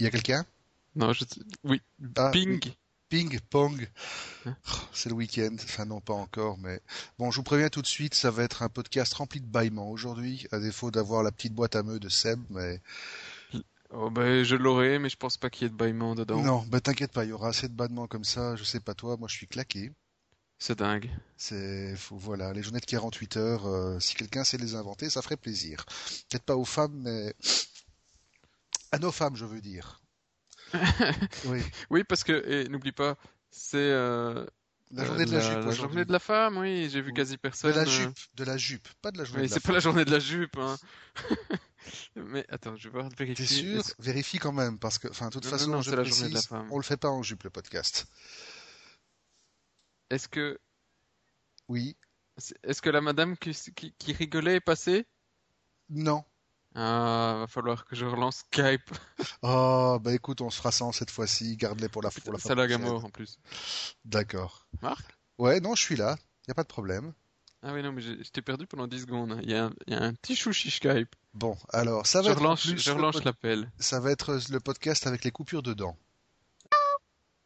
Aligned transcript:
Il 0.00 0.04
y 0.04 0.06
a, 0.06 0.10
quelqu'un? 0.10 0.46
Non, 0.96 1.12
je... 1.12 1.24
Oui. 1.62 1.80
Ah, 2.16 2.30
Ping. 2.32 2.58
Ping, 3.10 3.38
pong. 3.50 3.88
Hein 4.46 4.56
oh, 4.68 4.76
c'est 4.92 5.10
le 5.10 5.14
week-end. 5.14 5.54
Enfin, 5.62 5.84
non, 5.84 6.00
pas 6.00 6.14
encore, 6.14 6.56
mais 6.58 6.80
bon, 7.18 7.30
je 7.30 7.36
vous 7.36 7.42
préviens 7.42 7.68
tout 7.68 7.82
de 7.82 7.86
suite, 7.86 8.14
ça 8.14 8.30
va 8.30 8.44
être 8.44 8.62
un 8.62 8.68
podcast 8.68 9.12
rempli 9.12 9.40
de 9.40 9.46
bâillements 9.46 9.90
aujourd'hui, 9.90 10.46
à 10.52 10.58
défaut 10.58 10.90
d'avoir 10.90 11.22
la 11.22 11.32
petite 11.32 11.52
boîte 11.52 11.76
à 11.76 11.82
meux 11.82 12.00
de 12.00 12.08
Seb, 12.08 12.40
mais. 12.48 12.80
Oh, 13.90 14.08
ben, 14.08 14.42
je 14.44 14.56
l'aurai, 14.56 14.98
mais 14.98 15.08
je 15.08 15.16
pense 15.16 15.36
pas 15.36 15.50
qu'il 15.50 15.64
y 15.64 15.66
ait 15.66 15.70
de 15.70 15.76
bâillements 15.76 16.14
dedans. 16.14 16.42
Non, 16.42 16.64
ben, 16.68 16.80
t'inquiète 16.80 17.12
pas, 17.12 17.24
il 17.24 17.30
y 17.30 17.32
aura 17.32 17.48
assez 17.48 17.68
de 17.68 17.74
bâillements 17.74 18.06
comme 18.06 18.24
ça, 18.24 18.56
je 18.56 18.64
sais 18.64 18.80
pas 18.80 18.94
toi, 18.94 19.16
moi 19.18 19.28
je 19.28 19.34
suis 19.34 19.48
claqué. 19.48 19.92
C'est 20.58 20.78
dingue. 20.78 21.10
C'est 21.36 21.94
voilà, 22.10 22.52
les 22.52 22.62
journées 22.62 22.80
de 22.80 22.86
48 22.86 23.36
heures, 23.38 23.66
euh, 23.66 23.98
si 23.98 24.14
quelqu'un 24.14 24.44
sait 24.44 24.58
les 24.58 24.76
inventer, 24.76 25.10
ça 25.10 25.22
ferait 25.22 25.38
plaisir. 25.38 25.84
Peut-être 26.28 26.44
pas 26.44 26.56
aux 26.56 26.66
femmes, 26.66 27.00
mais 27.02 27.34
à 28.92 28.98
nos 28.98 29.12
femmes, 29.12 29.36
je 29.36 29.44
veux 29.44 29.60
dire. 29.60 30.00
oui. 31.46 31.62
oui, 31.90 32.04
parce 32.04 32.24
que 32.24 32.68
n'oublie 32.68 32.92
pas, 32.92 33.16
c'est 33.50 33.78
euh, 33.78 34.46
la 34.92 35.04
journée 35.04 35.24
de 35.24 35.32
la, 35.32 35.40
jupe. 35.40 35.64
La 35.64 35.70
journée 35.70 36.04
de 36.04 36.12
la 36.12 36.18
femme, 36.18 36.58
oui, 36.58 36.88
j'ai 36.90 37.00
vu 37.00 37.12
quasi 37.12 37.36
personne. 37.36 37.70
De 37.70 37.76
la 37.76 37.82
euh. 37.82 37.86
jupe, 37.86 38.18
de 38.34 38.44
la 38.44 38.56
jupe, 38.56 38.88
pas 39.00 39.10
de 39.10 39.18
la 39.18 39.24
journée. 39.24 39.42
Mais 39.42 39.48
c'est 39.48 39.60
pas 39.60 39.72
la 39.72 39.80
journée 39.80 40.04
de 40.04 40.10
la 40.10 40.18
jupe, 40.18 40.56
hein. 40.58 40.76
Mais 42.16 42.44
attends, 42.48 42.76
je 42.76 42.88
vais 42.88 42.92
voir 42.92 43.08
vérifier. 43.16 43.46
T'es 43.46 43.82
sûr? 43.82 43.82
Vérifie 43.98 44.38
quand 44.38 44.52
même, 44.52 44.78
parce 44.78 44.98
que, 44.98 45.08
enfin, 45.08 45.28
de 45.28 45.32
toute 45.32 45.46
façon, 45.46 45.70
non, 45.70 45.82
je 45.82 45.94
la 45.94 46.04
journée 46.04 46.28
de 46.28 46.34
la 46.34 46.42
femme. 46.42 46.68
on 46.70 46.76
le 46.76 46.82
fait 46.82 46.96
pas 46.96 47.08
en 47.08 47.22
jupe 47.22 47.44
le 47.44 47.50
podcast. 47.50 48.06
Est-ce 50.10 50.28
que. 50.28 50.58
Oui. 51.68 51.96
Est-ce 52.64 52.82
que 52.82 52.90
la 52.90 53.00
madame 53.00 53.36
qui, 53.36 53.52
qui, 53.98 54.12
rigolait 54.12 54.56
est 54.56 54.60
passée? 54.60 55.06
Non. 55.88 56.24
Ah, 56.74 57.36
va 57.40 57.46
falloir 57.48 57.84
que 57.84 57.96
je 57.96 58.04
relance 58.04 58.44
Skype. 58.52 58.90
Oh, 59.42 59.98
bah 60.02 60.14
écoute, 60.14 60.40
on 60.40 60.50
se 60.50 60.58
fera 60.58 60.70
ça 60.70 60.90
cette 60.92 61.10
fois-ci. 61.10 61.56
Garde-les 61.56 61.88
pour 61.88 62.02
la, 62.02 62.10
pour 62.10 62.32
la 62.32 62.38
fin. 62.38 62.54
C'est 62.54 62.84
en 62.84 63.10
plus. 63.10 63.38
D'accord. 64.04 64.66
Marc? 64.80 65.04
Ouais, 65.38 65.60
non, 65.60 65.74
je 65.74 65.82
suis 65.82 65.96
là. 65.96 66.16
Y 66.46 66.52
a 66.52 66.54
pas 66.54 66.62
de 66.62 66.68
problème. 66.68 67.12
Ah 67.62 67.72
oui, 67.74 67.82
non, 67.82 67.92
mais 67.92 68.00
j'étais 68.00 68.40
perdu 68.40 68.66
pendant 68.66 68.86
10 68.86 69.00
secondes. 69.00 69.38
Il 69.42 69.50
y, 69.50 69.54
a 69.54 69.66
un, 69.66 69.72
y 69.86 69.94
a 69.94 70.02
un 70.02 70.14
petit 70.14 70.34
chouchi 70.34 70.70
Skype. 70.70 71.14
Bon, 71.34 71.56
alors, 71.72 72.06
ça 72.06 72.22
va 72.22 72.28
je 72.28 72.32
être. 72.32 72.38
Relance, 72.38 72.66
je 72.66 72.90
relance 72.90 73.22
l'appel. 73.24 73.70
Ça 73.78 74.00
va 74.00 74.10
être 74.10 74.38
le 74.50 74.60
podcast 74.60 75.06
avec 75.06 75.24
les 75.24 75.30
coupures 75.30 75.62
de 75.62 75.74
dents. 75.74 75.96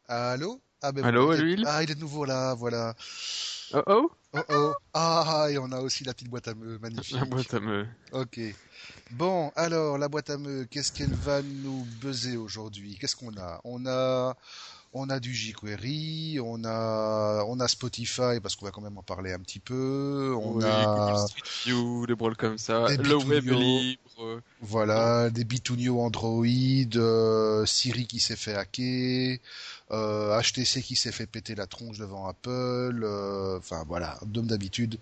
Allô? 0.07 0.61
Ah, 0.81 0.91
ben 0.91 1.03
Allô, 1.03 1.33
il... 1.33 1.65
Ah, 1.65 1.83
il 1.83 1.91
est 1.91 1.95
de 1.95 1.99
nouveau 1.99 2.25
là, 2.25 2.53
voilà. 2.53 2.95
Oh 3.73 3.81
oh 3.87 4.11
Oh 4.33 4.41
oh 4.49 4.73
Ah, 4.93 5.47
et 5.49 5.57
on 5.57 5.71
a 5.71 5.79
aussi 5.79 6.03
la 6.03 6.13
petite 6.13 6.29
boîte 6.29 6.47
à 6.47 6.53
meux, 6.53 6.77
magnifique. 6.79 7.15
La 7.19 7.25
boîte 7.25 7.53
à 7.53 7.59
meux. 7.59 7.87
Ok. 8.11 8.39
Bon, 9.11 9.51
alors, 9.55 9.97
la 9.97 10.07
boîte 10.09 10.29
à 10.29 10.37
meux, 10.37 10.65
qu'est-ce 10.69 10.91
qu'elle 10.91 11.13
va 11.13 11.41
nous 11.41 11.85
buzzer 12.01 12.37
aujourd'hui? 12.37 12.97
Qu'est-ce 12.99 13.15
qu'on 13.15 13.35
a? 13.37 13.61
On 13.63 13.85
a... 13.85 14.35
On 14.97 15.09
a 15.09 15.19
du 15.19 15.33
jQuery, 15.33 16.39
on 16.41 16.63
a, 16.63 17.43
on 17.49 17.59
a 17.59 17.67
Spotify 17.67 18.39
parce 18.41 18.55
qu'on 18.55 18.63
va 18.63 18.71
quand 18.71 18.79
même 18.79 18.97
en 18.97 19.03
parler 19.03 19.33
un 19.33 19.39
petit 19.39 19.59
peu. 19.59 20.33
On 20.41 20.61
a 20.61 21.27
Street 21.27 21.41
View, 21.65 22.07
des 22.07 22.15
brôles 22.15 22.37
comme 22.37 22.57
ça, 22.57 22.87
le 22.87 23.15
web 23.17 23.43
libre. 23.43 24.39
Voilà, 24.61 25.29
des 25.29 25.43
Bitunio 25.43 25.99
Android, 25.99 26.45
euh, 26.45 27.65
Siri 27.65 28.07
qui 28.07 28.21
s'est 28.21 28.37
fait 28.37 28.55
hacker, 28.55 29.39
HTC 29.89 30.79
euh, 30.79 30.81
qui 30.81 30.95
s'est 30.95 31.11
fait 31.11 31.27
péter 31.27 31.55
la 31.55 31.67
tronche 31.67 31.97
devant 31.97 32.27
Apple. 32.27 33.01
Euh, 33.03 33.57
enfin 33.57 33.83
voilà, 33.87 34.19
comme 34.33 34.47
d'habitude. 34.47 34.97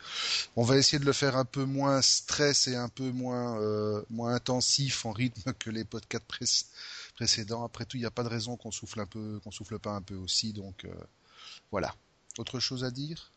On 0.56 0.64
va 0.64 0.78
essayer 0.78 1.00
de 1.00 1.06
le 1.06 1.14
faire 1.14 1.38
un 1.38 1.46
peu 1.46 1.64
moins 1.66 2.02
stress 2.02 2.68
et 2.68 2.76
un 2.76 2.90
peu 2.90 3.12
moins 3.12 3.60
moins 4.10 4.36
intensif 4.36 5.06
en 5.06 5.12
rythme 5.12 5.54
que 5.54 5.70
les 5.70 5.84
podcasts 5.84 6.26
précédents 6.28 6.70
précédent. 7.14 7.64
Après 7.64 7.86
tout, 7.86 7.98
il 7.98 8.02
n'y 8.02 8.06
a 8.06 8.12
pas 8.12 8.24
de 8.24 8.30
raison 8.30 8.58
qu'on 8.58 8.72
souffle 8.72 9.00
un 9.00 9.06
peu, 9.06 9.40
qu'on 9.44 9.52
souffle 9.52 9.80
pas 9.80 9.92
un 9.92 10.02
peu 10.02 10.16
aussi. 10.16 10.54
Donc 10.54 10.86
euh, 10.86 10.94
voilà. 11.72 11.96
Autre 12.38 12.60
chose 12.60 12.84
à 12.84 12.92
dire? 12.92 13.32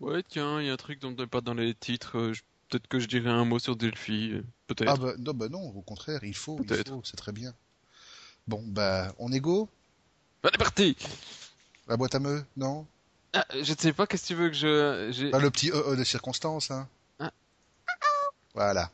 Ouais, 0.00 0.22
tiens, 0.26 0.60
il 0.60 0.66
y 0.66 0.70
a 0.70 0.72
un 0.72 0.76
truc 0.76 1.00
dont 1.00 1.10
on 1.10 1.20
n'est 1.20 1.26
pas 1.26 1.40
dans 1.40 1.54
les 1.54 1.74
titres. 1.74 2.16
Euh, 2.16 2.32
peut-être 2.68 2.86
que 2.86 2.98
je 2.98 3.06
dirais 3.06 3.30
un 3.30 3.44
mot 3.44 3.58
sur 3.58 3.76
Delphi. 3.76 4.32
Euh, 4.32 4.44
peut-être. 4.66 4.88
Ah 4.88 4.96
bah 4.96 5.12
non, 5.18 5.34
bah 5.34 5.48
non, 5.48 5.62
au 5.62 5.82
contraire, 5.82 6.24
il 6.24 6.34
faut, 6.34 6.58
il 6.62 6.84
faut, 6.86 7.02
c'est 7.04 7.16
très 7.16 7.32
bien. 7.32 7.52
Bon, 8.46 8.62
bah, 8.66 9.14
on 9.18 9.32
est 9.32 9.40
go? 9.40 9.68
Est 10.42 10.58
parti 10.58 10.96
La 11.86 11.96
boîte 11.96 12.14
à 12.14 12.18
meux, 12.18 12.44
non 12.56 12.86
ah, 13.34 13.44
Je 13.52 13.72
ne 13.72 13.78
sais 13.78 13.92
pas, 13.92 14.06
qu'est-ce 14.06 14.22
que 14.22 14.28
tu 14.28 14.34
veux 14.34 14.48
que 14.48 14.56
je... 14.56 15.30
Bah, 15.30 15.38
le 15.38 15.50
petit 15.50 15.68
E, 15.70 15.74
-E 15.74 15.96
de 15.96 16.04
circonstance, 16.04 16.70
hein. 16.70 16.88
Ah. 17.18 17.30
Voilà. 18.54 18.90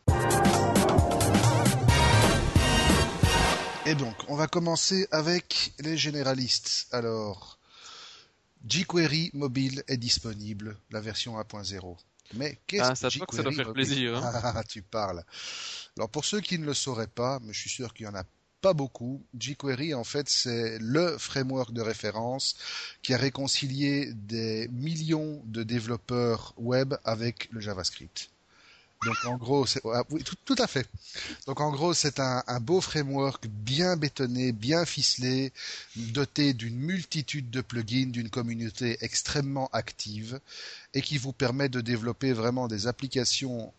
Et 3.87 3.95
donc, 3.95 4.17
on 4.29 4.35
va 4.35 4.49
commencer 4.49 5.07
avec 5.13 5.73
les 5.79 5.97
généralistes. 5.97 6.89
Alors, 6.91 7.59
jQuery 8.67 9.31
mobile 9.33 9.85
est 9.87 9.99
disponible, 9.99 10.77
la 10.91 11.01
version 11.01 11.39
1.0. 11.39 11.97
Mais 12.35 12.59
qu'est-ce 12.67 12.83
ah, 12.83 12.95
ça 12.97 13.09
que 13.09 13.37
ça 13.37 13.45
doit 13.45 13.53
faire 13.53 13.73
plaisir. 13.73 14.17
Hein. 14.17 14.33
Ah, 14.43 14.65
tu 14.65 14.83
parles. 14.83 15.23
Alors, 15.97 16.11
pour 16.11 16.25
ceux 16.25 16.41
qui 16.41 16.59
ne 16.59 16.67
le 16.67 16.75
sauraient 16.75 17.07
pas, 17.07 17.39
mais 17.43 17.53
je 17.53 17.61
suis 17.61 17.71
sûr 17.71 17.95
qu'il 17.95 18.07
y 18.07 18.09
en 18.09 18.17
a 18.17 18.25
pas 18.67 18.75
beaucoup. 18.75 19.23
jQuery, 19.39 19.95
en 19.95 20.03
fait, 20.03 20.29
c'est 20.29 20.79
le 20.81 21.19
framework 21.19 21.73
de 21.73 21.83
référence 21.83 22.57
qui 23.01 23.15
a 23.15 23.17
réconcilié 23.17 24.13
des 24.13 24.67
millions 24.73 25.41
de 25.45 25.63
développeurs 25.63 26.53
web 26.57 26.95
avec 27.05 27.49
le 27.53 27.61
JavaScript. 27.61 28.29
Donc 29.05 29.25
en 29.25 29.37
gros, 29.37 29.67
c'est 29.67 29.81
ah, 29.95 30.03
tout, 30.45 30.57
à 30.59 30.67
fait. 30.67 30.89
Donc 31.47 31.61
en 31.61 31.71
gros, 31.71 31.95
c'est 31.95 32.19
un, 32.19 32.43
beau 32.61 32.81
framework 32.81 33.47
bien 33.47 33.97
bétonné, 33.97 34.51
bien 34.51 34.85
ficelé, 34.85 35.53
doté 35.95 36.53
d'une 36.53 36.75
multitude 36.77 37.51
de 37.51 37.61
plugins, 37.61 38.11
d'une 38.11 38.31
communauté 38.31 38.99
extrêmement 39.01 39.71
active 39.73 40.41
et 40.93 41.03
qui 41.03 41.19
vous 41.19 41.33
permet 41.33 41.69
de 41.69 41.81
développer 41.81 42.33
vraiment 42.33 42.67
des 42.67 42.89
applications, 42.89 43.73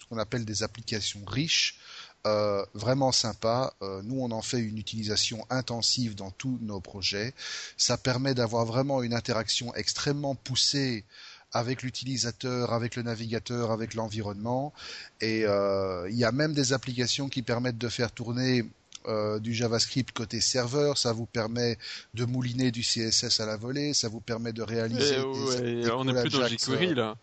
ce 0.00 0.06
qu'on 0.06 0.18
appelle 0.18 0.44
des 0.44 0.64
applications 0.64 1.24
riches, 1.24 1.78
euh, 2.26 2.64
vraiment 2.74 3.12
sympa. 3.12 3.74
Euh, 3.82 4.00
nous, 4.02 4.20
on 4.20 4.30
en 4.30 4.42
fait 4.42 4.58
une 4.58 4.78
utilisation 4.78 5.44
intensive 5.50 6.14
dans 6.14 6.30
tous 6.30 6.58
nos 6.62 6.80
projets. 6.80 7.34
Ça 7.76 7.96
permet 7.96 8.34
d'avoir 8.34 8.64
vraiment 8.64 9.02
une 9.02 9.14
interaction 9.14 9.74
extrêmement 9.74 10.34
poussée 10.34 11.04
avec 11.52 11.82
l'utilisateur, 11.82 12.72
avec 12.72 12.96
le 12.96 13.02
navigateur, 13.02 13.70
avec 13.70 13.94
l'environnement. 13.94 14.72
Et 15.20 15.44
euh, 15.44 16.08
il 16.10 16.16
y 16.16 16.24
a 16.24 16.32
même 16.32 16.52
des 16.52 16.72
applications 16.72 17.28
qui 17.28 17.42
permettent 17.42 17.78
de 17.78 17.88
faire 17.88 18.10
tourner 18.10 18.64
euh, 19.06 19.38
du 19.38 19.54
JavaScript 19.54 20.12
côté 20.12 20.40
serveur, 20.40 20.96
ça 20.96 21.12
vous 21.12 21.26
permet 21.26 21.78
de 22.14 22.24
mouliner 22.24 22.70
du 22.70 22.80
CSS 22.80 23.38
à 23.38 23.46
la 23.46 23.56
volée, 23.56 23.92
ça 23.92 24.08
vous 24.08 24.20
permet 24.20 24.52
de 24.52 24.62
réaliser. 24.62 25.16
Eh 25.18 25.90
on 25.90 26.04
n'est 26.04 26.20
plus 26.22 26.30
dans 26.30 26.46
jQuery 26.46 26.94
là. 26.94 27.16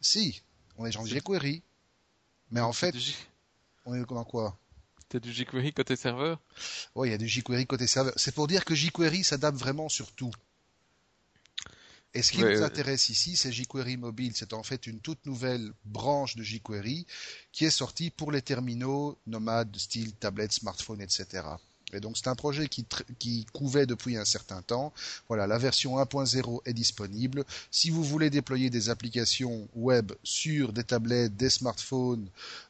Si, 0.00 0.42
on 0.76 0.86
est 0.86 0.90
dans 0.90 1.06
jQuery. 1.06 1.62
Mais 2.50 2.60
en 2.60 2.72
fait, 2.72 2.92
on 3.84 3.94
est 3.94 4.04
dans 4.04 4.24
quoi? 4.24 4.58
T'as 5.08 5.18
du 5.18 5.32
jQuery 5.32 5.72
côté 5.72 5.96
serveur? 5.96 6.40
Oui, 6.94 7.08
il 7.08 7.10
y 7.10 7.14
a 7.14 7.18
du 7.18 7.26
jQuery 7.26 7.66
côté 7.66 7.86
serveur. 7.86 8.12
C'est 8.16 8.34
pour 8.34 8.46
dire 8.46 8.64
que 8.64 8.74
jQuery 8.74 9.24
s'adapte 9.24 9.58
vraiment 9.58 9.88
sur 9.88 10.12
tout. 10.12 10.30
Et 12.14 12.22
ce 12.22 12.32
qui 12.32 12.42
nous 12.42 12.62
intéresse 12.62 13.08
ici, 13.08 13.36
c'est 13.36 13.52
jQuery 13.52 13.96
Mobile. 13.96 14.32
C'est 14.34 14.52
en 14.52 14.62
fait 14.62 14.86
une 14.86 15.00
toute 15.00 15.24
nouvelle 15.26 15.72
branche 15.84 16.36
de 16.36 16.42
jQuery 16.42 17.06
qui 17.52 17.64
est 17.64 17.70
sortie 17.70 18.10
pour 18.10 18.32
les 18.32 18.42
terminaux 18.42 19.18
nomades, 19.26 19.76
style 19.76 20.14
tablette, 20.14 20.52
smartphone, 20.52 21.00
etc. 21.00 21.42
Et 21.94 22.00
donc 22.00 22.16
c'est 22.16 22.28
un 22.28 22.34
projet 22.34 22.68
qui, 22.68 22.84
qui 23.18 23.46
couvait 23.52 23.86
depuis 23.86 24.16
un 24.16 24.24
certain 24.24 24.62
temps. 24.62 24.92
Voilà, 25.28 25.46
la 25.46 25.58
version 25.58 25.98
1.0 25.98 26.60
est 26.64 26.72
disponible. 26.72 27.44
Si 27.70 27.90
vous 27.90 28.02
voulez 28.02 28.30
déployer 28.30 28.70
des 28.70 28.90
applications 28.90 29.68
web 29.74 30.12
sur 30.22 30.72
des 30.72 30.84
tablettes, 30.84 31.36
des 31.36 31.50
smartphones, 31.50 32.26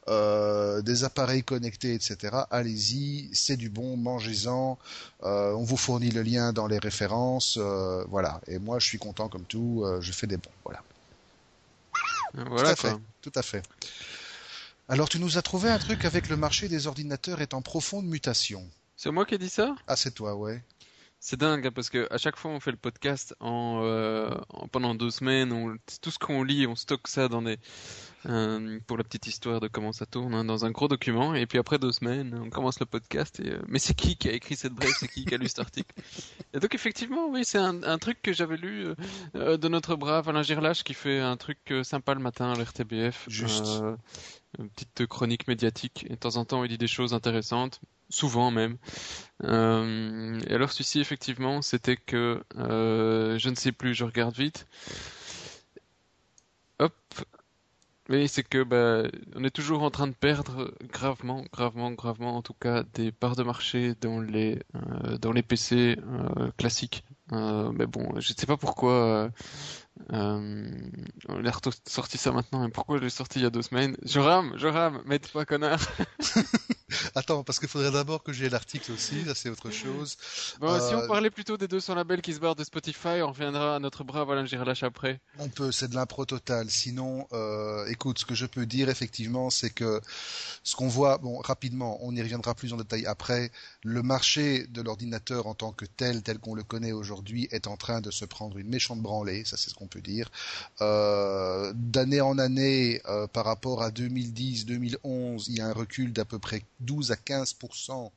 euh, 0.07 0.81
des 0.81 1.03
appareils 1.03 1.43
connectés, 1.43 1.93
etc., 1.93 2.43
allez-y, 2.49 3.29
c'est 3.33 3.57
du 3.57 3.69
bon, 3.69 3.97
mangez-en. 3.97 4.77
Euh, 5.23 5.53
on 5.53 5.63
vous 5.63 5.77
fournit 5.77 6.11
le 6.11 6.23
lien 6.23 6.53
dans 6.53 6.67
les 6.67 6.79
références. 6.79 7.57
Euh, 7.59 8.03
voilà, 8.09 8.41
et 8.47 8.59
moi 8.59 8.79
je 8.79 8.87
suis 8.87 8.99
content 8.99 9.29
comme 9.29 9.45
tout, 9.45 9.85
je 9.99 10.11
fais 10.11 10.27
des 10.27 10.37
bons. 10.37 10.51
Voilà. 10.63 10.81
Voilà 12.33 12.75
tout 12.75 12.87
à 12.87 12.89
fait. 12.89 12.95
Tout 13.21 13.31
à 13.35 13.41
fait. 13.41 13.63
Alors 14.89 15.07
tu 15.07 15.19
nous 15.19 15.37
as 15.37 15.41
trouvé 15.41 15.69
un 15.69 15.79
truc 15.79 16.05
avec 16.05 16.27
le 16.27 16.35
marché 16.35 16.67
des 16.67 16.87
ordinateurs 16.87 17.41
est 17.41 17.53
en 17.53 17.61
profonde 17.61 18.05
mutation. 18.05 18.67
C'est 19.03 19.09
moi 19.09 19.25
qui 19.25 19.33
ai 19.33 19.39
dit 19.39 19.49
ça? 19.49 19.73
Ah, 19.87 19.95
c'est 19.95 20.11
toi, 20.11 20.35
ouais. 20.35 20.63
C'est 21.19 21.39
dingue 21.39 21.65
hein, 21.65 21.71
parce 21.73 21.89
que 21.89 22.07
à 22.13 22.19
chaque 22.19 22.35
fois 22.35 22.51
on 22.51 22.59
fait 22.59 22.69
le 22.69 22.77
podcast 22.77 23.35
en, 23.39 23.81
euh, 23.83 24.29
pendant 24.71 24.93
deux 24.93 25.09
semaines, 25.09 25.51
on, 25.51 25.75
tout 26.03 26.11
ce 26.11 26.19
qu'on 26.19 26.43
lit, 26.43 26.67
on 26.67 26.75
stocke 26.75 27.07
ça 27.07 27.27
dans 27.27 27.41
des 27.41 27.57
euh, 28.27 28.79
pour 28.85 28.97
la 28.97 29.03
petite 29.03 29.25
histoire 29.25 29.59
de 29.59 29.67
comment 29.67 29.91
ça 29.91 30.05
tourne 30.05 30.35
hein, 30.35 30.45
dans 30.45 30.65
un 30.65 30.71
gros 30.71 30.87
document 30.87 31.33
et 31.33 31.47
puis 31.47 31.57
après 31.57 31.79
deux 31.79 31.91
semaines 31.91 32.39
on 32.43 32.49
commence 32.51 32.79
le 32.79 32.85
podcast 32.85 33.39
et 33.39 33.51
euh, 33.51 33.61
mais 33.67 33.79
c'est 33.79 33.93
qui 33.95 34.15
qui 34.17 34.29
a 34.29 34.33
écrit 34.33 34.55
cette 34.55 34.73
brève, 34.73 34.93
c'est 34.99 35.07
qui 35.07 35.25
qui 35.25 35.33
a 35.33 35.37
lu 35.37 35.47
cet 35.47 35.59
article? 35.67 35.95
Et 36.53 36.59
donc 36.59 36.73
effectivement 36.75 37.27
oui 37.27 37.43
c'est 37.43 37.59
un, 37.59 37.81
un, 37.83 37.97
truc 37.97 38.21
que 38.21 38.33
j'avais 38.33 38.57
lu 38.57 38.87
de 39.35 39.67
notre 39.67 39.95
brave 39.95 40.29
Alain 40.29 40.43
Girlache 40.43 40.83
qui 40.83 40.93
fait 40.93 41.19
un 41.19 41.37
truc 41.37 41.73
sympa 41.83 42.13
le 42.13 42.21
matin 42.21 42.51
à 42.51 42.55
l'RTBF. 42.55 43.25
Juste. 43.27 43.81
Une 44.59 44.69
petite 44.69 45.05
chronique 45.07 45.47
médiatique. 45.47 46.05
Et 46.07 46.13
de 46.13 46.15
temps 46.15 46.37
en 46.37 46.45
temps, 46.45 46.63
il 46.63 46.69
dit 46.69 46.77
des 46.77 46.87
choses 46.87 47.13
intéressantes, 47.13 47.81
souvent 48.09 48.51
même. 48.51 48.77
Euh, 49.43 50.39
et 50.47 50.53
alors 50.53 50.71
celui-ci, 50.71 50.99
effectivement, 50.99 51.61
c'était 51.61 51.97
que 51.97 52.43
euh, 52.57 53.37
je 53.37 53.49
ne 53.49 53.55
sais 53.55 53.71
plus, 53.71 53.93
je 53.93 54.03
regarde 54.05 54.35
vite. 54.35 54.67
Hop. 56.79 56.93
Oui, 58.09 58.27
c'est 58.27 58.43
que 58.43 58.63
bah, 58.63 59.09
on 59.35 59.43
est 59.43 59.51
toujours 59.51 59.83
en 59.83 59.91
train 59.91 60.07
de 60.07 60.13
perdre 60.13 60.73
gravement, 60.91 61.45
gravement, 61.53 61.91
gravement, 61.91 62.35
en 62.35 62.41
tout 62.41 62.53
cas, 62.53 62.83
des 62.93 63.11
parts 63.11 63.35
de 63.37 63.43
marché 63.43 63.93
dans 64.01 64.19
les 64.19 64.59
euh, 64.75 65.17
dans 65.17 65.31
les 65.31 65.43
PC 65.43 65.97
classiques. 66.57 67.05
Mais 67.31 67.85
bon, 67.85 68.19
je 68.19 68.33
ne 68.33 68.37
sais 68.37 68.45
pas 68.45 68.57
pourquoi 68.57 69.31
euh, 70.13 70.71
on 71.29 71.45
a 71.45 71.51
sorti 71.87 72.17
ça 72.17 72.31
maintenant, 72.31 72.63
mais 72.63 72.69
pourquoi 72.69 72.97
je 72.97 73.03
l'ai 73.03 73.09
sorti 73.09 73.39
il 73.39 73.43
y 73.43 73.45
a 73.45 73.49
deux 73.49 73.61
semaines? 73.61 73.95
Je 74.03 74.19
rame, 74.19 74.53
je 74.57 74.67
rame, 74.67 75.01
mais 75.05 75.19
pas 75.19 75.45
connard. 75.45 75.79
Attends, 77.15 77.43
parce 77.43 77.59
qu'il 77.59 77.69
faudrait 77.69 77.91
d'abord 77.91 78.23
que 78.23 78.33
j'ai 78.33 78.49
l'article 78.49 78.91
aussi, 78.91 79.23
ça 79.25 79.35
c'est 79.35 79.49
autre 79.49 79.71
chose. 79.71 80.17
Bon, 80.59 80.79
si 80.79 80.93
on 80.93 80.99
euh, 80.99 81.07
parlait 81.07 81.29
plutôt 81.29 81.57
des 81.57 81.67
200 81.67 81.95
labels 81.95 82.21
qui 82.21 82.33
se 82.33 82.39
barrent 82.39 82.55
de 82.55 82.63
Spotify, 82.63 83.21
on 83.21 83.29
reviendra 83.29 83.75
à 83.75 83.79
notre 83.79 84.03
brave 84.03 84.29
Alain 84.29 84.45
Giralache 84.45 84.83
après. 84.83 85.19
On 85.39 85.47
peut, 85.47 85.71
c'est 85.71 85.89
de 85.89 85.95
l'impro 85.95 86.25
total. 86.25 86.69
Sinon, 86.69 87.27
euh, 87.31 87.85
écoute, 87.87 88.19
ce 88.19 88.25
que 88.25 88.35
je 88.35 88.45
peux 88.45 88.65
dire 88.65 88.89
effectivement, 88.89 89.49
c'est 89.49 89.69
que 89.69 90.01
ce 90.63 90.75
qu'on 90.75 90.87
voit, 90.87 91.17
bon, 91.17 91.39
rapidement, 91.39 91.97
on 92.01 92.13
y 92.15 92.21
reviendra 92.21 92.55
plus 92.55 92.73
en 92.73 92.77
détail 92.77 93.05
après, 93.05 93.51
le 93.83 94.03
marché 94.03 94.67
de 94.67 94.81
l'ordinateur 94.81 95.47
en 95.47 95.53
tant 95.53 95.71
que 95.71 95.85
tel, 95.85 96.23
tel 96.23 96.39
qu'on 96.39 96.55
le 96.55 96.63
connaît 96.63 96.91
aujourd'hui, 96.91 97.47
est 97.51 97.67
en 97.67 97.77
train 97.77 98.01
de 98.01 98.11
se 98.11 98.25
prendre 98.25 98.57
une 98.57 98.67
méchante 98.67 99.01
branlée, 99.01 99.45
ça 99.45 99.57
c'est 99.57 99.69
ce 99.69 99.75
qu'on 99.75 99.87
peut 99.91 100.01
dire. 100.01 100.31
Euh, 100.81 101.71
d'année 101.75 102.21
en 102.21 102.37
année, 102.37 103.01
euh, 103.07 103.27
par 103.27 103.45
rapport 103.45 103.83
à 103.83 103.91
2010-2011, 103.91 105.45
il 105.49 105.57
y 105.57 105.61
a 105.61 105.67
un 105.67 105.73
recul 105.73 106.13
d'à 106.13 106.25
peu 106.25 106.39
près 106.39 106.63
12 106.79 107.11
à 107.11 107.15
15% 107.15 108.09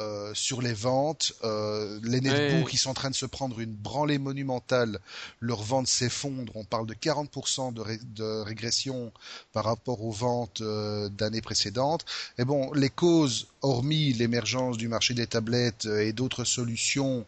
euh, 0.00 0.32
sur 0.32 0.62
les 0.62 0.72
ventes. 0.72 1.34
Euh, 1.44 2.00
les 2.02 2.22
netbooks 2.22 2.70
qui 2.70 2.78
sont 2.78 2.90
en 2.90 2.94
train 2.94 3.10
de 3.10 3.14
se 3.14 3.26
prendre 3.26 3.60
une 3.60 3.74
branlée 3.74 4.16
monumentale, 4.16 4.98
leurs 5.40 5.62
ventes 5.62 5.86
s'effondrent. 5.86 6.56
On 6.56 6.64
parle 6.64 6.86
de 6.86 6.94
40% 6.94 7.74
de, 7.74 7.84
de, 8.14 8.40
régression 8.40 9.12
par 9.52 9.64
rapport 9.64 10.02
aux 10.02 10.10
ventes 10.10 10.62
euh, 10.62 11.10
d'années 11.10 11.42
précédentes. 11.42 12.06
Et 12.38 12.46
bon, 12.46 12.72
les 12.72 12.88
causes, 12.88 13.48
hormis 13.60 14.14
l'émergence 14.14 14.78
du 14.78 14.88
marché 14.88 15.12
des 15.12 15.26
tablettes 15.26 15.84
et 15.84 16.14
d'autres 16.14 16.44
solutions 16.44 17.26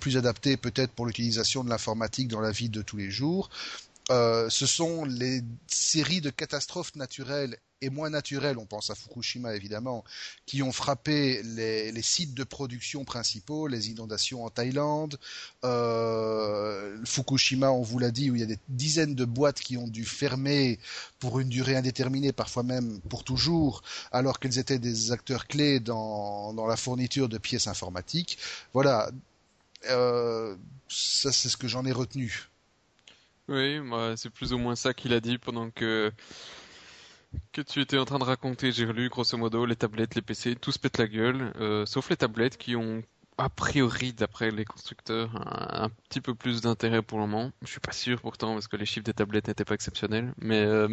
plus 0.00 0.16
adaptées 0.16 0.56
peut-être 0.56 0.92
pour 0.92 1.06
l'utilisation 1.06 1.64
de 1.64 1.70
l'informatique 1.70 2.28
dans 2.28 2.40
la 2.40 2.50
vie 2.50 2.68
de 2.68 2.82
tous 2.82 2.96
les 2.96 3.10
jours, 3.10 3.50
ce 4.08 4.66
sont 4.66 5.04
les 5.04 5.42
séries 5.66 6.20
de 6.20 6.30
catastrophes 6.30 6.94
naturelles 6.94 7.58
et 7.82 7.90
moins 7.90 8.10
naturels, 8.10 8.56
on 8.58 8.64
pense 8.64 8.90
à 8.90 8.94
Fukushima 8.94 9.54
évidemment, 9.54 10.02
qui 10.46 10.62
ont 10.62 10.72
frappé 10.72 11.42
les, 11.42 12.02
sites 12.02 12.34
de 12.34 12.44
production 12.44 13.04
principaux, 13.04 13.66
les 13.66 13.90
inondations 13.90 14.44
en 14.44 14.50
Thaïlande, 14.50 15.18
euh, 15.64 16.96
Fukushima, 17.04 17.70
on 17.70 17.82
vous 17.82 17.98
l'a 17.98 18.10
dit, 18.10 18.30
où 18.30 18.34
il 18.34 18.40
y 18.40 18.44
a 18.44 18.46
des 18.46 18.58
dizaines 18.68 19.14
de 19.14 19.24
boîtes 19.24 19.60
qui 19.60 19.76
ont 19.76 19.88
dû 19.88 20.04
fermer 20.04 20.78
pour 21.18 21.38
une 21.38 21.48
durée 21.48 21.76
indéterminée, 21.76 22.32
parfois 22.32 22.62
même 22.62 23.00
pour 23.10 23.24
toujours, 23.24 23.82
alors 24.10 24.40
qu'elles 24.40 24.58
étaient 24.58 24.78
des 24.78 25.12
acteurs 25.12 25.46
clés 25.46 25.80
dans, 25.80 26.54
la 26.66 26.76
fourniture 26.76 27.28
de 27.28 27.38
pièces 27.38 27.66
informatiques. 27.66 28.38
Voilà, 28.72 29.10
euh, 29.88 30.56
ça 30.88 31.32
c'est 31.32 31.48
ce 31.48 31.56
que 31.56 31.68
j'en 31.68 31.84
ai 31.84 31.92
retenu. 31.92 32.48
Oui, 33.48 33.80
c'est 34.16 34.30
plus 34.30 34.52
ou 34.52 34.58
moins 34.58 34.74
ça 34.74 34.92
qu'il 34.92 35.12
a 35.12 35.20
dit 35.20 35.38
pendant 35.38 35.70
que 35.70 36.12
tu 37.52 37.80
étais 37.80 37.98
en 37.98 38.04
train 38.04 38.18
de 38.18 38.24
raconter, 38.24 38.72
j'ai 38.72 38.86
lu 38.86 39.08
grosso 39.08 39.36
modo 39.36 39.66
les 39.66 39.76
tablettes, 39.76 40.14
les 40.14 40.22
PC, 40.22 40.56
tout 40.56 40.72
se 40.72 40.78
pète 40.78 40.98
la 40.98 41.06
gueule, 41.06 41.52
euh, 41.60 41.86
sauf 41.86 42.10
les 42.10 42.16
tablettes 42.16 42.56
qui 42.56 42.76
ont 42.76 43.02
a 43.38 43.50
priori, 43.50 44.14
d'après 44.14 44.50
les 44.50 44.64
constructeurs, 44.64 45.30
un, 45.34 45.90
petit 46.08 46.22
peu 46.22 46.34
plus 46.34 46.62
d'intérêt 46.62 47.02
pour 47.02 47.18
le 47.18 47.26
moment. 47.26 47.52
Je 47.60 47.66
suis 47.68 47.80
pas 47.80 47.92
sûr 47.92 48.18
pourtant 48.22 48.54
parce 48.54 48.66
que 48.66 48.78
les 48.78 48.86
chiffres 48.86 49.04
des 49.04 49.12
tablettes 49.12 49.48
n'étaient 49.48 49.66
pas 49.66 49.74
exceptionnels, 49.74 50.32
mais, 50.38 50.64
euh, 50.64 50.88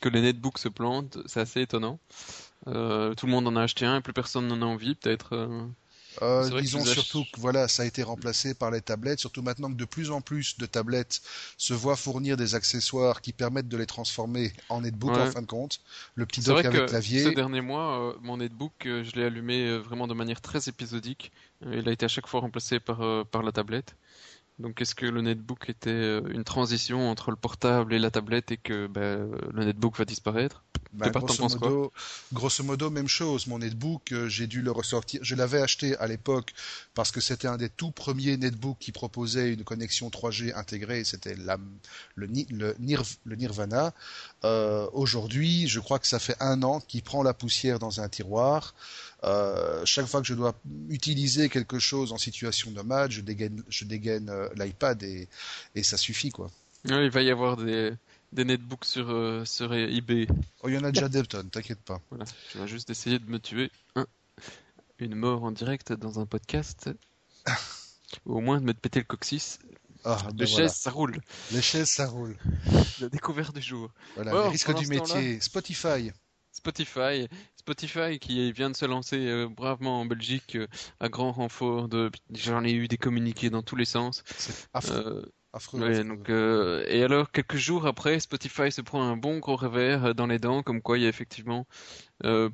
que 0.00 0.08
les 0.08 0.20
netbooks 0.20 0.58
se 0.58 0.68
plantent, 0.68 1.18
c'est 1.26 1.40
assez 1.40 1.60
étonnant. 1.60 2.00
Tout 2.64 2.72
le 2.72 3.28
monde 3.28 3.46
en 3.46 3.54
a 3.54 3.62
acheté 3.62 3.86
un 3.86 3.98
et 3.98 4.00
plus 4.00 4.12
personne 4.12 4.48
n'en 4.48 4.62
a 4.62 4.64
envie, 4.64 4.96
peut-être. 4.96 5.68
Euh, 6.22 6.60
disons 6.60 6.84
surtout 6.84 7.24
que 7.32 7.40
voilà, 7.40 7.68
ça 7.68 7.82
a 7.82 7.86
été 7.86 8.02
remplacé 8.02 8.54
par 8.54 8.70
les 8.70 8.80
tablettes, 8.80 9.20
surtout 9.20 9.42
maintenant 9.42 9.70
que 9.70 9.76
de 9.76 9.84
plus 9.84 10.10
en 10.10 10.20
plus 10.20 10.58
de 10.58 10.66
tablettes 10.66 11.22
se 11.56 11.74
voient 11.74 11.96
fournir 11.96 12.36
des 12.36 12.54
accessoires 12.54 13.20
qui 13.20 13.32
permettent 13.32 13.68
de 13.68 13.76
les 13.76 13.86
transformer 13.86 14.52
en 14.68 14.80
netbook 14.80 15.16
en 15.16 15.30
fin 15.30 15.42
de 15.42 15.46
compte. 15.46 15.80
Le 16.14 16.26
petit 16.26 16.40
dock 16.40 16.64
avec 16.64 16.86
clavier. 16.86 17.24
Ces 17.24 17.34
derniers 17.34 17.60
mois, 17.60 18.00
euh, 18.00 18.12
mon 18.20 18.38
netbook, 18.38 18.72
euh, 18.86 19.04
je 19.04 19.12
l'ai 19.12 19.24
allumé 19.24 19.76
vraiment 19.78 20.06
de 20.06 20.14
manière 20.14 20.40
très 20.40 20.68
épisodique. 20.68 21.32
il 21.62 21.88
a 21.88 21.92
été 21.92 22.04
à 22.04 22.08
chaque 22.08 22.26
fois 22.26 22.40
remplacé 22.40 22.80
par, 22.80 23.26
par 23.26 23.42
la 23.42 23.52
tablette. 23.52 23.96
Donc 24.58 24.80
est-ce 24.80 24.94
que 24.94 25.06
le 25.06 25.20
netbook 25.20 25.68
était 25.68 26.18
une 26.30 26.44
transition 26.44 27.10
entre 27.10 27.30
le 27.30 27.36
portable 27.36 27.92
et 27.92 27.98
la 27.98 28.10
tablette 28.10 28.52
et 28.52 28.56
que 28.56 28.86
ben, 28.86 29.30
le 29.52 29.64
netbook 29.64 29.98
va 29.98 30.04
disparaître? 30.04 30.64
Bah, 30.96 31.10
grosso, 32.32 32.62
modo, 32.64 32.90
même 32.90 33.08
chose. 33.08 33.46
Mon 33.48 33.58
netbook, 33.58 34.12
euh, 34.12 34.28
j'ai 34.28 34.46
dû 34.46 34.62
le 34.62 34.70
ressortir. 34.70 35.20
Je 35.22 35.34
l'avais 35.34 35.60
acheté 35.60 35.94
à 35.98 36.06
l'époque 36.06 36.54
parce 36.94 37.10
que 37.10 37.20
c'était 37.20 37.48
un 37.48 37.58
des 37.58 37.68
tout 37.68 37.90
premiers 37.90 38.38
netbooks 38.38 38.78
qui 38.78 38.92
proposait 38.92 39.52
une 39.52 39.62
connexion 39.62 40.08
3G 40.08 40.54
intégrée. 40.54 41.04
C'était 41.04 41.34
le, 42.14 42.26
le, 42.26 42.74
Nirvana. 43.36 43.92
Euh, 44.44 44.88
aujourd'hui, 44.94 45.68
je 45.68 45.80
crois 45.80 45.98
que 45.98 46.06
ça 46.06 46.18
fait 46.18 46.36
un 46.40 46.62
an 46.62 46.80
qu'il 46.80 47.02
prend 47.02 47.22
la 47.22 47.34
poussière 47.34 47.78
dans 47.78 48.00
un 48.00 48.08
tiroir. 48.08 48.74
Euh, 49.26 49.84
chaque 49.84 50.06
fois 50.06 50.20
que 50.20 50.26
je 50.26 50.34
dois 50.34 50.54
utiliser 50.88 51.48
quelque 51.48 51.78
chose 51.78 52.12
en 52.12 52.18
situation 52.18 52.70
de 52.70 52.80
match, 52.82 53.12
je 53.12 53.20
dégaine, 53.22 53.62
je 53.68 53.84
dégaine 53.84 54.32
l'iPad 54.56 55.02
et, 55.02 55.28
et 55.74 55.82
ça 55.82 55.96
suffit 55.96 56.30
quoi. 56.30 56.50
il 56.84 57.10
va 57.10 57.22
y 57.22 57.30
avoir 57.30 57.56
des, 57.56 57.92
des 58.32 58.44
netbooks 58.44 58.84
sur, 58.84 59.10
euh, 59.10 59.44
sur 59.44 59.74
eBay. 59.74 60.26
Oh, 60.62 60.68
il 60.68 60.74
y 60.74 60.78
en 60.78 60.84
a 60.84 60.92
déjà 60.92 61.08
des 61.08 61.22
tonnes, 61.24 61.50
t'inquiète 61.50 61.80
pas. 61.80 62.00
Voilà, 62.10 62.24
je 62.52 62.58
vais 62.58 62.68
juste 62.68 62.90
essayer 62.90 63.18
de 63.18 63.28
me 63.28 63.38
tuer 63.38 63.70
une 64.98 65.14
mort 65.14 65.44
en 65.44 65.50
direct 65.50 65.92
dans 65.92 66.20
un 66.20 66.26
podcast. 66.26 66.90
Ou 68.26 68.36
au 68.36 68.40
moins 68.40 68.60
de 68.60 68.64
me 68.64 68.72
péter 68.74 69.00
le 69.00 69.04
coccyx. 69.04 69.58
Ah, 70.04 70.18
ben 70.28 70.36
les 70.38 70.46
chaises, 70.46 70.74
ça 70.74 70.90
roule. 70.90 71.20
Les 71.50 71.60
chaises, 71.62 71.90
ça 71.90 72.06
roule. 72.06 72.36
La 73.00 73.08
découverte 73.08 73.54
du 73.54 73.62
jour. 73.62 73.90
Voilà, 74.14 74.32
le 74.32 74.40
risque 74.48 74.72
du 74.78 74.86
métier. 74.86 75.40
Spotify. 75.40 76.12
Spotify, 76.56 77.28
Spotify 77.56 78.18
qui 78.18 78.50
vient 78.52 78.70
de 78.70 78.76
se 78.76 78.86
lancer 78.86 79.26
euh, 79.26 79.48
bravement 79.48 80.00
en 80.00 80.06
Belgique 80.06 80.56
euh, 80.56 80.66
à 81.00 81.08
grand 81.08 81.32
renfort 81.32 81.88
de. 81.88 82.10
J'en 82.32 82.64
ai 82.64 82.72
eu 82.72 82.88
des 82.88 82.96
communiqués 82.96 83.50
dans 83.50 83.62
tous 83.62 83.76
les 83.76 83.84
sens. 83.84 84.24
C'est 84.38 84.68
affreux 84.72 85.22
donc, 86.04 86.28
euh, 86.28 86.84
et 86.86 87.02
alors, 87.02 87.30
quelques 87.30 87.56
jours 87.56 87.86
après, 87.86 88.20
Spotify 88.20 88.70
se 88.70 88.82
prend 88.82 89.02
un 89.02 89.16
bon 89.16 89.38
gros 89.38 89.56
revers 89.56 90.14
dans 90.14 90.26
les 90.26 90.38
dents, 90.38 90.62
comme 90.62 90.82
quoi 90.82 90.98
il 90.98 91.04
y 91.04 91.06
a 91.06 91.08
effectivement 91.08 91.66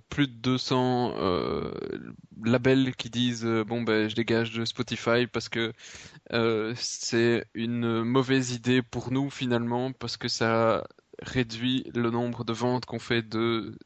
plus 0.09 0.28
de 0.28 0.35
200 0.35 1.14
euh, 1.16 1.73
labels 2.44 2.94
qui 2.94 3.11
disent 3.11 3.44
bon 3.44 3.82
ben 3.82 4.09
je 4.09 4.14
dégage 4.16 4.52
de 4.52 4.64
Spotify 4.64 5.26
parce 5.26 5.49
que 5.49 5.73
c'est 6.76 7.44
une 7.54 8.02
mauvaise 8.02 8.52
idée 8.52 8.82
pour 8.82 9.12
nous 9.12 9.30
finalement 9.30 9.92
parce 9.92 10.16
que 10.16 10.28
ça 10.28 10.85
réduit 11.21 11.85
le 11.94 12.11
nombre 12.11 12.44
de 12.44 12.52
ventes 12.52 12.87
qu'on 12.87 12.99
fait 12.99 13.23
de 13.23 13.76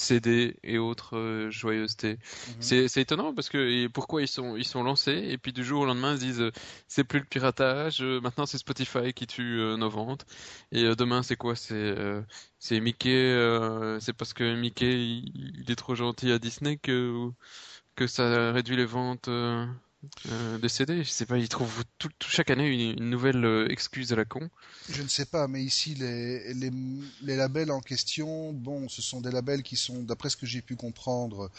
CD 0.00 0.56
et 0.62 0.78
autres 0.78 1.16
euh, 1.16 1.50
joyeusetés. 1.50 2.18
Mhm. 2.60 2.88
C'est 2.88 3.00
étonnant 3.00 3.34
parce 3.34 3.48
que 3.48 3.86
pourquoi 3.88 4.22
ils 4.22 4.28
sont 4.28 4.56
ils 4.56 4.66
sont 4.66 4.82
lancés 4.82 5.12
et 5.12 5.38
puis 5.38 5.52
du 5.52 5.64
jour 5.64 5.82
au 5.82 5.86
lendemain 5.86 6.14
ils 6.14 6.18
disent 6.18 6.40
euh, 6.40 6.52
c'est 6.88 7.04
plus 7.04 7.20
le 7.20 7.26
piratage, 7.26 8.02
euh, 8.02 8.20
maintenant 8.20 8.46
c'est 8.46 8.58
Spotify 8.58 9.12
qui 9.12 9.26
tue 9.26 9.60
nos 9.78 9.90
ventes 9.90 10.26
et 10.72 10.82
demain 10.96 11.22
c'est 11.22 11.36
quoi? 11.36 11.54
C'est 11.54 11.94
c'est 12.58 12.80
Mickey 12.80 13.36
c'est 14.00 14.12
parce 14.12 14.32
que 14.32 14.54
Mickey 14.56 14.92
il, 14.92 15.70
est 15.70 15.76
trop 15.76 15.94
gentil 15.94 16.32
à 16.32 16.38
Disney 16.38 16.78
que 16.78 17.28
que 17.94 18.06
ça 18.06 18.52
réduit 18.52 18.76
les 18.76 18.86
ventes 18.86 19.28
euh, 20.30 20.58
décédé. 20.58 21.04
Je 21.04 21.10
sais 21.10 21.26
pas, 21.26 21.36
ils 21.36 21.48
trouvent 21.48 21.84
chaque 22.26 22.50
année 22.50 22.68
une, 22.68 23.10
nouvelle 23.10 23.44
euh, 23.44 23.68
excuse 23.70 24.12
à 24.12 24.16
la 24.16 24.24
con. 24.24 24.48
Je 24.88 25.02
ne 25.02 25.08
sais 25.08 25.26
pas, 25.26 25.46
mais 25.48 25.62
ici 25.62 25.94
les, 25.94 26.54
les, 26.54 27.36
labels 27.36 27.70
en 27.70 27.80
question, 27.80 28.52
bon, 28.52 28.88
ce 28.88 29.02
sont 29.02 29.20
des 29.20 29.30
labels 29.30 29.62
qui 29.62 29.76
sont, 29.76 30.02
d'après 30.02 30.30
ce 30.30 30.36
que 30.36 30.46
j'ai 30.46 30.62
pu 30.62 30.76
comprendre, 30.76 31.50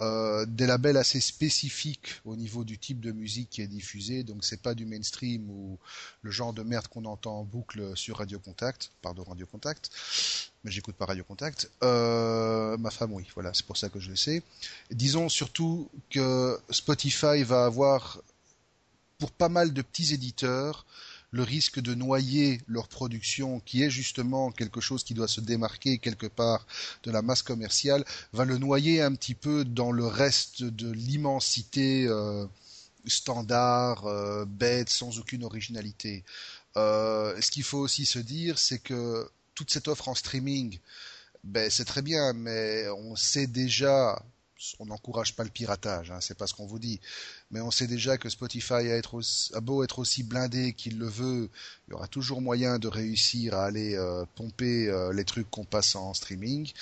euh, 0.00 0.44
des 0.46 0.66
labels 0.66 0.96
assez 0.96 1.20
spécifiques 1.20 2.20
au 2.24 2.34
niveau 2.34 2.64
du 2.64 2.78
type 2.78 3.00
de 3.00 3.12
musique 3.12 3.50
qui 3.50 3.62
est 3.62 3.68
diffusé, 3.68 4.24
donc 4.24 4.44
c'est 4.44 4.60
pas 4.60 4.74
du 4.74 4.86
mainstream 4.86 5.48
ou 5.48 5.78
le 6.22 6.32
genre 6.32 6.52
de 6.52 6.64
merde 6.64 6.88
qu'on 6.88 7.04
entend 7.04 7.38
en 7.38 7.44
boucle 7.44 7.96
sur 7.96 8.18
Radio 8.18 8.40
Contact, 8.40 8.90
pardon 9.02 9.22
Radio 9.22 9.46
Contact, 9.46 9.90
mais 10.64 10.70
j'écoute 10.70 10.96
pas 10.96 11.04
Radio 11.04 11.24
Contact. 11.24 11.70
Euh, 11.82 12.76
ma 12.78 12.90
femme 12.90 13.12
oui, 13.12 13.26
voilà, 13.34 13.52
c'est 13.52 13.66
pour 13.66 13.76
ça 13.76 13.90
que 13.90 14.00
je 14.00 14.08
le 14.08 14.16
sais. 14.16 14.42
Disons 14.90 15.28
surtout 15.28 15.90
que 16.10 16.58
Spotify 16.70 17.42
va 17.42 17.66
avoir 17.66 18.20
pour 19.18 19.30
pas 19.30 19.50
mal 19.50 19.72
de 19.72 19.82
petits 19.82 20.14
éditeurs 20.14 20.86
le 21.30 21.42
risque 21.42 21.80
de 21.80 21.94
noyer 21.94 22.60
leur 22.68 22.88
production, 22.88 23.60
qui 23.60 23.82
est 23.82 23.90
justement 23.90 24.52
quelque 24.52 24.80
chose 24.80 25.02
qui 25.02 25.14
doit 25.14 25.28
se 25.28 25.40
démarquer 25.40 25.98
quelque 25.98 26.28
part 26.28 26.64
de 27.02 27.10
la 27.10 27.22
masse 27.22 27.42
commerciale, 27.42 28.04
va 28.32 28.44
le 28.44 28.56
noyer 28.56 29.02
un 29.02 29.14
petit 29.14 29.34
peu 29.34 29.64
dans 29.64 29.90
le 29.90 30.06
reste 30.06 30.62
de 30.62 30.92
l'immensité 30.92 32.06
euh, 32.06 32.46
standard, 33.06 34.06
euh, 34.06 34.44
bête, 34.44 34.88
sans 34.88 35.18
aucune 35.18 35.44
originalité. 35.44 36.24
Ce 36.76 37.50
qu'il 37.50 37.64
faut 37.64 37.78
aussi 37.78 38.06
se 38.06 38.20
dire, 38.20 38.58
c'est 38.58 38.78
que 38.78 39.28
toute 39.54 39.70
cette 39.70 39.88
offre 39.88 40.08
en 40.08 40.14
streaming, 40.14 40.78
ben, 41.44 41.70
c'est 41.70 41.84
très 41.84 42.02
bien, 42.02 42.32
mais 42.32 42.88
on 42.88 43.16
sait 43.16 43.46
déjà, 43.46 44.22
on 44.78 44.86
n'encourage 44.86 45.36
pas 45.36 45.44
le 45.44 45.50
piratage, 45.50 46.10
hein, 46.10 46.20
c'est 46.20 46.36
pas 46.36 46.46
ce 46.46 46.54
qu'on 46.54 46.66
vous 46.66 46.78
dit, 46.78 47.00
mais 47.50 47.60
on 47.60 47.70
sait 47.70 47.86
déjà 47.86 48.16
que 48.16 48.28
Spotify 48.28 48.90
a, 48.90 49.60
beau 49.60 49.84
être 49.84 49.98
aussi 49.98 50.22
blindé 50.22 50.72
qu'il 50.72 50.98
le 50.98 51.08
veut, 51.08 51.50
il 51.86 51.90
y 51.90 51.94
aura 51.94 52.08
toujours 52.08 52.40
moyen 52.40 52.78
de 52.78 52.88
réussir 52.88 53.52
à 53.52 53.66
aller 53.66 53.94
euh, 53.94 54.24
pomper 54.36 54.88
euh, 54.88 55.12
les 55.12 55.24
trucs 55.26 55.50
qu'on 55.50 55.66
passe 55.66 55.94
en 55.96 56.14
streaming. 56.14 56.72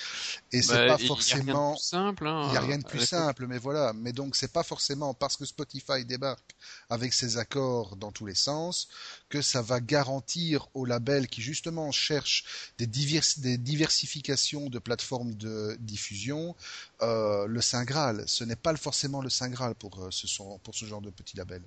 Et 0.53 0.61
c'est 0.61 0.73
Bah, 0.73 0.77
pas 0.77 0.83
il 0.83 0.87
y 0.87 0.91
a 0.91 0.95
rien 0.95 1.03
de 1.03 1.07
forcément. 1.07 1.73
plus 1.73 1.81
simple. 1.83 2.27
hein, 2.27 2.43
Il 2.45 2.51
n'y 2.51 2.57
a 2.57 2.61
rien 2.61 2.77
de 2.77 2.85
plus 2.85 2.99
avec- 2.99 3.09
simple, 3.09 3.47
mais 3.47 3.57
voilà. 3.57 3.91
Mais 3.93 4.13
donc, 4.13 4.37
c'est 4.37 4.51
pas 4.53 4.63
forcément 4.63 5.13
parce 5.13 5.35
que 5.35 5.43
Spotify 5.43 6.05
débarque 6.05 6.55
avec 6.89 7.13
ses 7.13 7.37
accords 7.37 7.97
dans 7.97 8.13
tous 8.13 8.25
les 8.25 8.33
sens 8.35 8.87
que 9.27 9.41
ça 9.41 9.61
va 9.61 9.81
garantir 9.81 10.67
aux 10.73 10.85
labels 10.85 11.27
qui 11.27 11.41
justement 11.41 11.91
cherchent 11.91 12.45
des, 12.77 12.87
divers- 12.87 13.39
des 13.39 13.57
diversifications 13.57 14.69
de 14.69 14.79
plateformes 14.79 15.33
de 15.33 15.75
diffusion 15.81 16.55
euh, 17.01 17.45
le 17.45 17.59
Saint 17.59 17.83
Graal. 17.83 18.23
Ce 18.27 18.45
n'est 18.45 18.55
pas 18.55 18.73
forcément 18.77 19.21
le 19.21 19.29
Saint 19.29 19.49
Graal 19.49 19.75
pour, 19.75 20.07
ce, 20.11 20.27
son- 20.27 20.59
pour 20.59 20.75
ce 20.75 20.85
genre 20.85 21.01
de 21.01 21.09
petits 21.09 21.35
labels. 21.35 21.63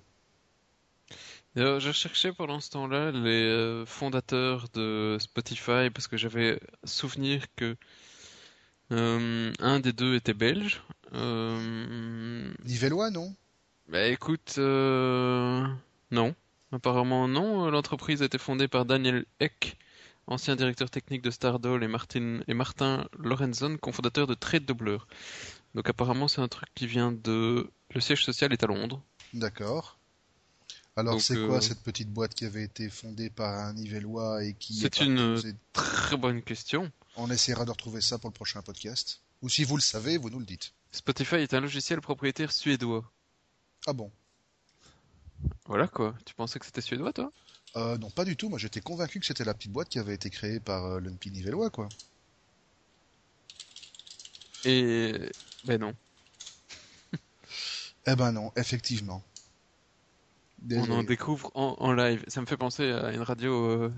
Euh, 1.56 1.80
je 1.80 1.90
cherchais 1.90 2.32
pendant 2.32 2.60
ce 2.60 2.70
temps-là 2.70 3.12
les 3.12 3.44
euh, 3.44 3.86
fondateurs 3.86 4.68
de 4.74 5.16
Spotify 5.18 5.88
parce 5.90 6.06
que 6.06 6.18
j'avais 6.18 6.60
souvenir 6.84 7.46
que 7.56 7.76
euh, 8.92 9.52
un 9.58 9.80
des 9.80 9.94
deux 9.94 10.16
était 10.16 10.34
belge. 10.34 10.82
Euh, 11.14 12.52
Nivellois, 12.64 13.10
non? 13.10 13.34
Bah 13.88 14.06
écoute, 14.06 14.58
non. 14.58 16.34
Apparemment 16.72 17.26
non. 17.26 17.70
L'entreprise 17.70 18.20
a 18.20 18.26
été 18.26 18.36
fondée 18.36 18.68
par 18.68 18.84
Daniel 18.84 19.24
Eck, 19.40 19.78
ancien 20.26 20.56
directeur 20.56 20.90
technique 20.90 21.22
de 21.22 21.30
Stardoll, 21.30 21.82
et 21.82 21.88
Martin, 21.88 22.40
et 22.48 22.54
Martin 22.54 23.08
Lorenzon, 23.18 23.78
cofondateur 23.78 24.26
de 24.26 24.34
Trade 24.34 24.66
Doubler. 24.66 24.98
Donc 25.74 25.88
apparemment 25.88 26.28
c'est 26.28 26.42
un 26.42 26.48
truc 26.48 26.68
qui 26.74 26.86
vient 26.86 27.12
de... 27.12 27.70
Le 27.94 28.00
siège 28.00 28.24
social 28.24 28.52
est 28.52 28.62
à 28.62 28.66
Londres. 28.66 29.00
D'accord. 29.32 29.95
Alors, 30.98 31.20
c'est 31.20 31.34
quoi 31.46 31.58
euh, 31.58 31.60
cette 31.60 31.82
petite 31.82 32.08
boîte 32.10 32.34
qui 32.34 32.46
avait 32.46 32.62
été 32.64 32.88
fondée 32.88 33.28
par 33.28 33.58
un 33.58 33.74
Nivellois 33.74 34.42
et 34.44 34.54
qui 34.54 34.74
C'est 34.74 35.00
est 35.00 35.04
une- 35.04 35.40
Très 35.74 36.16
bonne 36.16 36.40
question. 36.42 36.90
On 37.16 37.30
essaiera 37.30 37.64
de 37.66 37.70
retrouver 37.70 38.00
ça 38.00 38.18
pour 38.18 38.30
le 38.30 38.34
prochain 38.34 38.62
podcast. 38.62 39.20
Ou 39.42 39.48
si 39.50 39.64
vous 39.64 39.76
le 39.76 39.82
savez, 39.82 40.16
vous 40.16 40.30
nous 40.30 40.38
le 40.38 40.46
dites. 40.46 40.72
Spotify 40.92 41.36
est 41.36 41.52
un 41.52 41.60
logiciel 41.60 42.00
propriétaire 42.00 42.50
suédois. 42.50 43.04
Ah 43.86 43.92
bon? 43.92 44.10
Voilà 45.66 45.86
quoi. 45.86 46.14
Tu 46.24 46.34
pensais 46.34 46.58
que 46.58 46.64
c'était 46.64 46.80
suédois 46.80 47.12
toi? 47.12 47.30
euh, 47.76 47.98
Non, 47.98 48.08
pas 48.10 48.24
du 48.24 48.34
tout. 48.36 48.48
Moi, 48.48 48.58
j'étais 48.58 48.80
convaincu 48.80 49.20
que 49.20 49.26
c'était 49.26 49.44
la 49.44 49.52
petite 49.52 49.72
boîte 49.72 49.90
qui 49.90 49.98
avait 49.98 50.14
été 50.14 50.30
créée 50.30 50.60
par 50.60 50.84
euh, 50.86 51.00
l'Unpi 51.00 51.30
Nivellois, 51.30 51.68
quoi. 51.68 51.88
Et 54.64 55.12
ben 55.64 55.78
non. 55.78 55.94
Eh 58.08 58.14
ben 58.16 58.32
non, 58.32 58.52
effectivement. 58.56 59.22
On 60.72 60.90
en 60.90 61.02
découvre 61.02 61.50
en, 61.54 61.76
en 61.78 61.92
live. 61.92 62.24
Ça 62.28 62.40
me 62.40 62.46
fait 62.46 62.56
penser 62.56 62.90
à 62.90 63.12
une 63.12 63.20
radio, 63.20 63.52
euh, 63.70 63.92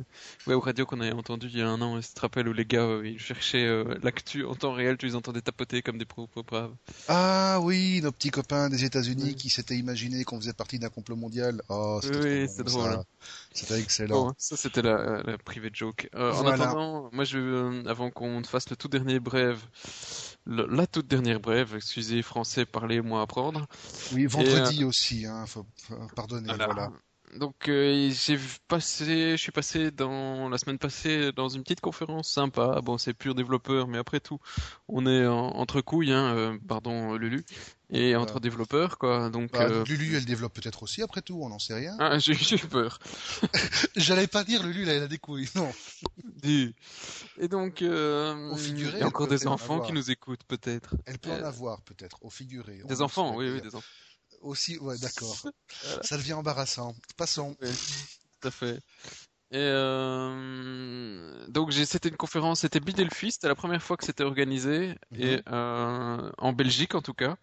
web 0.47 0.59
radio 0.59 0.85
qu'on 0.87 1.01
avait 1.01 1.13
entendue 1.13 1.49
il 1.53 1.59
y 1.59 1.63
a 1.63 1.69
un 1.69 1.81
an. 1.81 2.01
Tu 2.01 2.09
te 2.13 2.21
rappelles 2.21 2.49
où 2.49 2.53
les 2.53 2.65
gars 2.65 2.83
euh, 2.83 3.07
ils 3.07 3.19
cherchaient 3.19 3.65
euh, 3.65 3.95
l'actu 4.03 4.45
en 4.45 4.55
temps 4.55 4.73
réel, 4.73 4.97
tu 4.99 5.07
les 5.07 5.15
entendais 5.15 5.41
tapoter 5.41 5.83
comme 5.83 5.99
des 5.99 6.05
propos 6.05 6.43
braves. 6.43 6.75
Ah 7.07 7.59
oui, 7.63 8.01
nos 8.03 8.13
petits 8.13 8.31
copains 8.31 8.69
des 8.69 8.85
États-Unis 8.85 9.35
qui 9.35 9.49
s'étaient 9.51 9.77
imaginés 9.77 10.25
qu'on 10.25 10.41
faisait 10.41 10.53
partie 10.53 10.79
d'un 10.79 10.91
complot 10.91 11.17
mondial. 11.17 11.63
Oh, 11.69 12.01
c'était 12.03 12.43
Oui, 12.43 12.49
c'est 12.55 12.65
bon, 12.65 12.71
drôle, 12.73 12.93
hein. 12.93 13.05
C'était 13.53 13.81
excellent. 13.81 14.27
Bon, 14.27 14.35
ça 14.37 14.57
c'était 14.57 14.83
la, 14.83 15.23
la 15.23 15.39
private 15.39 15.75
joke. 15.75 16.09
Euh, 16.15 16.33
En 16.33 16.47
attendant, 16.47 17.09
moi 17.13 17.25
je 17.25 17.87
avant 17.89 18.11
qu'on 18.11 18.43
fasse 18.45 18.69
le 18.69 18.77
tout 18.77 18.89
dernier 18.89 19.21
brève, 19.21 19.63
la 20.47 20.87
toute 20.87 21.07
dernière 21.07 21.41
brève, 21.41 21.75
excusez 21.77 22.23
français, 22.23 22.65
parlez 22.65 23.01
moi 23.01 23.23
apprendre. 23.23 23.67
Oui, 24.13 24.27
vendredi 24.27 24.85
aussi, 24.85 25.27
hein. 25.27 25.45
Faut, 25.47 25.67
faut- 25.83 25.97
pardonnez, 26.17 26.47
Voilà. 26.49 26.65
voilà. 26.67 26.91
Donc 27.37 27.69
euh, 27.69 28.11
j'ai 28.11 28.37
vu 28.37 28.57
passer, 28.69 29.33
je 29.33 29.37
suis 29.37 29.53
passé 29.53 29.91
dans 29.91 30.49
la 30.49 30.57
semaine 30.59 30.79
passée 30.79 31.31
dans 31.33 31.49
une 31.49 31.63
petite 31.63 31.81
conférence 31.81 32.29
sympa. 32.31 32.81
Bon, 32.83 32.97
c'est 32.99 33.13
pur 33.15 33.35
développeur, 33.35 33.87
mais 33.87 33.99
après 33.99 34.21
tout, 34.21 34.39
on 34.89 35.07
est 35.07 35.27
en- 35.27 35.51
entre 35.57 35.81
couilles, 35.83 36.13
hein, 36.13 36.35
euh, 36.35 36.59
pardon 36.67 37.15
Lulu, 37.17 37.45
et 37.91 38.17
entre 38.17 38.41
développeurs 38.41 38.97
quoi. 38.99 39.29
Donc 39.31 39.53
Bah, 39.53 39.65
euh, 39.71 39.85
Lulu, 39.85 40.17
elle 40.17 40.25
développe 40.25 40.55
peut-être 40.55 40.83
aussi, 40.83 41.03
après 41.03 41.21
tout, 41.23 41.39
on 41.43 41.51
n'en 41.51 41.59
sait 41.59 41.75
rien. 41.75 41.97
ah, 41.99 42.19
j'ai 42.19 42.33
eu 42.33 42.59
peur. 42.67 42.99
J'allais 43.97 44.27
pas 44.27 44.43
dire 44.45 44.63
Lulu, 44.63 44.85
là, 44.85 44.95
elle 44.95 45.03
a 45.03 45.09
des 45.09 45.19
couilles. 45.19 45.49
Non. 45.55 45.71
Et 46.45 47.49
donc 47.49 47.81
il 47.83 47.87
y 47.87 49.03
a 49.03 49.07
encore 49.07 49.29
des 49.29 49.47
en 49.47 49.53
enfants 49.53 49.81
qui 49.81 49.93
nous 49.93 50.11
écoutent 50.11 50.45
peut-être. 50.49 50.95
Elle 51.05 51.19
peut 51.19 51.31
en 51.31 51.45
avoir, 51.45 51.83
peut-être, 51.83 52.25
au 52.25 52.31
figuré. 52.31 52.81
Des 52.85 53.03
enfants, 53.03 53.37
oui, 53.37 53.51
oui, 53.51 53.61
des 53.61 53.75
enfants. 53.75 53.87
Aussi, 54.41 54.79
ouais, 54.79 54.99
d'accord. 54.99 55.37
Voilà. 55.83 56.03
Ça 56.03 56.17
devient 56.17 56.33
embarrassant. 56.33 56.95
Passons. 57.17 57.57
Oui, 57.61 57.69
tout 58.41 58.49
à 58.49 58.51
fait. 58.51 58.81
Et 59.51 59.57
euh, 59.57 61.47
donc 61.49 61.73
c'était 61.73 62.09
une 62.11 62.17
conférence, 62.17 62.61
c'était 62.61 62.81
Bidelphi, 62.81 63.33
c'était 63.33 63.49
la 63.49 63.55
première 63.55 63.83
fois 63.83 63.97
que 63.97 64.05
c'était 64.05 64.25
organisé 64.25 64.95
Mhm. 65.13 65.21
et 65.21 65.43
euh, 65.49 66.31
en 66.37 66.53
Belgique 66.53 66.95
en 66.95 67.03
tout 67.03 67.15
cas. 67.15 67.37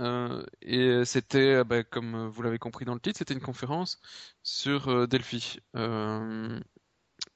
Euh, 0.00 0.44
et 0.62 1.04
c'était, 1.04 1.56
euh, 1.56 1.64
bah, 1.64 1.84
comme 1.84 2.28
vous 2.28 2.42
l'avez 2.42 2.58
compris 2.58 2.84
dans 2.84 2.94
le 2.94 3.00
titre, 3.00 3.18
c'était 3.18 3.34
une 3.34 3.40
conférence 3.40 4.00
sur 4.42 4.88
euh, 4.88 5.06
Delphi. 5.06 5.60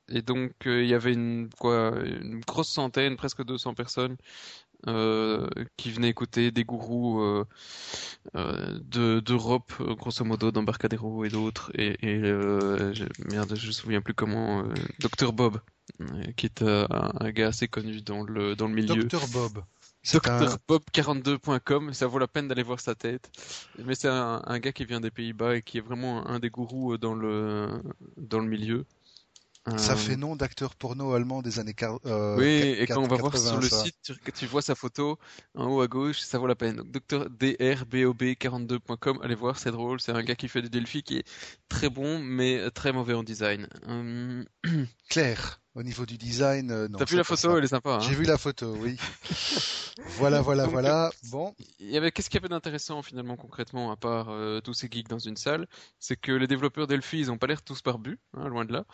Et 0.08 0.22
donc 0.22 0.52
il 0.64 0.86
y 0.86 0.94
avait 0.94 1.12
une 1.12 1.50
quoi, 1.58 1.92
une 2.04 2.40
grosse 2.40 2.70
centaine, 2.70 3.16
presque 3.16 3.44
200 3.44 3.74
personnes 3.74 4.16
euh, 4.86 5.48
qui 5.76 5.90
venaient 5.90 6.08
écouter 6.08 6.50
des 6.50 6.64
gourous 6.64 7.20
euh, 7.20 7.44
euh, 8.36 8.78
de 8.84 9.20
d'Europe, 9.20 9.72
euh, 9.80 9.94
grosso 9.94 10.24
modo, 10.24 10.50
d'Embarcadero 10.50 11.24
et 11.24 11.28
d'autres. 11.28 11.70
Et, 11.74 11.96
et 12.06 12.20
je, 12.20 13.04
merde, 13.30 13.54
je 13.56 13.66
me 13.66 13.72
souviens 13.72 14.00
plus 14.00 14.14
comment. 14.14 14.64
Dr 15.00 15.32
Bob, 15.32 15.60
qui 16.36 16.46
est 16.46 16.62
un, 16.62 16.86
un 16.90 17.30
gars 17.30 17.48
assez 17.48 17.68
connu 17.68 18.00
dans 18.02 18.22
le 18.22 18.54
dans 18.54 18.68
le 18.68 18.74
milieu. 18.74 18.94
Docteur 18.94 19.26
Bob. 19.28 19.62
C'est 20.02 20.26
un- 20.28 20.44
DrBob42.com, 20.68 21.92
ça 21.92 22.06
vaut 22.06 22.18
la 22.18 22.28
peine 22.28 22.48
d'aller 22.48 22.62
voir 22.62 22.80
sa 22.80 22.94
tête. 22.94 23.30
Mais 23.84 23.94
c'est 23.94 24.08
un, 24.08 24.42
un 24.44 24.58
gars 24.58 24.72
qui 24.72 24.84
vient 24.84 25.00
des 25.00 25.10
Pays-Bas 25.10 25.56
et 25.56 25.62
qui 25.62 25.78
est 25.78 25.82
vraiment 25.82 26.26
un 26.26 26.38
des 26.38 26.50
gourous 26.50 26.96
dans 26.98 27.14
le 27.14 27.68
dans 28.16 28.38
le 28.38 28.46
milieu. 28.46 28.84
Ça 29.76 29.92
Euh, 29.92 29.96
fait 29.96 30.16
nom 30.16 30.36
d'acteur 30.36 30.74
porno 30.76 31.12
allemand 31.12 31.42
des 31.42 31.58
années 31.58 31.72
quar- 31.74 31.98
euh, 32.06 32.36
oui, 32.38 32.44
et 32.78 32.86
quand 32.86 33.02
on 33.02 33.08
va 33.08 33.16
voir 33.16 33.32
80, 33.32 33.48
sur 33.50 33.60
le 33.60 33.68
ça. 33.68 33.82
site, 33.84 33.96
tu, 34.02 34.14
tu 34.32 34.46
vois 34.46 34.62
sa 34.62 34.74
photo 34.74 35.18
en 35.54 35.66
haut 35.66 35.80
à 35.80 35.88
gauche, 35.88 36.20
ça 36.20 36.38
vaut 36.38 36.46
la 36.46 36.54
peine. 36.54 36.76
Donc, 36.76 36.86
Dr 36.92 37.28
drbob42.com, 37.30 39.18
allez 39.22 39.34
voir, 39.34 39.58
c'est 39.58 39.70
drôle. 39.72 40.00
C'est 40.00 40.12
un 40.12 40.22
gars 40.22 40.34
qui 40.36 40.48
fait 40.48 40.62
du 40.62 40.70
Delphi 40.70 41.02
qui 41.02 41.18
est 41.18 41.24
très 41.68 41.90
bon, 41.90 42.18
mais 42.18 42.70
très 42.70 42.92
mauvais 42.92 43.14
en 43.14 43.22
design. 43.22 43.68
Hum, 43.86 44.44
Claire, 45.10 45.60
au 45.74 45.82
niveau 45.82 46.06
du 46.06 46.18
design, 46.18 46.70
euh, 46.70 46.88
non. 46.88 46.98
T'as 46.98 47.04
vu 47.04 47.16
la 47.16 47.24
photo, 47.24 47.52
ça. 47.52 47.58
elle 47.58 47.64
est 47.64 47.68
sympa. 47.68 47.94
hein 47.96 48.00
J'ai 48.00 48.14
vu 48.14 48.24
la 48.24 48.38
photo, 48.38 48.74
oui. 48.80 48.96
voilà, 50.18 50.40
voilà, 50.40 50.64
Donc, 50.64 50.72
voilà. 50.72 51.10
Bon, 51.30 51.54
Il 51.78 51.90
y 51.90 51.96
avait 51.96 52.10
qu'est-ce 52.12 52.30
qu'il 52.30 52.38
y 52.40 52.42
avait 52.42 52.48
d'intéressant 52.48 53.02
finalement 53.02 53.36
concrètement 53.36 53.90
à 53.90 53.96
part 53.96 54.28
euh, 54.30 54.60
tous 54.60 54.74
ces 54.74 54.88
geeks 54.90 55.08
dans 55.08 55.18
une 55.18 55.36
salle, 55.36 55.66
c'est 55.98 56.16
que 56.16 56.32
les 56.32 56.46
développeurs 56.46 56.86
Delphi 56.86 57.18
ils 57.18 57.30
ont 57.30 57.38
pas 57.38 57.46
l'air 57.46 57.62
tous 57.62 57.82
barbus, 57.82 58.18
hein, 58.34 58.48
loin 58.48 58.64
de 58.64 58.72
là, 58.72 58.84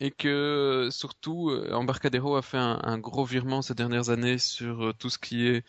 et 0.00 0.10
que 0.10 0.88
surtout 0.90 1.50
euh, 1.50 1.72
Embarcadero 1.72 2.36
a 2.36 2.42
fait 2.42 2.58
un, 2.58 2.80
un 2.82 2.98
gros 2.98 3.24
virement 3.24 3.62
ces 3.62 3.74
dernières 3.74 4.10
années 4.10 4.38
sur 4.38 4.86
euh, 4.86 4.92
tout 4.94 5.10
ce 5.10 5.18
qui 5.18 5.46
est 5.46 5.64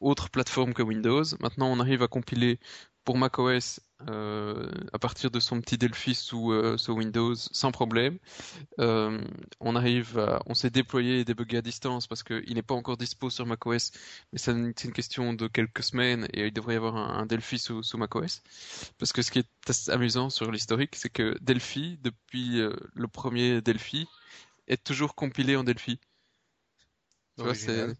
autre 0.00 0.30
plateforme 0.30 0.74
que 0.74 0.82
Windows. 0.82 1.24
Maintenant 1.40 1.68
on 1.72 1.80
arrive 1.80 2.02
à 2.02 2.08
compiler 2.08 2.58
pour 3.04 3.18
macOS 3.18 3.80
euh, 4.08 4.70
à 4.92 4.98
partir 4.98 5.30
de 5.30 5.40
son 5.40 5.60
petit 5.60 5.78
Delphi 5.78 6.14
sous, 6.14 6.52
euh, 6.52 6.76
sous 6.78 6.92
Windows 6.92 7.34
sans 7.34 7.70
problème. 7.72 8.18
Euh, 8.78 9.20
on 9.60 9.76
arrive 9.76 10.18
à, 10.18 10.42
on 10.46 10.54
s'est 10.54 10.70
déployé 10.70 11.20
et 11.20 11.24
débugger 11.24 11.58
à 11.58 11.62
distance 11.62 12.06
parce 12.06 12.22
qu'il 12.22 12.54
n'est 12.54 12.62
pas 12.62 12.74
encore 12.74 12.96
dispo 12.96 13.30
sur 13.30 13.46
macOS, 13.46 13.92
mais 14.32 14.38
c'est 14.38 14.52
une 14.52 14.92
question 14.92 15.32
de 15.34 15.48
quelques 15.48 15.82
semaines 15.82 16.26
et 16.32 16.46
il 16.46 16.52
devrait 16.52 16.74
y 16.74 16.76
avoir 16.76 16.96
un, 16.96 17.18
un 17.20 17.26
Delphi 17.26 17.58
sous, 17.58 17.82
sous 17.82 17.98
macOS. 17.98 18.42
Parce 18.98 19.12
que 19.12 19.22
ce 19.22 19.30
qui 19.30 19.40
est 19.40 19.90
amusant 19.90 20.30
sur 20.30 20.50
l'historique, 20.50 20.96
c'est 20.96 21.10
que 21.10 21.36
Delphi, 21.40 21.98
depuis 22.02 22.60
euh, 22.60 22.72
le 22.94 23.08
premier 23.08 23.60
Delphi, 23.60 24.06
est 24.68 24.82
toujours 24.82 25.14
compilé 25.14 25.56
en 25.56 25.64
Delphi. 25.64 25.98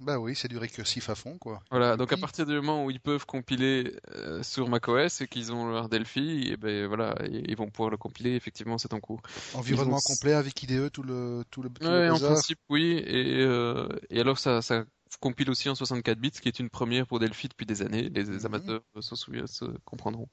Bah 0.00 0.18
oui, 0.18 0.34
c'est 0.34 0.48
du 0.48 0.58
récursif 0.58 1.08
à 1.08 1.14
fond, 1.14 1.38
quoi. 1.38 1.62
Voilà, 1.70 1.96
donc 1.96 2.12
à 2.12 2.16
partir 2.16 2.46
du 2.46 2.54
moment 2.54 2.84
où 2.84 2.90
ils 2.90 3.00
peuvent 3.00 3.26
compiler 3.26 3.94
euh, 4.14 4.42
sur 4.42 4.68
macOS 4.68 5.20
et 5.20 5.28
qu'ils 5.28 5.52
ont 5.52 5.70
leur 5.70 5.88
Delphi, 5.88 6.48
et 6.48 6.56
ben 6.56 6.86
voilà, 6.86 7.14
ils 7.30 7.56
vont 7.56 7.70
pouvoir 7.70 7.90
le 7.90 7.96
compiler. 7.96 8.34
Effectivement, 8.34 8.78
c'est 8.78 8.92
en 8.92 9.00
cours. 9.00 9.22
Environnement 9.54 10.00
complet 10.00 10.34
avec 10.34 10.62
IDE, 10.62 10.90
tout 10.90 11.02
le 11.02 11.44
tout 11.50 11.62
le. 11.62 11.70
Tout 11.70 11.86
en 11.86 12.18
principe, 12.18 12.60
oui. 12.68 13.02
Et, 13.06 13.42
euh, 13.42 13.88
et 14.10 14.20
alors 14.20 14.38
ça, 14.38 14.62
ça 14.62 14.84
compile 15.18 15.50
aussi 15.50 15.68
en 15.68 15.74
64 15.74 16.18
bits, 16.18 16.30
ce 16.34 16.40
qui 16.40 16.48
est 16.48 16.58
une 16.58 16.70
première 16.70 17.06
pour 17.06 17.18
Delphi 17.18 17.48
depuis 17.48 17.66
des 17.66 17.82
années. 17.82 18.08
Les, 18.08 18.24
mhm. 18.24 18.46
amateurs 18.46 18.82
se, 19.00 19.16
souviennent, 19.16 19.46
se 19.46 19.64
comprendront. 19.84 20.28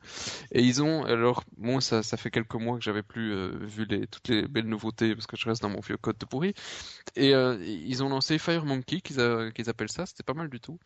Et 0.52 0.62
ils 0.62 0.84
ont, 0.84 1.04
alors, 1.04 1.44
moi, 1.58 1.82
ça, 1.82 2.04
ça 2.04 2.18
fait 2.18 2.30
quelques 2.32 2.56
mois 2.56 2.78
que 2.78 2.84
j'avais 2.84 3.04
plus 3.04 3.34
euh, 3.34 3.58
vu 3.62 3.86
les, 3.86 4.08
toutes 4.08 4.28
les 4.28 4.48
belles 4.48 4.68
nouveautés 4.68 5.16
parce 5.16 5.28
que 5.28 5.36
je 5.36 5.46
reste 5.50 5.62
dans 5.62 5.70
mon 5.70 5.80
vieux 5.80 5.98
code 5.98 6.18
de 6.18 6.26
pourri. 6.26 6.54
Et 7.16 7.34
euh, 7.34 7.58
ils 7.66 8.04
ont 8.04 8.10
lancé 8.10 8.38
FireMonkey, 8.38 9.02
qu'ils 9.02 9.20
appellent 9.70 9.92
ça. 9.92 10.06
C'était 10.06 10.24
pas 10.24 10.34
mal 10.34 10.50
du 10.50 10.60
tout. 10.60 10.80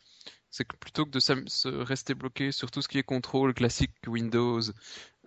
C'est 0.49 0.65
que 0.65 0.75
plutôt 0.77 1.05
que 1.05 1.11
de 1.11 1.19
se 1.19 1.67
rester 1.67 2.13
bloqué 2.13 2.51
sur 2.51 2.71
tout 2.71 2.81
ce 2.81 2.87
qui 2.87 2.97
est 2.97 3.03
contrôle 3.03 3.53
classique 3.53 3.91
Windows, 4.05 4.61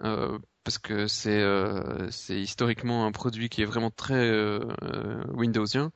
euh, 0.02 0.38
parce 0.64 0.76
que 0.76 1.06
c'est 1.06 1.42
c'est 2.10 2.38
historiquement 2.38 3.06
un 3.06 3.12
produit 3.12 3.48
qui 3.48 3.62
est 3.62 3.64
vraiment 3.64 3.90
très 3.90 4.30
Windowsien. 5.32 5.92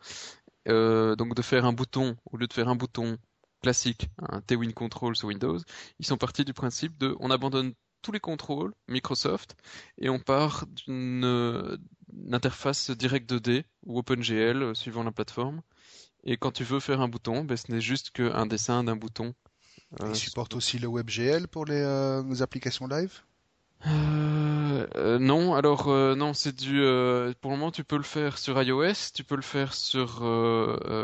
Euh, 0.68 1.16
donc 1.16 1.34
de 1.34 1.42
faire 1.42 1.64
un 1.64 1.72
bouton, 1.72 2.16
au 2.30 2.36
lieu 2.36 2.46
de 2.46 2.52
faire 2.52 2.68
un 2.68 2.76
bouton 2.76 3.18
classique, 3.62 4.08
un 4.18 4.40
T-Win 4.40 4.72
Control 4.72 5.16
sur 5.16 5.28
Windows, 5.28 5.58
ils 5.98 6.06
sont 6.06 6.16
partis 6.16 6.44
du 6.44 6.52
principe 6.52 6.96
de 6.98 7.16
on 7.20 7.30
abandonne 7.30 7.72
tous 8.02 8.12
les 8.12 8.20
contrôles 8.20 8.72
Microsoft 8.86 9.56
et 9.98 10.08
on 10.08 10.20
part 10.20 10.66
d'une 10.86 11.78
interface 12.30 12.90
direct 12.90 13.30
2D 13.30 13.64
ou 13.84 13.98
OpenGL 13.98 14.62
euh, 14.62 14.74
suivant 14.74 15.02
la 15.02 15.12
plateforme. 15.12 15.62
Et 16.24 16.36
quand 16.36 16.52
tu 16.52 16.64
veux 16.64 16.80
faire 16.80 17.00
un 17.00 17.08
bouton, 17.08 17.44
ben, 17.44 17.56
ce 17.56 17.72
n'est 17.72 17.80
juste 17.80 18.10
qu'un 18.10 18.46
dessin 18.46 18.84
d'un 18.84 18.96
bouton. 18.96 19.34
Euh, 20.00 20.10
Ils 20.10 20.16
supportent 20.16 20.54
aussi 20.54 20.78
le 20.78 20.88
WebGL 20.88 21.48
pour 21.48 21.64
les 21.64 22.42
applications 22.42 22.86
live? 22.86 23.22
Euh, 23.86 24.86
euh, 24.96 25.18
non, 25.18 25.54
alors 25.54 25.88
euh, 25.88 26.14
non, 26.14 26.34
c'est 26.34 26.54
du. 26.54 26.80
Euh, 26.80 27.32
pour 27.40 27.50
le 27.52 27.56
moment, 27.56 27.70
tu 27.70 27.84
peux 27.84 27.96
le 27.96 28.02
faire 28.02 28.38
sur 28.38 28.60
iOS, 28.60 29.12
tu 29.14 29.24
peux 29.24 29.36
le 29.36 29.42
faire 29.42 29.72
sur 29.74 30.22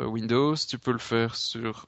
Windows, 0.09 0.57
tu 0.57 0.79
peux 0.79 0.93
le 0.93 0.99
faire 0.99 1.37
sur 1.37 1.87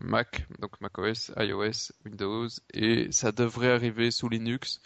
Mac, 0.00 0.46
donc 0.60 0.80
macOS, 0.80 1.32
iOS, 1.38 1.92
Windows, 2.04 2.48
et 2.74 3.10
ça 3.12 3.32
devrait 3.32 3.70
arriver 3.70 4.10
sous 4.10 4.28
Linux. 4.28 4.80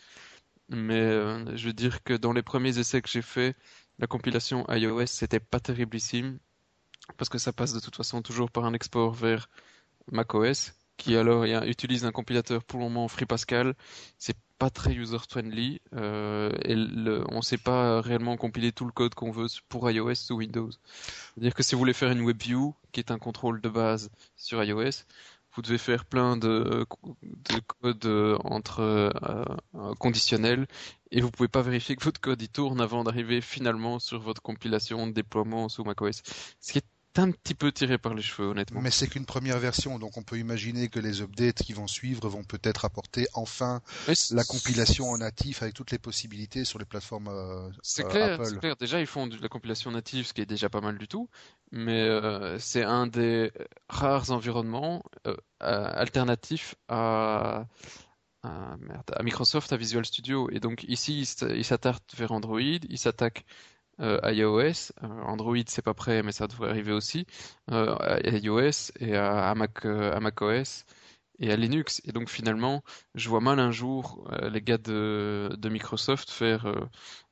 Mais 0.68 1.10
je 1.56 1.66
veux 1.66 1.72
dire 1.72 2.02
que 2.04 2.14
dans 2.14 2.32
les 2.32 2.42
premiers 2.42 2.78
essais 2.78 3.02
que 3.02 3.08
j'ai 3.08 3.22
fait, 3.22 3.56
la 3.98 4.06
compilation 4.06 4.66
iOS 4.70 5.06
c'était 5.06 5.40
pas 5.40 5.60
terriblissime 5.60 6.38
parce 7.16 7.28
que 7.28 7.38
ça 7.38 7.52
passe 7.52 7.72
de 7.72 7.80
toute 7.80 7.96
façon 7.96 8.22
toujours 8.22 8.50
par 8.50 8.64
un 8.64 8.74
export 8.74 9.12
vers 9.12 9.48
macOS 10.12 10.74
qui 10.96 11.16
alors 11.16 11.44
utilise 11.44 12.04
un 12.04 12.12
compilateur 12.12 12.62
pour 12.64 12.78
le 12.78 12.84
moment 12.84 13.08
Free 13.08 13.26
Pascal. 13.26 13.74
Pas 14.60 14.68
très 14.68 14.92
user-friendly 14.92 15.80
euh, 15.94 16.52
et 16.66 16.74
on 17.30 17.36
ne 17.36 17.40
sait 17.40 17.56
pas 17.56 18.02
réellement 18.02 18.36
compiler 18.36 18.72
tout 18.72 18.84
le 18.84 18.92
code 18.92 19.14
qu'on 19.14 19.30
veut 19.30 19.46
pour 19.70 19.90
iOS 19.90 20.30
ou 20.30 20.34
Windows. 20.34 20.70
C'est-à-dire 20.70 21.54
que 21.54 21.62
si 21.62 21.74
vous 21.74 21.78
voulez 21.78 21.94
faire 21.94 22.10
une 22.10 22.22
WebView, 22.24 22.74
qui 22.92 23.00
est 23.00 23.10
un 23.10 23.18
contrôle 23.18 23.62
de 23.62 23.70
base 23.70 24.10
sur 24.36 24.62
iOS, 24.62 25.06
vous 25.54 25.62
devez 25.62 25.78
faire 25.78 26.04
plein 26.04 26.36
de, 26.36 26.86
de 27.22 27.60
codes 27.80 28.04
euh, 28.04 28.36
entre 28.44 28.80
euh, 28.82 29.94
conditionnels 29.98 30.66
et 31.10 31.22
vous 31.22 31.30
pouvez 31.30 31.48
pas 31.48 31.62
vérifier 31.62 31.96
que 31.96 32.04
votre 32.04 32.20
code 32.20 32.42
y 32.42 32.48
tourne 32.50 32.82
avant 32.82 33.02
d'arriver 33.02 33.40
finalement 33.40 33.98
sur 33.98 34.20
votre 34.20 34.42
compilation 34.42 35.06
de 35.06 35.12
déploiement 35.12 35.70
sous 35.70 35.84
macOS. 35.84 36.22
Ce 36.60 36.72
qui 36.72 36.78
est 36.78 36.84
un 37.20 37.30
petit 37.30 37.54
peu 37.54 37.72
tiré 37.72 37.98
par 37.98 38.14
les 38.14 38.22
cheveux, 38.22 38.48
honnêtement. 38.48 38.80
Mais 38.80 38.90
c'est 38.90 39.06
qu'une 39.08 39.26
première 39.26 39.58
version, 39.58 39.98
donc 39.98 40.16
on 40.16 40.22
peut 40.22 40.38
imaginer 40.38 40.88
que 40.88 41.00
les 41.00 41.22
updates 41.22 41.62
qui 41.62 41.72
vont 41.72 41.86
suivre 41.86 42.28
vont 42.28 42.44
peut-être 42.44 42.84
apporter 42.84 43.26
enfin 43.34 43.80
la 44.30 44.44
compilation 44.44 45.10
en 45.10 45.18
natif 45.18 45.62
avec 45.62 45.74
toutes 45.74 45.90
les 45.90 45.98
possibilités 45.98 46.64
sur 46.64 46.78
les 46.78 46.84
plateformes 46.84 47.28
euh, 47.28 47.68
c'est 47.82 48.06
clair, 48.08 48.44
C'est 48.44 48.58
clair. 48.58 48.76
Déjà, 48.76 49.00
ils 49.00 49.06
font 49.06 49.26
de 49.26 49.36
la 49.40 49.48
compilation 49.48 49.90
native, 49.90 50.26
ce 50.26 50.32
qui 50.32 50.40
est 50.40 50.46
déjà 50.46 50.68
pas 50.68 50.80
mal 50.80 50.98
du 50.98 51.08
tout, 51.08 51.28
mais 51.72 52.02
euh, 52.02 52.58
c'est 52.58 52.82
un 52.84 53.06
des 53.06 53.52
rares 53.88 54.30
environnements 54.30 55.02
euh, 55.26 55.36
alternatifs 55.60 56.74
à 56.88 57.66
à, 58.42 58.76
à 59.12 59.22
Microsoft, 59.22 59.72
à 59.72 59.76
Visual 59.76 60.04
Studio. 60.04 60.48
Et 60.50 60.60
donc 60.60 60.84
ici, 60.84 61.20
il 61.42 61.64
s'attaque 61.64 62.02
vers 62.16 62.32
Android, 62.32 62.60
il 62.60 62.98
s'attaque 62.98 63.44
euh, 63.44 63.69
iOS, 64.00 64.92
euh, 65.02 65.08
Android 65.26 65.56
c'est 65.66 65.82
pas 65.82 65.94
prêt 65.94 66.22
mais 66.22 66.32
ça 66.32 66.46
devrait 66.46 66.70
arriver 66.70 66.92
aussi, 66.92 67.26
euh, 67.70 67.94
à 67.96 68.20
iOS 68.20 68.92
et 69.00 69.16
à, 69.16 69.54
Mac, 69.54 69.84
à 69.84 70.20
macOS 70.20 70.84
et 71.38 71.50
à 71.52 71.56
Linux. 71.56 72.02
Et 72.04 72.12
donc 72.12 72.28
finalement, 72.28 72.82
je 73.14 73.28
vois 73.28 73.40
mal 73.40 73.58
un 73.60 73.70
jour 73.70 74.28
les 74.52 74.60
gars 74.60 74.78
de, 74.78 75.50
de 75.56 75.68
Microsoft 75.70 76.30
faire 76.30 76.66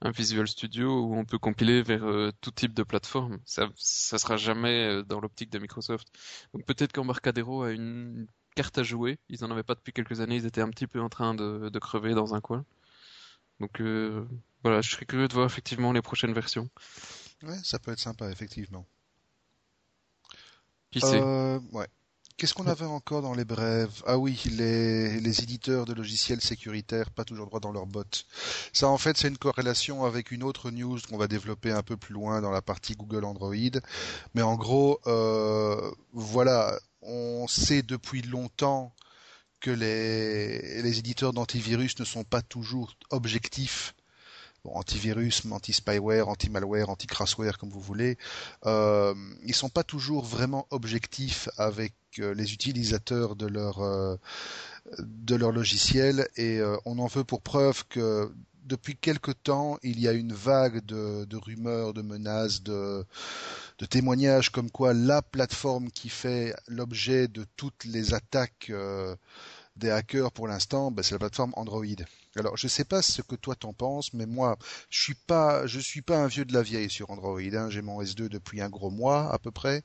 un 0.01 0.11
Visual 0.11 0.49
Studio 0.49 1.03
où 1.03 1.15
on 1.15 1.25
peut 1.25 1.39
compiler 1.39 1.83
vers 1.83 2.33
tout 2.41 2.51
type 2.51 2.75
de 2.75 2.83
plateforme. 2.83 3.39
Ça, 3.45 3.69
ça 3.77 4.19
sera 4.19 4.37
jamais 4.37 5.03
dans 5.05 5.21
l'optique 5.21 5.51
de 5.51 5.59
Microsoft. 5.59 6.09
Donc 6.55 6.65
peut-être 6.65 6.93
qu'Embarcadero 6.93 7.63
a 7.65 7.73
une 7.73 8.27
carte 8.57 8.79
à 8.79 8.83
jouer. 8.83 9.19
Ils 9.29 9.45
en 9.45 9.51
avaient 9.51 9.63
pas 9.63 9.75
depuis 9.75 9.93
quelques 9.93 10.21
années. 10.21 10.37
Ils 10.37 10.47
étaient 10.47 10.63
un 10.63 10.71
petit 10.71 10.87
peu 10.87 11.01
en 11.01 11.09
train 11.11 11.35
de, 11.35 11.69
de 11.69 11.79
crever 11.79 12.15
dans 12.15 12.35
un 12.35 12.41
coin. 12.41 12.65
Donc 13.61 13.81
voilà, 14.63 14.81
je 14.81 14.91
serais 14.91 15.07
curieux 15.07 15.29
de 15.29 15.35
voir 15.35 15.47
effectivement 15.47 15.93
les 15.93 16.03
prochaines 16.03 16.33
versions. 16.33 16.69
Ouais, 17.43 17.59
ça 17.63 17.79
peut 17.79 17.93
être 17.93 18.01
sympa, 18.01 18.31
effectivement. 18.31 18.87
Qui 20.91 21.01
sait 21.01 21.21
euh, 21.21 21.59
Ouais. 21.73 21.87
Qu'est-ce 22.37 22.55
qu'on 22.55 22.69
avait 22.69 22.87
encore 22.87 23.21
dans 23.21 23.35
les 23.35 23.45
brèves? 23.45 24.01
Ah 24.07 24.17
oui, 24.17 24.41
les, 24.53 25.21
les 25.21 25.43
éditeurs 25.43 25.87
de 25.87 25.93
logiciels 25.93 26.41
sécuritaires 26.41 27.11
pas 27.11 27.25
toujours 27.25 27.47
droit 27.47 27.59
dans 27.59 27.73
leur 27.73 27.87
bottes. 27.87 28.27
Ça, 28.73 28.87
en 28.87 28.97
fait, 28.97 29.17
c'est 29.17 29.27
une 29.27 29.39
corrélation 29.39 30.05
avec 30.05 30.31
une 30.31 30.45
autre 30.45 30.71
news 30.71 31.01
qu'on 31.09 31.19
va 31.19 31.27
développer 31.27 31.73
un 31.73 31.83
peu 31.83 31.97
plus 31.97 32.15
loin 32.15 32.41
dans 32.41 32.53
la 32.53 32.63
partie 32.63 32.95
Google 32.95 33.25
Android. 33.25 33.81
Mais 34.35 34.43
en 34.43 34.55
gros, 34.55 35.01
euh, 35.09 35.91
voilà, 36.13 36.79
on 37.03 37.49
sait 37.49 37.83
depuis 37.83 38.23
longtemps 38.23 38.95
que 39.59 39.73
les, 39.73 40.81
les 40.81 40.99
éditeurs 41.01 41.33
d'antivirus 41.33 41.99
ne 41.99 42.05
sont 42.05 42.23
pas 42.23 42.43
toujours 42.43 42.95
objectifs 43.11 43.95
antivirus, 44.77 45.43
anti-spyware, 45.51 46.29
anti-malware, 46.29 46.91
anti-crassware, 46.91 47.59
comme 47.59 47.71
vous 47.71 47.81
voulez, 47.81 48.19
euh, 48.67 49.15
ils 49.45 49.55
sont 49.55 49.69
pas 49.69 49.85
toujours 49.85 50.25
vraiment 50.25 50.67
objectifs 50.71 51.49
avec 51.57 51.95
euh, 52.21 52.35
les 52.35 52.53
utilisateurs 52.53 53.37
de 53.37 53.47
leur 53.47 53.81
euh, 53.81 54.17
logiciel 55.29 56.29
et 56.37 56.59
euh, 56.59 56.77
on 56.85 56.99
en 56.99 57.07
veut 57.07 57.25
pour 57.25 57.43
preuve 57.43 57.85
que 57.89 58.33
depuis 58.65 58.97
quelque 58.97 59.31
temps, 59.31 59.79
il 59.83 60.01
y 60.01 60.09
a 60.09 60.13
une 60.13 60.33
vague 60.33 60.85
de, 60.85 61.37
rumeurs, 61.37 61.95
de 61.95 62.03
menaces, 62.03 62.63
de, 62.63 63.05
de, 63.79 63.87
témoignages 63.87 64.51
comme 64.51 64.71
quoi 64.71 64.93
la 64.93 65.23
plateforme 65.23 65.91
qui 65.91 66.11
fait 66.11 66.55
l'objet 66.67 67.29
de 67.29 67.47
toutes 67.57 67.85
les 67.85 68.13
attaques 68.13 68.71
des 69.77 69.91
hackers 69.91 70.33
pour 70.33 70.49
l'instant, 70.49 70.91
ben, 70.91 71.03
c'est 71.03 71.15
la 71.15 71.21
plateforme 71.21 71.53
Android. 71.57 71.87
Alors, 72.39 72.57
je 72.57 72.69
sais 72.69 72.85
pas 72.85 73.03
ce 73.03 73.23
que 73.23 73.37
toi 73.37 73.55
t'en 73.55 73.73
penses, 73.73 74.13
mais 74.15 74.27
moi, 74.27 74.57
je 74.91 75.01
suis 75.01 75.15
pas, 75.15 75.67
je 75.67 75.81
suis 75.81 76.03
pas 76.03 76.19
un 76.19 76.27
vieux 76.27 76.45
de 76.45 76.53
la 76.53 76.63
vieille 76.63 76.91
sur 76.91 77.11
Android. 77.11 77.41
Hein. 77.41 77.71
J'ai 77.71 77.83
mon 77.83 78.03
S2 78.03 78.29
depuis 78.29 78.61
un 78.61 78.69
gros 78.69 78.91
mois 78.91 79.33
à 79.33 79.39
peu 79.39 79.51
près. 79.51 79.83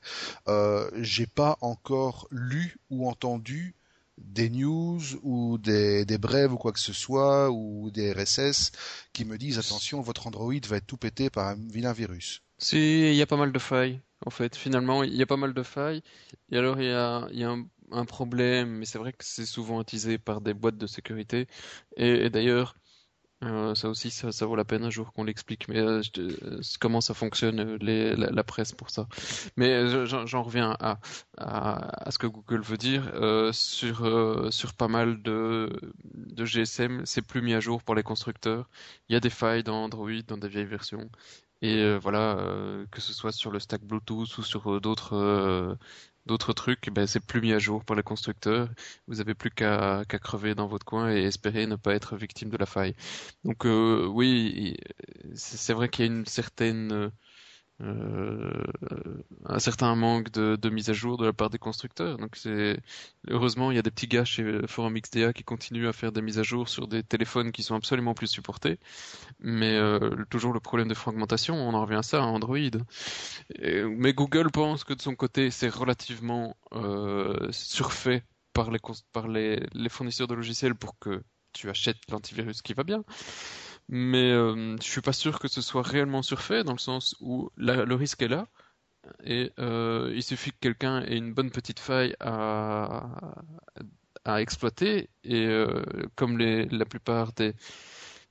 Euh, 0.48 0.90
j'ai 1.00 1.26
pas 1.26 1.58
encore 1.60 2.28
lu 2.30 2.76
ou 2.90 3.08
entendu 3.08 3.74
des 4.18 4.48
news 4.48 5.00
ou 5.22 5.58
des, 5.58 6.04
des 6.04 6.18
brèves 6.18 6.52
ou 6.52 6.56
quoi 6.56 6.72
que 6.72 6.78
ce 6.78 6.92
soit 6.92 7.50
ou 7.50 7.90
des 7.90 8.12
RSS 8.12 8.70
qui 9.12 9.24
me 9.24 9.38
disent 9.38 9.58
attention, 9.58 10.00
votre 10.00 10.26
Android 10.26 10.54
va 10.68 10.76
être 10.76 10.86
tout 10.86 10.96
pété 10.96 11.30
par 11.30 11.48
un 11.48 11.56
vilain 11.56 11.92
virus. 11.92 12.42
Si, 12.58 13.10
il 13.10 13.14
y 13.14 13.22
a 13.22 13.26
pas 13.26 13.36
mal 13.36 13.52
de 13.52 13.58
failles. 13.58 14.00
En 14.26 14.30
fait, 14.30 14.56
finalement, 14.56 15.02
il 15.02 15.14
y 15.14 15.22
a 15.22 15.26
pas 15.26 15.36
mal 15.36 15.52
de 15.52 15.62
failles. 15.62 16.02
Et 16.50 16.56
alors, 16.56 16.80
il 16.80 16.86
y 16.86 16.92
a, 16.92 17.28
il 17.30 17.38
y 17.38 17.44
a 17.44 17.50
un 17.50 17.66
un 17.90 18.04
problème, 18.04 18.70
mais 18.78 18.84
c'est 18.86 18.98
vrai 18.98 19.12
que 19.12 19.24
c'est 19.24 19.46
souvent 19.46 19.80
attisé 19.80 20.18
par 20.18 20.40
des 20.40 20.54
boîtes 20.54 20.78
de 20.78 20.86
sécurité. 20.86 21.46
Et, 21.96 22.30
d'ailleurs, 22.30 22.74
euh, 23.42 23.74
ça 23.74 23.88
aussi, 23.88 24.10
ça, 24.10 24.46
vaut 24.46 24.56
la 24.56 24.64
peine 24.64 24.84
un 24.84 24.90
jour 24.90 25.12
qu'on 25.12 25.24
l'explique, 25.24 25.68
mais 25.68 25.78
euh, 25.78 26.00
comment 26.80 27.00
ça 27.00 27.14
fonctionne 27.14 27.60
euh, 27.60 28.16
la, 28.16 28.44
presse 28.44 28.72
pour 28.72 28.90
ça. 28.90 29.06
Mais 29.56 29.86
j'en 30.06 30.42
reviens 30.42 30.76
à, 30.80 30.98
à, 31.36 32.10
ce 32.10 32.18
que 32.18 32.26
Google 32.26 32.62
veut 32.62 32.76
dire 32.78 33.04
sur 33.52 34.52
sur 34.52 34.74
pas 34.74 34.88
mal 34.88 35.22
de 35.22 35.70
de 36.14 36.44
GSM, 36.44 37.04
c'est 37.06 37.22
plus 37.22 37.42
mis 37.42 37.54
à 37.54 37.60
jour 37.60 37.82
pour 37.82 37.94
les 37.94 38.02
constructeurs. 38.02 38.68
Il 39.08 39.14
y 39.14 39.16
a 39.16 39.20
des 39.20 39.30
failles 39.30 39.62
dans 39.64 39.84
Android, 39.84 40.10
dans 40.26 40.38
des 40.38 40.48
vieilles 40.48 40.64
versions. 40.64 41.10
Et 41.62 41.96
voilà, 41.98 42.36
que 42.90 43.00
ce 43.00 43.12
soit 43.12 43.32
sur 43.32 43.50
le 43.50 43.58
stack 43.58 43.82
Bluetooth 43.82 44.38
ou 44.38 44.42
sur 44.42 44.80
d'autres 44.80 45.76
d'autres 46.26 46.52
trucs, 46.52 46.90
ben, 46.90 47.06
c'est 47.06 47.20
plus 47.20 47.40
mis 47.40 47.52
à 47.52 47.58
jour 47.58 47.84
pour 47.84 47.96
les 47.96 48.02
constructeurs. 48.02 48.68
Vous 49.06 49.20
avez 49.20 49.34
plus 49.34 49.50
qu'à 49.50 50.04
crever 50.06 50.54
dans 50.54 50.66
votre 50.66 50.84
coin 50.86 51.10
et 51.12 51.22
espérer 51.24 51.66
ne 51.66 51.76
pas 51.76 51.94
être 51.94 52.16
victime 52.16 52.50
de 52.50 52.56
la 52.56 52.66
faille. 52.66 52.94
Donc 53.44 53.66
euh, 53.66 54.06
oui, 54.06 54.76
c'est 55.34 55.72
vrai 55.74 55.88
qu'il 55.88 56.06
y 56.06 56.08
a 56.08 56.12
une 56.12 56.26
certaine 56.26 56.92
euh, 56.92 57.10
un 57.80 59.58
certain 59.58 59.94
manque 59.96 60.30
de, 60.30 60.56
de, 60.56 60.70
mise 60.70 60.90
à 60.90 60.92
jour 60.92 61.16
de 61.16 61.26
la 61.26 61.32
part 61.32 61.50
des 61.50 61.58
constructeurs. 61.58 62.18
Donc 62.18 62.36
c'est 62.36 62.78
heureusement 63.28 63.70
il 63.70 63.74
y 63.76 63.78
a 63.78 63.82
des 63.82 63.90
petits 63.90 64.06
gars 64.06 64.24
chez 64.24 64.66
Forum 64.68 64.98
XDA 64.98 65.32
qui 65.32 65.42
continuent 65.42 65.88
à 65.88 65.92
faire 65.92 66.12
des 66.12 66.22
mises 66.22 66.38
à 66.38 66.44
jour 66.44 66.68
sur 66.68 66.86
des 66.86 67.02
téléphones 67.02 67.50
qui 67.52 67.62
sont 67.62 67.74
absolument 67.74 68.14
plus 68.14 68.28
supportés. 68.28 68.78
Mais 69.40 69.74
euh, 69.74 70.24
toujours 70.30 70.52
le 70.52 70.60
problème 70.60 70.88
de 70.88 70.94
fragmentation, 70.94 71.56
on 71.56 71.74
en 71.74 71.82
revient 71.82 71.96
à 71.96 72.02
ça, 72.02 72.18
à 72.22 72.26
Android. 72.26 72.58
Et, 73.58 73.82
mais 73.82 74.12
Google 74.12 74.50
pense 74.52 74.84
que 74.84 74.94
de 74.94 75.02
son 75.02 75.16
côté 75.16 75.50
c'est 75.50 75.68
relativement 75.68 76.56
euh, 76.72 77.48
surfait 77.50 78.24
par 78.52 78.70
les 78.70 78.78
par 79.12 79.26
les, 79.26 79.66
les 79.72 79.88
fournisseurs 79.88 80.28
de 80.28 80.34
logiciels 80.34 80.76
pour 80.76 80.98
que 80.98 81.24
tu 81.52 81.68
achètes 81.70 81.98
l'antivirus 82.10 82.62
qui 82.62 82.74
va 82.74 82.84
bien 82.84 83.04
mais 83.88 84.32
euh, 84.32 84.76
je 84.78 84.86
suis 84.86 85.00
pas 85.00 85.12
sûr 85.12 85.38
que 85.38 85.48
ce 85.48 85.60
soit 85.62 85.82
réellement 85.82 86.22
surfait 86.22 86.64
dans 86.64 86.72
le 86.72 86.78
sens 86.78 87.16
où 87.20 87.50
le 87.56 87.94
risque 87.94 88.22
est 88.22 88.28
là 88.28 88.48
et 89.24 89.52
euh, 89.58 90.12
il 90.14 90.22
suffit 90.22 90.52
que 90.52 90.58
quelqu'un 90.60 91.02
ait 91.02 91.16
une 91.16 91.32
bonne 91.34 91.50
petite 91.50 91.80
faille 91.80 92.14
à, 92.20 93.06
exploiter 94.38 95.10
et 95.22 95.46
euh, 95.46 95.82
comme 96.16 96.38
les, 96.38 96.66
la 96.66 96.84
plupart 96.86 97.32
des, 97.34 97.54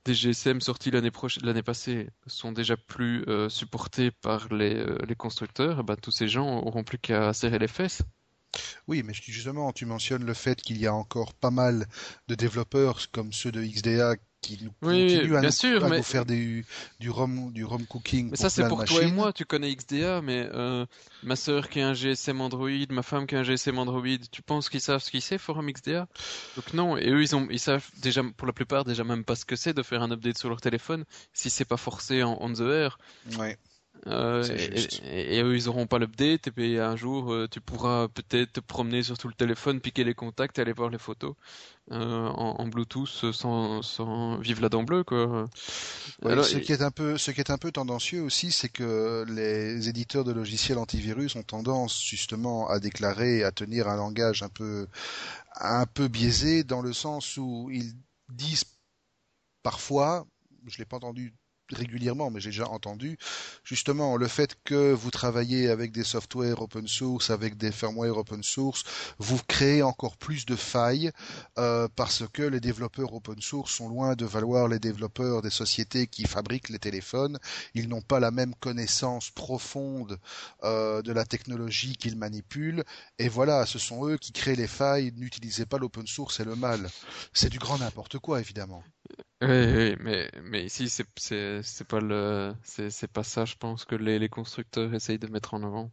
GSM 0.06 0.60
sortis 0.60 0.90
l'année 0.90 1.62
passée 1.62 2.10
sont 2.26 2.52
déjà 2.52 2.76
plus 2.76 3.24
euh, 3.28 3.48
supportés 3.48 4.10
par 4.10 4.52
les, 4.52 4.84
constructeurs, 5.16 5.82
bah, 5.84 5.96
tous 5.96 6.10
ces 6.10 6.28
gens 6.28 6.58
auront 6.62 6.84
plus 6.84 6.98
qu'à 6.98 7.32
serrer 7.32 7.58
les 7.58 7.68
fesses. 7.68 8.02
Oui, 8.88 9.02
mais 9.02 9.14
justement, 9.14 9.72
tu 9.72 9.86
mentionnes 9.86 10.24
le 10.24 10.34
fait 10.34 10.60
qu'il 10.60 10.78
y 10.78 10.86
a 10.86 10.94
encore 10.94 11.34
pas 11.34 11.50
mal 11.50 11.86
de 12.28 12.34
développeurs 12.34 13.10
comme 13.12 13.32
ceux 13.32 13.52
de 13.52 13.62
XDA 13.62 14.16
qui 14.44 14.68
oui, 14.82 15.34
à, 15.34 15.40
bien 15.40 15.50
sûr, 15.50 15.88
mais... 15.88 16.02
faire 16.02 16.26
du, 16.26 16.66
du 17.00 17.08
ROM, 17.08 17.50
du 17.52 17.64
ROM 17.64 17.86
cooking. 17.86 18.30
Mais 18.30 18.36
ça, 18.36 18.50
c'est 18.50 18.68
pour 18.68 18.84
toi 18.84 19.02
et 19.02 19.10
moi. 19.10 19.32
Tu 19.32 19.44
connais 19.44 19.74
XDA, 19.74 20.20
mais 20.20 20.48
euh, 20.52 20.84
ma 21.22 21.36
sœur 21.36 21.68
qui 21.70 21.80
a 21.80 21.88
un 21.88 21.94
GSM 21.94 22.40
Android, 22.40 22.68
ma 22.90 23.02
femme 23.02 23.26
qui 23.26 23.36
a 23.36 23.38
un 23.38 23.42
GSM 23.42 23.78
Android, 23.78 24.18
tu 24.30 24.42
penses 24.42 24.68
qu'ils 24.68 24.82
savent 24.82 25.02
ce 25.02 25.10
qu'ils 25.10 25.22
c'est, 25.22 25.38
Forum 25.38 25.70
XDA 25.70 26.06
Donc 26.56 26.74
non. 26.74 26.96
Et 26.98 27.08
eux, 27.08 27.22
ils, 27.22 27.34
ont, 27.34 27.48
ils 27.50 27.60
savent 27.60 27.88
déjà, 28.02 28.22
pour 28.36 28.46
la 28.46 28.52
plupart, 28.52 28.84
déjà 28.84 29.02
même 29.02 29.24
pas 29.24 29.34
ce 29.34 29.44
que 29.46 29.56
c'est 29.56 29.72
de 29.72 29.82
faire 29.82 30.02
un 30.02 30.10
update 30.10 30.36
sur 30.36 30.50
leur 30.50 30.60
téléphone 30.60 31.04
si 31.32 31.48
c'est 31.48 31.64
pas 31.64 31.78
forcé 31.78 32.22
en 32.22 32.36
on 32.40 32.52
the 32.52 32.60
air. 32.60 32.98
Ouais. 33.38 33.56
Euh, 34.06 34.44
et, 35.04 35.40
eux, 35.40 35.56
ils 35.56 35.68
auront 35.68 35.86
pas 35.86 35.98
l'update, 35.98 36.46
et 36.46 36.50
puis 36.50 36.78
un 36.78 36.96
jour, 36.96 37.32
euh, 37.32 37.48
tu 37.50 37.60
pourras 37.60 38.08
peut-être 38.08 38.54
te 38.54 38.60
promener 38.60 39.02
sur 39.02 39.16
tout 39.16 39.28
le 39.28 39.34
téléphone, 39.34 39.80
piquer 39.80 40.04
les 40.04 40.14
contacts 40.14 40.58
et 40.58 40.62
aller 40.62 40.72
voir 40.72 40.90
les 40.90 40.98
photos 40.98 41.34
euh, 41.90 42.28
en, 42.28 42.66
Bluetooth 42.66 43.32
sans, 43.32 43.80
sans 43.82 44.36
vivre 44.38 44.60
la 44.60 44.68
dent 44.68 44.82
bleue, 44.82 45.04
quoi. 45.04 45.48
Alors, 46.22 46.44
ce 46.44 46.58
qui 46.58 46.72
est 46.72 46.82
un 46.82 46.90
peu, 46.90 47.16
ce 47.16 47.30
qui 47.30 47.40
est 47.40 47.50
un 47.50 47.56
peu 47.56 47.72
tendancieux 47.72 48.22
aussi, 48.22 48.52
c'est 48.52 48.68
que 48.68 49.24
les 49.28 49.88
éditeurs 49.88 50.24
de 50.24 50.32
logiciels 50.32 50.78
antivirus 50.78 51.36
ont 51.36 51.42
tendance 51.42 52.02
justement 52.04 52.68
à 52.68 52.80
déclarer, 52.80 53.42
à 53.42 53.52
tenir 53.52 53.88
un 53.88 53.96
langage 53.96 54.42
un 54.42 54.50
peu, 54.50 54.86
un 55.56 55.86
peu 55.86 56.08
biaisé 56.08 56.62
dans 56.62 56.82
le 56.82 56.92
sens 56.92 57.38
où 57.38 57.70
ils 57.72 57.94
disent 58.28 58.64
parfois, 59.62 60.26
je 60.66 60.78
l'ai 60.78 60.84
pas 60.84 60.96
entendu 60.96 61.34
régulièrement, 61.72 62.30
mais 62.30 62.40
j'ai 62.40 62.50
déjà 62.50 62.68
entendu 62.68 63.16
justement 63.64 64.16
le 64.16 64.28
fait 64.28 64.56
que 64.64 64.92
vous 64.92 65.10
travaillez 65.10 65.68
avec 65.70 65.92
des 65.92 66.04
softwares 66.04 66.60
open 66.60 66.86
source, 66.86 67.30
avec 67.30 67.56
des 67.56 67.72
firmware 67.72 68.16
open 68.16 68.42
source, 68.42 68.84
vous 69.18 69.40
créez 69.48 69.82
encore 69.82 70.16
plus 70.16 70.46
de 70.46 70.56
failles 70.56 71.10
euh, 71.58 71.88
parce 71.96 72.24
que 72.32 72.42
les 72.42 72.60
développeurs 72.60 73.14
open 73.14 73.40
source 73.40 73.72
sont 73.72 73.88
loin 73.88 74.14
de 74.14 74.24
valoir 74.24 74.68
les 74.68 74.78
développeurs 74.78 75.42
des 75.42 75.50
sociétés 75.50 76.06
qui 76.06 76.24
fabriquent 76.24 76.68
les 76.68 76.78
téléphones. 76.78 77.38
Ils 77.74 77.88
n'ont 77.88 78.02
pas 78.02 78.20
la 78.20 78.30
même 78.30 78.54
connaissance 78.54 79.30
profonde 79.30 80.18
euh, 80.64 81.02
de 81.02 81.12
la 81.12 81.24
technologie 81.24 81.96
qu'ils 81.96 82.16
manipulent. 82.16 82.84
Et 83.18 83.28
voilà, 83.28 83.66
ce 83.66 83.78
sont 83.78 84.06
eux 84.06 84.18
qui 84.18 84.32
créent 84.32 84.56
les 84.56 84.66
failles. 84.66 85.12
N'utilisez 85.16 85.66
pas 85.66 85.78
l'open 85.78 86.06
source, 86.06 86.36
c'est 86.36 86.44
le 86.44 86.56
mal. 86.56 86.88
C'est 87.32 87.50
du 87.50 87.58
grand 87.58 87.78
n'importe 87.78 88.18
quoi, 88.18 88.40
évidemment. 88.40 88.82
Oui, 89.44 89.48
oui, 89.76 89.96
mais, 90.00 90.30
mais 90.42 90.64
ici, 90.64 90.88
c'est, 90.88 91.06
c'est, 91.16 91.62
c'est 91.62 91.86
pas 91.86 92.00
le, 92.00 92.54
c'est, 92.62 92.88
c'est 92.90 93.08
pas 93.08 93.22
ça, 93.24 93.44
je 93.44 93.56
pense, 93.56 93.84
que 93.84 93.94
les, 93.94 94.18
les 94.18 94.28
constructeurs 94.28 94.94
essayent 94.94 95.18
de 95.18 95.26
mettre 95.26 95.54
en 95.54 95.62
avant. 95.64 95.92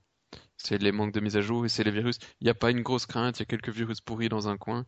C'est 0.58 0.78
les 0.82 0.92
manques 0.94 1.14
de 1.14 1.20
mise 1.22 1.38
à 1.38 1.42
jour 1.42 1.66
et 1.66 1.70
c'est 1.70 1.84
les 1.84 1.92
virus. 1.92 2.20
Il 2.42 2.46
n'y 2.46 2.52
a 2.52 2.56
pas 2.56 2.72
une 2.72 2.82
grosse 2.84 3.06
crainte, 3.08 3.40
il 3.40 3.42
y 3.42 3.44
a 3.44 3.48
quelques 3.48 3.70
virus 3.70 4.02
pourris 4.02 4.30
dans 4.30 4.48
un 4.50 4.58
coin, 4.58 4.86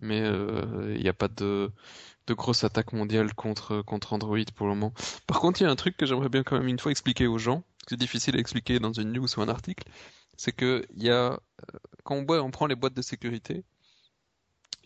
mais 0.00 0.22
euh, 0.22 0.94
il 0.96 1.02
n'y 1.02 1.08
a 1.08 1.14
pas 1.14 1.28
de, 1.28 1.72
de 2.28 2.34
grosse 2.34 2.64
attaque 2.64 2.92
mondiale 2.94 3.34
contre, 3.34 3.82
contre 3.82 4.12
Android 4.14 4.38
pour 4.56 4.68
le 4.68 4.74
moment. 4.74 4.94
Par 5.26 5.40
contre, 5.40 5.60
il 5.60 5.64
y 5.64 5.66
a 5.68 5.70
un 5.70 5.76
truc 5.76 5.96
que 5.96 6.06
j'aimerais 6.06 6.30
bien 6.30 6.44
quand 6.44 6.58
même 6.58 6.68
une 6.68 6.78
fois 6.80 6.92
expliquer 6.92 7.26
aux 7.28 7.38
gens, 7.38 7.64
c'est 7.88 7.98
difficile 7.98 8.36
à 8.36 8.40
expliquer 8.40 8.80
dans 8.80 8.92
une 8.92 9.12
news 9.12 9.28
ou 9.38 9.42
un 9.42 9.48
article, 9.48 9.84
c'est 10.36 10.52
que 10.52 10.86
y 10.96 11.10
a, 11.10 11.32
euh, 11.34 11.38
quand 12.04 12.16
on, 12.16 12.26
on 12.40 12.50
prend 12.50 12.66
les 12.66 12.76
boîtes 12.76 12.94
de 12.94 13.02
sécurité, 13.02 13.64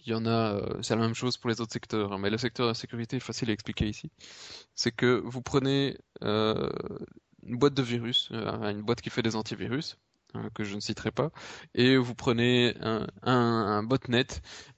il 0.07 0.13
y 0.13 0.15
en 0.15 0.27
a, 0.27 0.55
euh, 0.55 0.83
c'est 0.83 0.95
la 0.95 1.03
même 1.03 1.15
chose 1.15 1.37
pour 1.37 1.51
les 1.51 1.61
autres 1.61 1.73
secteurs, 1.73 2.13
hein, 2.13 2.19
mais 2.19 2.31
le 2.31 2.39
secteur 2.39 2.67
de 2.67 2.71
la 2.71 2.75
sécurité 2.75 3.17
est 3.17 3.21
facile 3.21 3.51
à 3.51 3.53
expliquer 3.53 3.89
ici. 3.89 4.11
C'est 4.75 4.93
que 4.93 5.23
vous 5.25 5.43
prenez 5.43 5.99
euh, 6.23 6.71
une 7.43 7.59
boîte 7.59 7.75
de 7.75 7.83
virus, 7.83 8.29
euh, 8.33 8.71
une 8.71 8.83
boîte 8.83 9.01
qui 9.01 9.11
fait 9.11 9.23
des 9.23 9.37
antivirus, 9.37 9.99
que 10.55 10.65
je 10.65 10.75
ne 10.75 10.81
citerai 10.81 11.11
pas, 11.11 11.31
et 11.75 11.97
vous 11.97 12.15
prenez 12.15 12.75
un, 12.81 13.07
un, 13.23 13.83
botnet. 13.83 14.27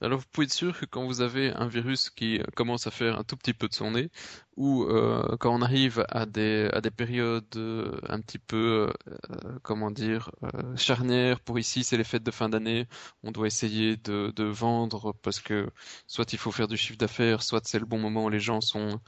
Alors 0.01 0.19
vous 0.19 0.25
pouvez 0.31 0.45
être 0.45 0.53
sûr 0.53 0.77
que 0.79 0.85
quand 0.85 1.05
vous 1.05 1.21
avez 1.21 1.51
un 1.53 1.67
virus 1.67 2.09
qui 2.09 2.39
commence 2.55 2.87
à 2.87 2.91
faire 2.91 3.19
un 3.19 3.23
tout 3.23 3.37
petit 3.37 3.53
peu 3.53 3.67
de 3.67 3.73
son 3.73 3.91
nez, 3.91 4.09
ou 4.57 4.83
euh, 4.83 5.35
quand 5.39 5.53
on 5.53 5.61
arrive 5.61 6.05
à 6.09 6.25
des, 6.25 6.69
à 6.73 6.81
des 6.81 6.91
périodes 6.91 7.45
euh, 7.55 7.99
un 8.07 8.19
petit 8.21 8.39
peu, 8.39 8.91
euh, 9.07 9.59
comment 9.63 9.91
dire, 9.91 10.31
charnières, 10.75 11.39
pour 11.39 11.59
ici 11.59 11.83
c'est 11.83 11.97
les 11.97 12.03
fêtes 12.03 12.23
de 12.23 12.31
fin 12.31 12.49
d'année, 12.49 12.87
on 13.23 13.31
doit 13.31 13.47
essayer 13.47 13.97
de, 13.97 14.31
de 14.35 14.43
vendre 14.43 15.13
parce 15.21 15.39
que 15.39 15.69
soit 16.07 16.33
il 16.33 16.39
faut 16.39 16.51
faire 16.51 16.67
du 16.67 16.77
chiffre 16.77 16.97
d'affaires, 16.97 17.43
soit 17.43 17.65
c'est 17.65 17.79
le 17.79 17.85
bon 17.85 17.99
moment 17.99 18.25
où 18.25 18.29
les 18.29 18.39
gens 18.39 18.61
sont 18.61 18.99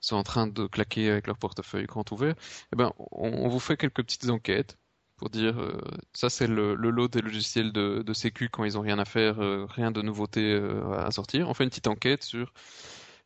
sont 0.00 0.16
en 0.16 0.22
train 0.22 0.46
de 0.46 0.66
claquer 0.66 1.10
avec 1.10 1.26
leur 1.26 1.38
portefeuille 1.38 1.86
grand 1.86 2.10
ouvert, 2.12 2.34
eh 2.72 2.76
ben, 2.76 2.92
on, 3.10 3.28
on 3.44 3.48
vous 3.48 3.60
fait 3.60 3.76
quelques 3.76 4.02
petites 4.02 4.28
enquêtes 4.30 4.76
pour 5.16 5.30
dire 5.30 5.58
euh, 5.60 5.80
ça 6.12 6.28
c'est 6.28 6.46
le, 6.46 6.74
le, 6.74 6.90
lot 6.90 7.08
des 7.08 7.20
logiciels 7.20 7.72
de, 7.72 8.02
de 8.02 8.12
sécu 8.12 8.48
quand 8.48 8.64
ils 8.64 8.76
ont 8.76 8.82
rien 8.82 8.98
à 8.98 9.04
faire, 9.04 9.40
euh, 9.40 9.66
rien 9.68 9.90
de 9.90 10.02
nouveauté 10.02 10.52
euh, 10.52 10.92
à 10.98 11.10
sortir. 11.10 11.48
On 11.48 11.54
fait 11.54 11.64
une 11.64 11.70
petite 11.70 11.86
enquête 11.86 12.22
sur 12.22 12.52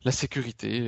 la 0.04 0.12
sécurité 0.12 0.82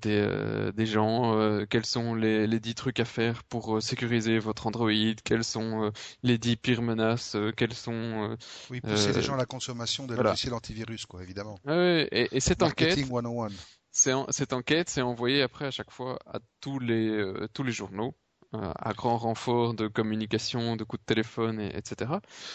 des, 0.00 0.70
des 0.74 0.86
gens, 0.86 1.60
quels 1.68 1.84
sont 1.84 2.14
les, 2.14 2.46
les 2.46 2.58
10 2.58 2.74
trucs 2.74 3.00
à 3.00 3.04
faire 3.04 3.44
pour 3.44 3.82
sécuriser 3.82 4.38
votre 4.38 4.66
Android, 4.66 4.90
quelles 5.24 5.44
sont 5.44 5.92
les 6.22 6.38
10 6.38 6.56
pires 6.56 6.80
menaces, 6.80 7.36
quelles 7.58 7.74
sont... 7.74 8.34
oui, 8.70 8.80
pousser 8.80 9.12
les 9.12 9.20
gens 9.20 9.34
à 9.34 9.36
la 9.36 9.44
consommation 9.44 10.06
des 10.06 10.16
logiciels 10.16 10.54
antivirus, 10.54 11.04
quoi, 11.04 11.22
évidemment. 11.22 11.58
Et, 11.68 12.28
et 12.34 12.40
cette 12.40 12.60
Marketing 12.60 13.12
enquête... 13.12 13.52
101. 13.92 14.26
Cette 14.30 14.54
enquête, 14.54 14.88
c'est 14.88 15.02
envoyé 15.02 15.42
après 15.42 15.66
à 15.66 15.70
chaque 15.70 15.90
fois 15.90 16.18
à 16.24 16.38
tous 16.62 16.78
les, 16.78 17.34
tous 17.52 17.62
les 17.62 17.72
journaux 17.72 18.16
euh, 18.54 18.72
à 18.78 18.92
grand 18.92 19.18
renfort 19.18 19.74
de 19.74 19.88
communication, 19.88 20.76
de 20.76 20.84
coups 20.84 21.00
de 21.00 21.06
téléphone, 21.06 21.60
et, 21.60 21.76
etc. 21.76 22.12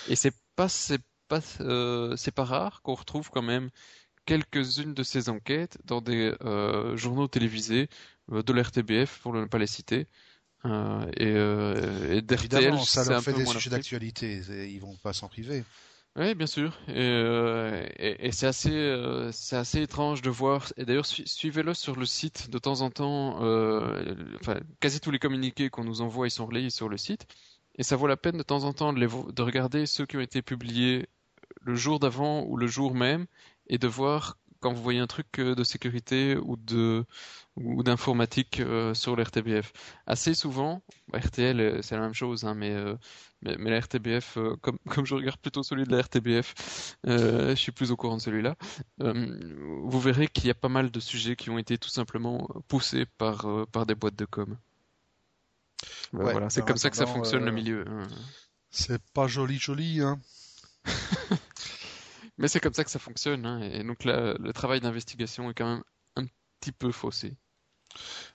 Et 0.08 0.16
c'est 0.16 0.34
pas 0.56 0.70
c'est 0.70 1.02
pas 1.28 1.42
euh, 1.60 2.16
c'est 2.16 2.32
pas 2.32 2.46
rare 2.46 2.82
qu'on 2.82 2.96
retrouve 2.96 3.30
quand 3.30 3.42
même 3.42 3.70
quelques-unes 4.26 4.94
de 4.94 5.04
ces 5.04 5.30
enquêtes 5.30 5.78
dans 5.86 6.02
des 6.02 6.34
euh, 6.44 6.96
journaux 6.96 7.28
télévisés 7.28 7.90
de 8.30 8.54
l'RTBF 8.54 9.20
pour 9.20 9.34
ne 9.34 9.46
pas 9.46 9.58
les 9.58 9.68
citer. 9.68 10.08
Et, 10.64 11.34
et 11.34 12.22
d'RTL, 12.22 12.78
ça 12.86 13.04
leur 13.04 13.24
fait 13.24 13.34
des 13.34 13.46
sujets 13.46 13.72
d'actualité, 13.72 14.42
ils 14.70 14.80
vont 14.80 14.96
pas 14.98 15.12
s'en 15.12 15.28
priver. 15.28 15.64
Oui, 16.18 16.36
bien 16.36 16.46
sûr. 16.46 16.78
Et, 16.90 16.94
euh, 16.98 17.88
c'est 18.32 18.46
assez, 18.48 18.70
euh, 18.72 19.32
c'est 19.32 19.56
assez 19.56 19.82
étrange 19.82 20.22
de 20.22 20.30
voir. 20.30 20.74
Et 20.76 20.84
d'ailleurs, 20.84 21.06
suivez-le 21.06 21.74
sur 21.74 21.96
le 21.96 22.06
site 22.06 22.50
de 22.50 22.58
temps 22.60 22.82
en 22.82 22.90
temps. 22.90 23.42
Euh, 23.44 24.14
enfin, 24.42 24.60
quasi 24.82 25.00
tous 25.00 25.12
les 25.12 25.20
communiqués 25.20 25.70
qu'on 25.70 25.86
nous 25.86 26.02
envoie, 26.02 26.28
ils 26.28 26.32
sont 26.32 26.46
relayés 26.46 26.70
sur 26.70 26.90
le 26.90 26.98
site. 26.98 27.28
Et 27.76 27.84
ça 27.84 27.96
vaut 27.96 28.08
la 28.08 28.18
peine 28.18 28.38
de 28.38 28.44
temps 28.44 28.66
en 28.66 28.74
temps 28.74 28.92
de 28.92 29.42
regarder 29.42 29.86
ceux 29.86 30.06
qui 30.06 30.18
ont 30.18 30.22
été 30.22 30.42
publiés 30.42 31.08
le 31.62 31.76
jour 31.76 32.00
d'avant 32.00 32.44
ou 32.46 32.58
le 32.58 32.68
jour 32.68 32.94
même, 32.96 33.26
et 33.68 33.78
de 33.78 33.88
voir 33.88 34.38
quand 34.62 34.72
vous 34.72 34.82
voyez 34.82 35.00
un 35.00 35.08
truc 35.08 35.40
euh, 35.40 35.56
de 35.56 35.64
sécurité 35.64 36.38
ou 36.38 36.56
de 36.56 37.04
ou 37.58 37.84
d'informatique 37.84 38.62
euh, 38.62 38.94
sur 38.94 39.16
l'RTBF. 39.18 39.74
Assez 40.08 40.34
souvent, 40.34 40.82
RTL 41.14 41.60
euh, 41.60 41.82
c'est 41.82 41.96
la 41.96 42.02
même 42.02 42.14
chose, 42.14 42.46
hein, 42.46 42.54
mais, 42.54 42.74
mais, 43.42 43.58
mais 43.58 43.72
la 43.72 43.80
RTBF, 43.82 44.38
comme 44.62 44.78
comme 44.90 45.06
je 45.06 45.16
regarde 45.16 45.40
plutôt 45.40 45.64
celui 45.64 45.84
de 45.84 45.92
la 45.92 46.02
RTBF, 46.02 46.96
je 47.04 47.56
suis 47.56 47.72
plus 47.74 47.92
au 47.92 47.98
courant 47.98 48.18
de 48.18 48.22
celui-là. 48.22 48.56
vous 49.00 50.00
verrez 50.00 50.28
qu'il 50.28 50.46
y 50.46 50.52
a 50.52 50.56
pas 50.56 50.70
mal 50.70 50.92
de 50.92 51.00
sujets 51.00 51.36
qui 51.36 51.50
ont 51.50 51.58
été 51.58 51.78
tout 51.78 51.90
simplement 51.90 52.48
poussés 52.68 53.06
par 53.18 53.48
par 53.72 53.86
des 53.86 53.96
boîtes 53.96 54.16
de 54.16 54.26
com. 54.26 54.58
voilà, 56.14 56.50
c'est 56.50 56.66
comme 56.66 56.78
ça 56.78 56.90
que 56.90 56.98
ça 56.98 57.08
fonctionne 57.08 57.44
le 57.44 57.52
milieu. 57.52 57.86
Hein. 57.88 58.08
C'est 58.70 59.02
pas 59.14 59.28
joli 59.28 59.58
joli, 59.58 60.02
hein. 60.02 60.20
Mais 62.38 62.48
c'est 62.48 62.60
comme 62.60 62.74
ça 62.74 62.84
que 62.84 62.92
ça 62.92 63.00
fonctionne, 63.00 63.46
hein, 63.46 63.62
et 63.62 63.84
donc 63.84 64.04
là, 64.04 64.36
le 64.40 64.54
travail 64.54 64.80
d'investigation 64.80 65.50
est 65.50 65.54
quand 65.54 65.70
même 65.70 65.84
un 66.16 66.26
petit 66.60 66.72
peu 66.72 66.92
faussé. 66.92 67.34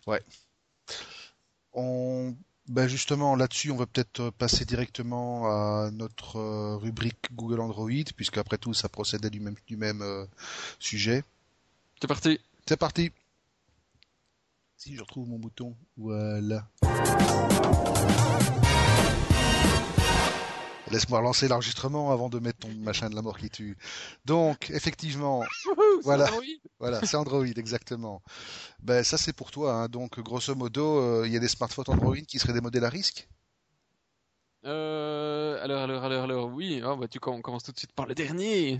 Ouais. 0.06 0.22
On 1.72 2.37
Ben 2.68 2.88
justement, 2.88 3.37
là-dessus, 3.37 3.70
on 3.70 3.76
va 3.76 3.87
peut-être 3.87 4.30
passer 4.30 4.64
directement 4.64 5.46
à 5.46 5.90
notre 5.92 6.37
euh, 6.37 6.76
rubrique 6.76 7.32
Google 7.32 7.61
Android, 7.61 8.04
puisque 8.16 8.38
après 8.38 8.59
tout, 8.59 8.74
ça 8.74 8.88
procédait 8.88 9.30
du 9.30 9.40
même, 9.40 9.56
du 9.66 9.76
même 9.76 10.02
euh, 10.02 10.26
sujet. 10.78 11.22
C'est 12.00 12.09
parti. 12.09 12.40
C'est 12.66 12.76
parti. 12.76 13.12
Si 14.76 14.94
je 14.94 15.00
retrouve 15.00 15.28
mon 15.28 15.38
bouton, 15.38 15.76
voilà. 15.96 16.68
Laisse-moi 20.90 21.18
relancer 21.18 21.49
l'enregistrement 21.49 22.12
avant 22.12 22.29
de 22.29 22.38
mettre 22.38 22.61
ton 22.61 22.72
machin 22.79 23.11
de 23.11 23.14
la 23.14 23.22
mort 23.22 23.38
qui 23.38 23.51
tue. 23.51 23.77
Donc, 24.25 24.70
effectivement, 24.70 25.44
voilà, 26.05 26.31
voilà, 26.79 27.01
c'est 27.05 27.16
Android 27.16 27.44
exactement. 27.44 28.22
Ben 28.81 29.03
ça 29.03 29.18
c'est 29.18 29.33
pour 29.33 29.51
toi. 29.51 29.75
Hein. 29.75 29.88
Donc, 29.88 30.20
grosso 30.20 30.55
modo, 30.55 31.01
euh, 31.01 31.27
il 31.27 31.33
y 31.33 31.37
a 31.37 31.40
des 31.40 31.49
smartphones 31.49 31.87
Android 31.88 32.16
qui 32.16 32.38
seraient 32.38 32.53
des 32.53 32.61
modèles 32.61 32.85
à 32.85 32.88
risque? 32.88 33.29
Euh, 34.64 35.62
alors, 35.62 35.83
alors, 35.83 36.05
alors, 36.05 36.25
alors, 36.25 36.46
oui. 36.53 36.83
Oh, 36.85 36.96
bah, 36.96 37.09
tu 37.09 37.20
commences 37.20 37.64
tout 37.64 37.72
de 37.72 37.79
suite 37.79 37.92
par 37.92 38.07
le 38.07 38.14
dernier. 38.14 38.79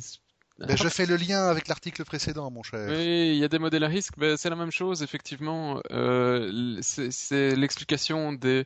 Ben, 0.59 0.77
je 0.77 0.89
fais 0.89 1.05
le 1.05 1.17
lien 1.17 1.49
avec 1.49 1.69
l'article 1.69 2.05
précédent, 2.05 2.51
mon 2.51 2.63
cher. 2.63 2.89
Oui, 2.89 3.33
il 3.33 3.37
y 3.37 3.45
a 3.45 3.49
des 3.49 3.59
modèles 3.59 3.85
à 3.85 3.89
risque. 3.89 4.15
Ben, 4.17 4.37
c'est 4.39 4.49
la 4.49 4.57
même 4.57 4.71
chose, 4.71 5.03
effectivement. 5.03 5.81
Euh, 5.91 6.79
c'est 6.81 7.55
l'explication 7.55 8.33
des 8.33 8.65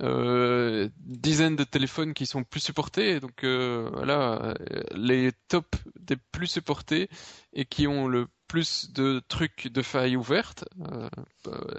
euh, 0.00 0.88
dizaines 0.98 1.56
de 1.56 1.64
téléphones 1.64 2.14
qui 2.14 2.26
sont 2.26 2.44
plus 2.44 2.60
supportés. 2.60 3.18
Donc 3.18 3.42
euh, 3.42 3.90
voilà, 3.92 4.54
les 4.94 5.32
tops 5.48 5.78
des 5.98 6.16
plus 6.16 6.46
supportés 6.46 7.08
et 7.52 7.64
qui 7.64 7.88
ont 7.88 8.06
le 8.06 8.28
plus 8.52 8.92
de 8.92 9.22
trucs 9.28 9.68
de 9.68 9.80
failles 9.80 10.14
ouvertes. 10.14 10.66
Euh, 10.92 11.08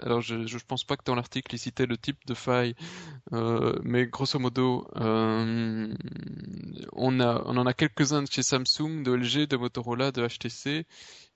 alors 0.02 0.22
je 0.22 0.38
ne 0.38 0.60
pense 0.68 0.84
pas 0.84 0.98
que 0.98 1.04
dans 1.06 1.14
l'article 1.14 1.54
il 1.54 1.60
citait 1.60 1.86
le 1.86 1.98
type 1.98 2.26
de 2.26 2.34
faille, 2.34 2.74
euh, 3.32 3.78
mais 3.84 4.08
grosso 4.08 4.40
modo, 4.40 4.88
euh, 4.96 5.94
on, 6.94 7.20
a, 7.20 7.44
on 7.46 7.58
en 7.58 7.68
a 7.68 7.74
quelques-uns 7.76 8.26
chez 8.26 8.42
Samsung, 8.42 9.04
de 9.04 9.12
LG, 9.12 9.48
de 9.48 9.56
Motorola, 9.56 10.12
de 10.12 10.26
HTC. 10.26 10.88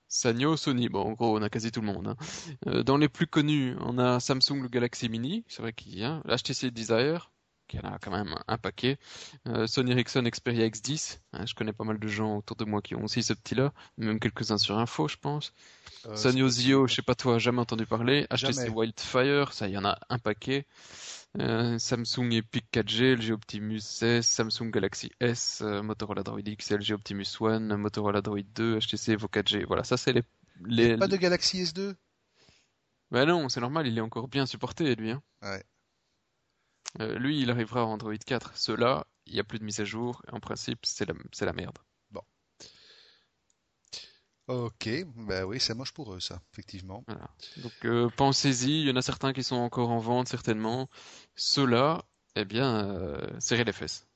Sanyo, 0.08 0.56
Sony, 0.56 0.88
bon 0.88 1.02
en 1.02 1.12
gros 1.12 1.38
on 1.38 1.42
a 1.42 1.48
quasi 1.48 1.70
tout 1.70 1.82
le 1.82 1.86
monde. 1.86 2.08
Hein. 2.08 2.82
dans 2.82 2.96
les 2.96 3.08
plus 3.08 3.28
connus, 3.28 3.76
on 3.80 3.96
a 3.98 4.18
Samsung 4.18 4.60
le 4.62 4.68
Galaxy 4.68 5.08
Mini, 5.08 5.44
c'est 5.46 5.62
vrai 5.62 5.72
qu'il 5.72 5.96
y 5.96 6.02
a, 6.02 6.20
HTC 6.26 6.72
Desire, 6.72 7.30
qui 7.68 7.78
en 7.78 7.82
a 7.82 7.98
quand 7.98 8.10
même 8.10 8.34
un 8.48 8.58
paquet. 8.58 8.98
Euh, 9.46 9.66
Sony 9.66 9.92
Ericsson 9.92 10.22
Xperia 10.24 10.66
X10, 10.66 11.18
hein, 11.32 11.46
je 11.46 11.54
connais 11.54 11.72
pas 11.72 11.84
mal 11.84 11.98
de 11.98 12.08
gens 12.08 12.38
autour 12.38 12.56
de 12.56 12.64
moi 12.64 12.82
qui 12.82 12.94
ont 12.94 13.04
aussi 13.04 13.22
ce 13.22 13.34
petit-là, 13.34 13.72
même 13.96 14.18
quelques-uns 14.18 14.58
sur 14.58 14.78
Info, 14.78 15.06
je 15.06 15.16
pense. 15.16 15.52
Euh, 16.06 16.16
Sony 16.16 16.42
Ozio, 16.42 16.86
je 16.86 16.94
sais 16.94 17.02
pas 17.02 17.14
toi, 17.14 17.38
jamais 17.38 17.60
entendu 17.60 17.86
parler. 17.86 18.26
HTC 18.30 18.70
Wildfire, 18.70 19.52
ça, 19.52 19.68
il 19.68 19.74
y 19.74 19.78
en 19.78 19.84
a 19.84 19.98
un 20.08 20.18
paquet. 20.18 20.66
Euh, 21.38 21.78
Samsung 21.78 22.32
Epic 22.32 22.64
4G, 22.72 23.14
LG 23.16 23.32
Optimus 23.32 23.82
S, 24.00 24.26
Samsung 24.26 24.70
Galaxy 24.70 25.10
S, 25.20 25.60
euh, 25.62 25.82
Motorola 25.82 26.22
Droid 26.22 26.46
X, 26.46 26.72
LG 26.72 26.92
Optimus 26.92 27.26
One, 27.40 27.76
Motorola 27.76 28.22
Droid 28.22 28.46
2, 28.54 28.78
HTC 28.78 29.12
Evo 29.12 29.28
4G. 29.28 29.64
Voilà, 29.66 29.84
ça 29.84 29.96
c'est 29.96 30.12
les, 30.12 30.22
les... 30.64 30.96
Pas 30.96 31.06
de 31.06 31.16
Galaxy 31.16 31.62
S2 31.62 31.94
Ben 33.10 33.26
non, 33.26 33.48
c'est 33.48 33.60
normal, 33.60 33.86
il 33.86 33.98
est 33.98 34.00
encore 34.02 34.28
bien 34.28 34.46
supporté 34.46 34.94
lui. 34.94 35.10
Hein. 35.10 35.22
Ouais. 35.42 35.62
Euh, 37.00 37.18
lui, 37.18 37.40
il 37.40 37.50
arrivera 37.50 37.80
à 37.80 37.84
Android 37.84 38.16
4. 38.16 38.56
Ceux-là, 38.56 39.06
il 39.26 39.34
n'y 39.34 39.40
a 39.40 39.44
plus 39.44 39.58
de 39.58 39.64
mise 39.64 39.80
à 39.80 39.84
jour. 39.84 40.22
En 40.32 40.40
principe, 40.40 40.80
c'est 40.84 41.06
la, 41.06 41.14
c'est 41.32 41.46
la 41.46 41.52
merde. 41.52 41.78
Bon. 42.10 42.22
Ok, 44.48 44.88
bah 45.14 45.44
oui, 45.44 45.60
c'est 45.60 45.74
moche 45.74 45.92
pour 45.92 46.14
eux, 46.14 46.20
ça, 46.20 46.40
effectivement. 46.52 47.04
Donc 47.58 47.72
euh, 47.84 48.08
pensez-y, 48.16 48.80
il 48.80 48.88
y 48.88 48.90
en 48.90 48.96
a 48.96 49.02
certains 49.02 49.32
qui 49.32 49.42
sont 49.42 49.56
encore 49.56 49.90
en 49.90 49.98
vente, 49.98 50.28
certainement. 50.28 50.88
Ceux-là, 51.36 52.02
eh 52.34 52.44
bien, 52.44 52.88
euh, 52.88 53.26
serrez 53.40 53.64
les 53.64 53.72
fesses. 53.72 54.06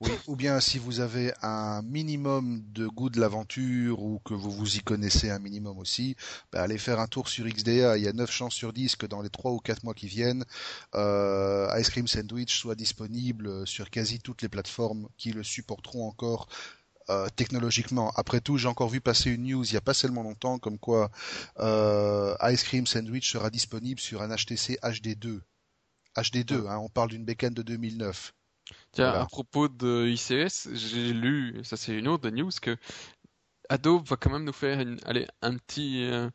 Oui, 0.00 0.10
ou 0.26 0.36
bien 0.36 0.60
si 0.60 0.78
vous 0.78 1.00
avez 1.00 1.32
un 1.40 1.80
minimum 1.80 2.62
de 2.72 2.86
goût 2.86 3.08
de 3.08 3.18
l'aventure 3.18 4.02
ou 4.02 4.18
que 4.26 4.34
vous 4.34 4.50
vous 4.50 4.76
y 4.76 4.80
connaissez 4.80 5.30
un 5.30 5.38
minimum 5.38 5.78
aussi, 5.78 6.16
bah, 6.52 6.62
allez 6.62 6.76
faire 6.76 7.00
un 7.00 7.06
tour 7.06 7.28
sur 7.28 7.46
XDA. 7.46 7.96
Il 7.96 8.04
y 8.04 8.08
a 8.08 8.12
9 8.12 8.30
chances 8.30 8.52
sur 8.52 8.74
10 8.74 8.96
que 8.96 9.06
dans 9.06 9.22
les 9.22 9.30
3 9.30 9.52
ou 9.52 9.58
4 9.58 9.84
mois 9.84 9.94
qui 9.94 10.06
viennent, 10.06 10.44
euh, 10.94 11.74
Ice 11.80 11.88
Cream 11.88 12.06
Sandwich 12.06 12.58
soit 12.58 12.74
disponible 12.74 13.66
sur 13.66 13.88
quasi 13.88 14.20
toutes 14.20 14.42
les 14.42 14.50
plateformes 14.50 15.08
qui 15.16 15.32
le 15.32 15.42
supporteront 15.42 16.06
encore 16.06 16.48
euh, 17.08 17.28
technologiquement. 17.34 18.12
Après 18.16 18.42
tout, 18.42 18.58
j'ai 18.58 18.68
encore 18.68 18.90
vu 18.90 19.00
passer 19.00 19.30
une 19.30 19.44
news 19.44 19.64
il 19.64 19.70
n'y 19.70 19.78
a 19.78 19.80
pas 19.80 19.94
tellement 19.94 20.22
longtemps 20.22 20.58
comme 20.58 20.78
quoi 20.78 21.10
euh, 21.58 22.36
Ice 22.50 22.64
Cream 22.64 22.86
Sandwich 22.86 23.32
sera 23.32 23.48
disponible 23.48 24.00
sur 24.00 24.20
un 24.20 24.28
HTC 24.28 24.78
HD2. 24.82 25.40
HD2, 26.16 26.68
hein, 26.68 26.78
on 26.82 26.90
parle 26.90 27.10
d'une 27.10 27.24
bécane 27.24 27.54
de 27.54 27.62
2009. 27.62 28.34
Tiens, 28.96 29.12
à 29.12 29.26
propos 29.26 29.68
de 29.68 30.06
ICS, 30.08 30.74
j'ai 30.74 31.12
lu, 31.12 31.60
ça 31.64 31.76
c'est 31.76 31.92
une 31.92 32.08
autre 32.08 32.30
news, 32.30 32.50
que 32.62 32.76
Adobe 33.68 34.06
va 34.06 34.16
quand 34.16 34.30
même 34.30 34.44
nous 34.44 34.52
faire 34.52 34.80
une, 34.80 34.98
allez, 35.04 35.26
un 35.42 35.56
petit. 35.56 36.04
Euh, 36.04 36.30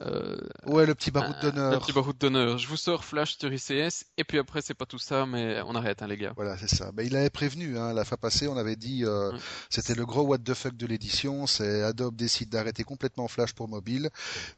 euh 0.00 0.36
ouais, 0.66 0.86
le 0.86 0.94
petit 0.94 1.10
baroud 1.10 1.36
d'honneur. 1.42 1.72
Le 1.72 1.78
petit 1.78 1.92
baroud 1.92 2.16
d'honneur. 2.16 2.56
Je 2.56 2.66
vous 2.66 2.76
sors 2.76 3.04
Flash 3.04 3.36
sur 3.36 3.52
ICS, 3.52 4.04
et 4.16 4.24
puis 4.24 4.38
après, 4.38 4.62
c'est 4.62 4.74
pas 4.74 4.86
tout 4.86 4.98
ça, 4.98 5.26
mais 5.26 5.60
on 5.66 5.74
arrête, 5.74 6.02
hein, 6.02 6.06
les 6.06 6.16
gars. 6.16 6.32
Voilà, 6.36 6.56
c'est 6.56 6.68
ça. 6.68 6.90
Ben, 6.92 7.06
il 7.06 7.14
avait 7.14 7.28
prévenu, 7.28 7.76
hein, 7.76 7.92
la 7.92 8.04
fois 8.04 8.16
passée, 8.16 8.48
on 8.48 8.56
avait 8.56 8.76
dit, 8.76 9.04
euh, 9.04 9.30
c'était 9.68 9.94
le 9.94 10.06
gros 10.06 10.22
what 10.22 10.38
the 10.38 10.54
fuck 10.54 10.76
de 10.76 10.86
l'édition, 10.86 11.46
c'est 11.46 11.82
Adobe 11.82 12.16
décide 12.16 12.48
d'arrêter 12.48 12.84
complètement 12.84 13.28
Flash 13.28 13.52
pour 13.52 13.68
mobile, 13.68 14.08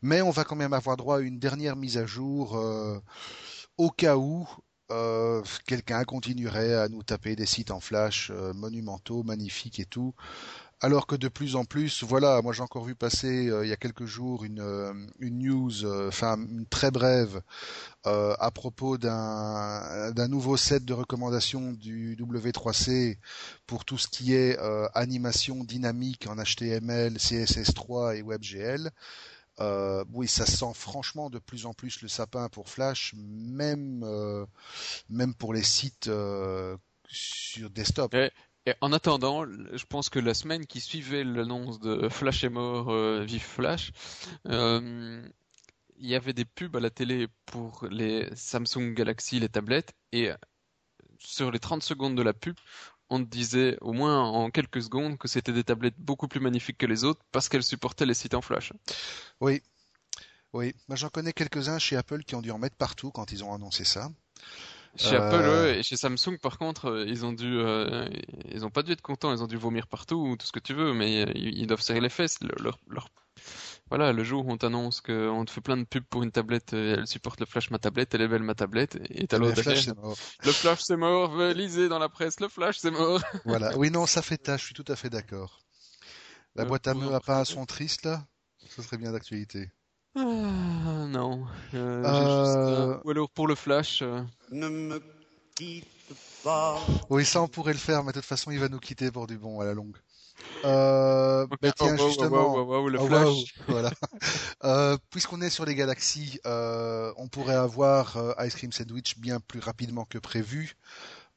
mais 0.03 0.23
on 0.23 0.31
va 0.31 0.45
quand 0.45 0.57
même 0.57 0.73
avoir 0.73 0.97
droit 0.97 1.19
à 1.19 1.21
une 1.21 1.41
dernière 1.41 1.75
mise 1.75 1.99
à 1.99 2.07
jour, 2.07 2.57
euh, 2.57 2.99
au 3.77 3.91
cas 3.91 4.17
où, 4.17 4.47
euh, 4.91 5.43
quelqu'un 5.67 6.05
continuerait 6.05 6.75
à 6.75 6.89
nous 6.89 7.03
taper 7.03 7.37
des 7.37 7.47
sites 7.47 7.71
en 7.71 7.81
flash 7.81 8.31
euh, 8.35 8.53
monumentaux, 8.55 9.23
magnifiques 9.23 9.79
et 9.81 9.85
tout. 9.85 10.15
Alors 10.83 11.07
que 11.07 11.15
de 11.15 11.29
plus 11.29 11.57
en 11.57 11.65
plus, 11.67 12.03
voilà, 12.05 12.41
moi 12.43 12.55
j'ai 12.55 12.63
encore 12.63 12.85
vu 12.85 12.95
passer 12.95 13.49
euh, 13.49 13.67
il 13.67 13.69
y 13.69 13.73
a 13.73 13.77
quelques 13.77 14.07
jours 14.07 14.45
une, 14.45 15.11
news, 15.21 15.85
enfin 16.09 16.39
une 16.39 16.67
très 16.67 16.91
brève, 16.91 17.43
à 18.05 18.51
propos 18.51 18.97
d'un 18.97 20.11
d'un 20.13 20.29
nouveau 20.29 20.57
set 20.57 20.85
de 20.87 20.95
recommandations 20.95 21.73
du 21.73 22.17
W3C 22.17 23.19
pour 23.67 23.85
tout 23.85 23.99
ce 23.99 24.09
qui 24.09 24.35
est 24.35 24.59
animation 24.95 25.65
dynamique 25.65 26.27
en 26.27 26.37
HTML, 26.37 27.17
CSS3 27.17 28.17
et 28.17 28.23
WebGL. 28.23 28.91
Euh, 29.61 30.05
oui, 30.13 30.27
ça 30.27 30.47
sent 30.47 30.73
franchement 30.75 31.29
de 31.31 31.39
plus 31.39 31.67
en 31.67 31.75
plus 31.75 32.01
le 32.03 32.09
sapin 32.09 32.49
pour 32.49 32.69
Flash, 32.69 33.15
même 33.17 34.03
euh, 34.05 34.47
même 35.09 35.35
pour 35.35 35.53
les 35.53 35.63
sites 35.63 36.09
euh, 36.09 36.77
sur 37.07 37.71
desktop. 37.71 38.15
Et, 38.15 38.31
en 38.81 38.93
attendant, 38.93 39.45
je 39.45 39.85
pense 39.87 40.11
que 40.11 40.19
la 40.19 40.35
semaine 40.35 40.67
qui 40.67 40.81
suivait 40.81 41.25
l'annonce 41.25 41.81
de 41.81 42.09
Flash 42.09 42.45
est 42.45 42.51
mort, 42.51 42.95
vive 43.23 43.43
Flash, 43.43 43.93
il 44.45 46.07
y 46.09 46.15
avait 46.15 46.33
des 46.33 46.45
pubs 46.45 46.77
à 46.77 46.81
la 46.81 46.91
télé 46.91 47.27
pour 47.47 47.87
les 47.91 48.29
Samsung 48.35 48.95
Galaxy, 48.95 49.41
les 49.41 49.49
tablettes, 49.49 49.95
et 50.13 50.31
sur 51.19 51.51
les 51.51 51.59
30 51.59 51.83
secondes 51.83 52.17
de 52.17 52.23
la 52.23 52.35
pub, 52.35 52.55
on 53.11 53.19
te 53.19 53.29
disait 53.29 53.77
au 53.81 53.93
moins 53.93 54.21
en 54.21 54.51
quelques 54.51 54.83
secondes 54.83 55.19
que 55.19 55.29
c'était 55.29 55.53
des 55.53 55.65
tablettes 55.65 55.99
beaucoup 55.99 56.29
plus 56.29 56.41
magnifiques 56.41 56.79
que 56.79 56.87
les 56.87 57.05
autres 57.05 57.21
parce 57.33 57.49
qu'elles 57.49 57.65
supportaient 57.65 58.07
les 58.07 58.15
sites 58.15 58.35
en 58.35 58.41
flash. 58.41 58.73
Oui, 59.41 59.63
oui. 60.53 60.75
Moi 60.89 60.97
j'en 60.97 61.09
connais 61.09 61.33
quelques-uns 61.33 61.79
chez 61.79 61.97
Apple 61.97 62.23
qui 62.23 62.35
ont 62.37 62.43
dû 62.43 62.51
en 62.51 62.59
mettre 62.59 62.77
partout 62.77 63.11
quand 63.11 63.33
ils 63.33 63.45
ont 63.45 63.53
annoncé 63.53 63.85
ça. 63.85 64.11
Chez 64.97 65.17
Apple 65.17 65.43
euh, 65.45 65.75
et 65.75 65.83
chez 65.83 65.97
Samsung 65.97 66.39
par 66.43 66.59
contre 66.59 66.87
euh, 66.87 67.05
ils 67.07 67.25
ont 67.25 67.33
dû 67.33 67.59
euh, 67.59 68.09
ils 68.51 68.65
ont 68.65 68.71
pas 68.71 68.83
dû 68.83 68.91
être 68.91 69.03
contents 69.03 69.33
ils 69.33 69.41
ont 69.41 69.47
dû 69.47 69.57
vomir 69.57 69.87
partout 69.87 70.35
tout 70.37 70.47
ce 70.47 70.51
que 70.51 70.59
tu 70.59 70.75
veux 70.75 70.93
mais 70.93 71.23
ils, 71.37 71.69
doivent 71.69 71.81
serrer 71.81 72.01
les 72.01 72.09
fesses 72.09 72.39
leur, 72.59 72.81
leur 72.89 73.09
voilà, 73.91 74.13
le 74.13 74.25
jour 74.25 74.47
où 74.47 74.51
on 74.51 74.57
t'annonce 74.57 75.01
qu'on 75.01 75.45
te 75.45 75.51
fait 75.51 75.61
plein 75.61 75.77
de 75.77 75.85
pubs 75.85 76.05
pour 76.05 76.23
une 76.23 76.31
tablette, 76.31 76.73
euh, 76.73 76.97
elle 76.99 77.07
supporte 77.07 77.41
le 77.41 77.47
flash 77.47 77.71
ma 77.71 77.79
tablette, 77.79 78.15
elle 78.15 78.23
est 78.23 78.29
belle 78.29 78.43
ma 78.43 78.55
tablette, 78.55 78.99
et 79.11 79.27
t'as 79.27 79.39
l'autre 79.39 79.61
derrière. 79.61 79.95
Le 80.45 80.53
flash 80.53 80.81
c'est 80.81 80.97
mort, 80.97 81.37
lisez 81.37 81.89
dans 81.89 81.99
la 81.99 82.09
presse, 82.09 82.41
le 82.41 82.49
flash 82.49 82.79
c'est 82.79 82.91
mort. 82.91 83.21
Voilà, 83.45 83.77
oui 83.77 83.91
non, 83.91 84.07
ça 84.07 84.23
fait 84.23 84.39
tâche, 84.39 84.61
je 84.61 84.67
suis 84.67 84.75
tout 84.75 84.91
à 84.91 84.97
fait 84.97 85.11
d'accord. 85.11 85.61
La 86.55 86.65
boîte 86.65 86.89
à 86.89 86.95
meux 86.95 87.15
a 87.15 87.21
pas 87.21 87.41
un 87.41 87.45
son 87.45 87.67
triste 87.67 88.05
là? 88.05 88.25
Ce 88.69 88.83
serait 88.83 88.99
bien 88.99 89.13
d'actualité. 89.13 89.71
Ah, 90.15 90.21
non. 91.09 91.47
Euh, 91.75 92.05
euh... 92.05 92.99
Ou 93.05 93.11
alors 93.11 93.31
pour 93.31 93.47
le 93.47 93.55
flash. 93.55 94.03
Euh. 94.03 94.23
Ne 94.51 94.69
me 94.69 95.03
quitte 95.55 95.87
pas. 96.43 96.79
Oui, 97.09 97.25
ça 97.25 97.43
on 97.43 97.49
pourrait 97.49 97.73
le 97.73 97.79
faire, 97.79 98.03
mais 98.03 98.13
de 98.13 98.19
toute 98.19 98.29
façon 98.29 98.51
il 98.51 98.59
va 98.59 98.69
nous 98.69 98.81
quitter 98.81 99.11
pour 99.11 99.27
du 99.27 99.39
bon 99.39 99.61
à 99.61 99.65
la 99.65 99.75
longue. 99.75 99.97
Euh, 100.65 101.47
bah 101.47 101.73
tiens, 101.73 101.97
justement, 101.97 102.87
le 102.87 102.99
flash. 102.99 103.55
voilà. 103.69 103.91
euh, 104.65 104.97
Puisqu'on 105.11 105.41
est 105.41 105.51
sur 105.51 105.65
les 105.65 105.75
galaxies, 105.75 106.39
euh, 106.47 107.13
on 107.17 107.29
pourrait 107.29 107.55
avoir 107.55 108.17
euh, 108.17 108.33
Ice 108.47 108.55
Cream 108.55 108.73
Sandwich 108.73 109.19
bien 109.19 109.41
plus 109.41 109.61
rapidement 109.61 110.05
que 110.05 110.19
prévu. 110.19 110.77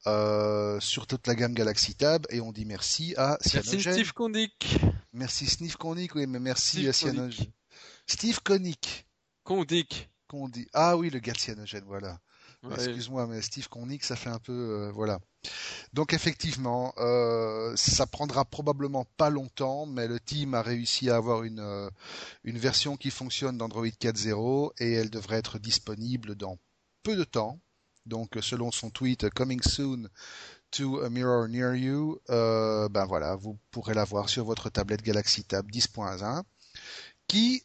Euh, 0.05 0.81
sur 0.81 1.07
toute 1.07 1.27
la 1.27 1.35
gamme 1.35 1.53
Galaxy 1.53 1.95
Tab 1.95 2.25
et 2.29 2.41
on 2.41 2.51
dit 2.51 2.65
merci 2.65 3.13
à 3.15 3.37
Cyanogen. 3.39 3.71
Merci 3.77 3.93
Steve 3.93 4.11
Kondik. 4.11 4.77
Merci 5.13 5.45
Steve 5.45 5.77
Kondik, 5.77 6.15
oui, 6.15 6.27
mais 6.27 6.39
merci 6.39 6.85
à 6.89 6.91
Cyanogen. 6.91 7.45
Steve 8.05 8.41
Kondik. 8.43 9.07
Kondik. 10.27 10.67
Ah 10.73 10.97
oui, 10.97 11.09
le 11.09 11.19
gars 11.19 11.31
de 11.31 11.37
Cyanogen, 11.37 11.85
voilà. 11.85 12.19
Ouais. 12.63 12.73
Excuse-moi, 12.73 13.27
mais 13.27 13.41
Steve 13.41 13.69
Connick, 13.69 14.03
ça 14.03 14.17
fait 14.17 14.29
un 14.29 14.39
peu, 14.39 14.91
voilà. 14.93 15.19
Donc 15.93 16.13
effectivement, 16.13 16.93
euh, 16.97 17.75
ça 17.75 18.07
prendra 18.07 18.45
probablement 18.45 19.05
pas 19.17 19.29
longtemps, 19.29 19.85
mais 19.85 20.07
le 20.07 20.19
team 20.19 20.53
a 20.53 20.61
réussi 20.61 21.09
à 21.09 21.17
avoir 21.17 21.43
une 21.43 21.59
euh, 21.59 21.89
version 22.43 22.97
qui 22.97 23.11
fonctionne 23.11 23.57
d'Android 23.57 23.85
4.0 23.85 24.71
et 24.79 24.93
elle 24.93 25.09
devrait 25.09 25.37
être 25.37 25.59
disponible 25.59 26.35
dans 26.35 26.57
peu 27.03 27.15
de 27.15 27.23
temps. 27.23 27.59
Donc 28.05 28.37
selon 28.41 28.71
son 28.71 28.89
tweet 28.89 29.29
coming 29.29 29.61
soon 29.61 30.09
to 30.71 31.01
a 31.01 31.09
mirror 31.09 31.47
near 31.47 31.75
you, 31.75 32.19
euh, 32.29 32.89
ben 32.89 33.05
voilà, 33.05 33.35
vous 33.35 33.57
pourrez 33.71 33.93
la 33.93 34.03
voir 34.03 34.29
sur 34.29 34.45
votre 34.45 34.69
tablette 34.69 35.03
Galaxy 35.03 35.43
Tab 35.43 35.69
10.1 35.69 36.43
qui 37.27 37.63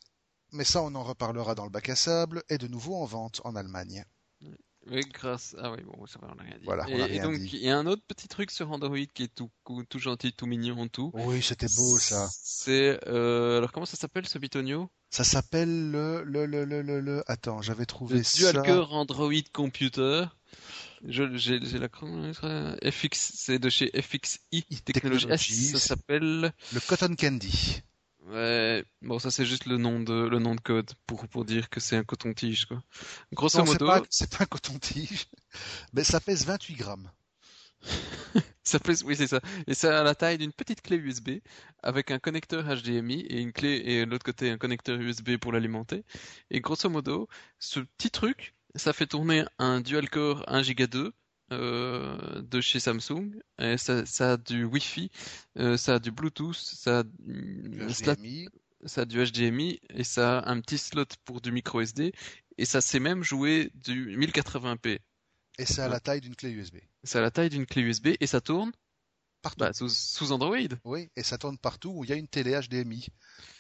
mais 0.52 0.64
ça 0.64 0.82
on 0.82 0.94
en 0.94 1.02
reparlera 1.02 1.54
dans 1.54 1.64
le 1.64 1.70
bac 1.70 1.88
à 1.88 1.96
sable, 1.96 2.42
est 2.48 2.58
de 2.58 2.68
nouveau 2.68 2.96
en 2.96 3.04
vente 3.04 3.40
en 3.44 3.54
Allemagne. 3.56 4.04
Oui, 4.90 5.00
grâce. 5.12 5.54
Ah 5.58 5.70
oui, 5.72 5.78
bon, 5.84 6.06
ça 6.06 6.18
va, 6.20 6.28
on 6.34 6.38
a 6.38 6.42
rien 6.42 6.58
dit. 6.58 6.64
Voilà, 6.64 6.84
on 6.88 6.98
et, 6.98 7.02
a 7.02 7.08
et 7.08 7.10
rien 7.12 7.22
donc, 7.24 7.38
dit. 7.38 7.50
il 7.52 7.60
y 7.60 7.70
a 7.70 7.76
un 7.78 7.86
autre 7.86 8.02
petit 8.06 8.28
truc 8.28 8.50
sur 8.50 8.70
Android 8.70 8.96
qui 9.12 9.24
est 9.24 9.34
tout, 9.34 9.50
tout 9.88 9.98
gentil, 9.98 10.32
tout 10.32 10.46
mignon, 10.46 10.88
tout. 10.88 11.10
Oui, 11.14 11.42
c'était 11.42 11.66
beau 11.76 11.98
ça. 11.98 12.28
C'est, 12.32 12.98
euh, 13.06 13.58
alors 13.58 13.72
comment 13.72 13.86
ça 13.86 13.96
s'appelle 13.96 14.26
ce 14.26 14.38
bitonio? 14.38 14.90
Ça 15.10 15.24
s'appelle 15.24 15.90
le, 15.90 16.22
le, 16.24 16.46
le, 16.46 16.64
le, 16.64 16.82
le, 16.82 17.00
le- 17.00 17.22
Attends, 17.26 17.62
j'avais 17.62 17.86
trouvé 17.86 18.16
Le 18.18 18.22
ça. 18.22 18.52
Dual 18.52 18.62
Core 18.66 18.94
Android 18.94 19.32
Computer. 19.52 20.26
J'ai, 21.06 21.26
j'ai 21.38 21.78
la 21.78 21.88
FX, 21.88 23.32
c'est 23.34 23.58
de 23.58 23.68
chez 23.70 23.90
FXI 24.02 24.64
Technologies. 24.84 25.26
Technologies. 25.26 25.66
Ça 25.68 25.78
s'appelle, 25.78 26.52
Le 26.72 26.80
Cotton 26.80 27.14
Candy. 27.18 27.82
Ouais, 28.28 28.84
bon, 29.02 29.18
ça 29.18 29.30
c'est 29.30 29.44
juste 29.46 29.66
le 29.66 29.76
nom 29.76 30.00
de, 30.00 30.28
le 30.28 30.38
nom 30.38 30.54
de 30.54 30.60
code 30.60 30.90
pour, 31.06 31.26
pour 31.28 31.44
dire 31.44 31.68
que 31.70 31.80
c'est 31.80 31.96
un 31.96 32.04
coton-tige, 32.04 32.66
quoi. 32.66 32.82
Grosso 33.32 33.58
Non, 33.58 33.66
c'est 33.66 33.72
modo, 33.72 33.86
pas, 33.86 34.02
c'est 34.10 34.30
pas 34.30 34.44
un 34.44 34.46
coton-tige. 34.46 35.26
Mais 35.92 36.04
ça 36.04 36.20
pèse 36.20 36.46
28 36.46 36.74
grammes. 36.74 37.10
Ça 38.64 38.78
pèse, 38.78 39.02
oui, 39.04 39.16
c'est 39.16 39.28
ça. 39.28 39.40
Et 39.66 39.72
ça 39.72 40.00
a 40.00 40.02
la 40.02 40.14
taille 40.14 40.36
d'une 40.36 40.52
petite 40.52 40.82
clé 40.82 40.96
USB 40.96 41.38
avec 41.82 42.10
un 42.10 42.18
connecteur 42.18 42.64
HDMI 42.64 43.20
et 43.20 43.40
une 43.40 43.52
clé 43.52 43.80
et 43.82 44.04
de 44.04 44.10
l'autre 44.10 44.26
côté 44.26 44.50
un 44.50 44.58
connecteur 44.58 45.00
USB 45.00 45.38
pour 45.38 45.52
l'alimenter. 45.52 46.04
Et 46.50 46.60
grosso 46.60 46.90
modo, 46.90 47.28
ce 47.58 47.80
petit 47.80 48.10
truc, 48.10 48.54
ça 48.74 48.92
fait 48.92 49.06
tourner 49.06 49.44
un 49.58 49.80
dual 49.80 50.10
core 50.10 50.44
1 50.48 50.62
Giga 50.62 50.86
2 50.86 51.14
euh, 51.52 52.42
de 52.42 52.60
chez 52.60 52.80
Samsung. 52.80 53.30
Et 53.58 53.76
ça, 53.78 54.04
ça 54.06 54.32
a 54.32 54.36
du 54.36 54.64
Wi-Fi, 54.64 55.10
euh, 55.58 55.76
ça 55.76 55.94
a 55.94 55.98
du 55.98 56.10
Bluetooth, 56.10 56.54
ça 56.56 57.00
a, 57.00 57.02
Du 57.04 57.88
slot- 57.92 58.14
HDMI. 58.14 58.48
ça 58.86 59.00
a 59.02 59.04
du 59.04 59.18
HDMI 59.24 59.80
et 59.90 60.04
ça 60.04 60.38
a 60.40 60.50
un 60.50 60.60
petit 60.60 60.78
slot 60.78 61.04
pour 61.24 61.40
du 61.40 61.52
micro 61.52 61.80
SD. 61.80 62.12
Et 62.58 62.64
ça 62.64 62.80
sait 62.80 63.00
même 63.00 63.22
jouer 63.22 63.70
du 63.74 64.16
1080p. 64.16 64.98
Et 65.60 65.64
ça 65.66 65.84
a 65.84 65.86
Ouais. 65.86 65.92
la 65.92 66.00
taille 66.00 66.20
d'une 66.20 66.36
clé 66.36 66.50
USB. 66.50 66.76
Ça 67.04 67.18
a 67.18 67.22
la 67.22 67.30
taille 67.30 67.50
d'une 67.50 67.66
clé 67.66 67.82
USB 67.82 68.08
et 68.20 68.26
ça 68.26 68.40
tourne 68.40 68.72
Partout. 69.42 69.60
bah, 69.60 69.72
sous, 69.72 69.88
sous 69.88 70.32
Android. 70.32 70.56
Oui, 70.84 71.08
et 71.16 71.22
ça 71.22 71.38
tourne 71.38 71.58
partout 71.58 71.90
où 71.94 72.04
il 72.04 72.10
y 72.10 72.12
a 72.12 72.16
une 72.16 72.26
télé 72.28 72.58
HDMI. 72.60 73.06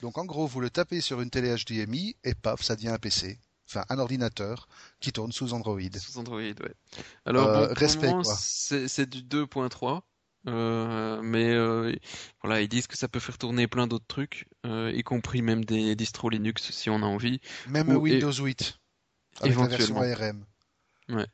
Donc 0.02 0.18
en 0.18 0.24
gros, 0.24 0.46
vous 0.46 0.60
le 0.60 0.70
tapez 0.70 1.00
sur 1.00 1.20
une 1.20 1.30
télé 1.30 1.54
HDMI 1.56 2.16
et 2.24 2.34
paf, 2.34 2.62
ça 2.62 2.74
devient 2.76 2.88
un 2.88 2.98
PC. 2.98 3.38
Enfin, 3.68 3.84
un 3.90 3.98
ordinateur 3.98 4.66
qui 5.00 5.12
tourne 5.12 5.30
sous 5.30 5.52
Android. 5.52 5.80
Sous 5.98 6.18
Android, 6.18 6.38
ouais. 6.40 6.54
Alors, 7.26 7.48
Euh, 7.48 7.68
bon, 7.68 7.74
respect, 7.74 8.12
c'est 8.24 9.08
du 9.08 9.22
2.3. 9.22 10.02
Euh, 10.46 11.20
mais 11.20 11.50
euh, 11.50 11.94
voilà, 12.42 12.62
ils 12.62 12.68
disent 12.68 12.86
que 12.86 12.96
ça 12.96 13.08
peut 13.08 13.20
faire 13.20 13.36
tourner 13.36 13.66
plein 13.66 13.86
d'autres 13.86 14.06
trucs, 14.06 14.46
euh, 14.64 14.90
y 14.94 15.02
compris 15.02 15.42
même 15.42 15.64
des 15.64 15.94
distros 15.96 16.30
Linux 16.30 16.70
si 16.70 16.88
on 16.88 17.02
a 17.02 17.06
envie. 17.06 17.40
Même 17.66 17.88
Ou- 17.88 18.00
Windows 18.00 18.32
8. 18.32 18.78
Avec 19.40 19.56
la 19.56 19.66
version 19.66 20.02
Éventuellement. 20.02 20.44
ARM. 21.10 21.26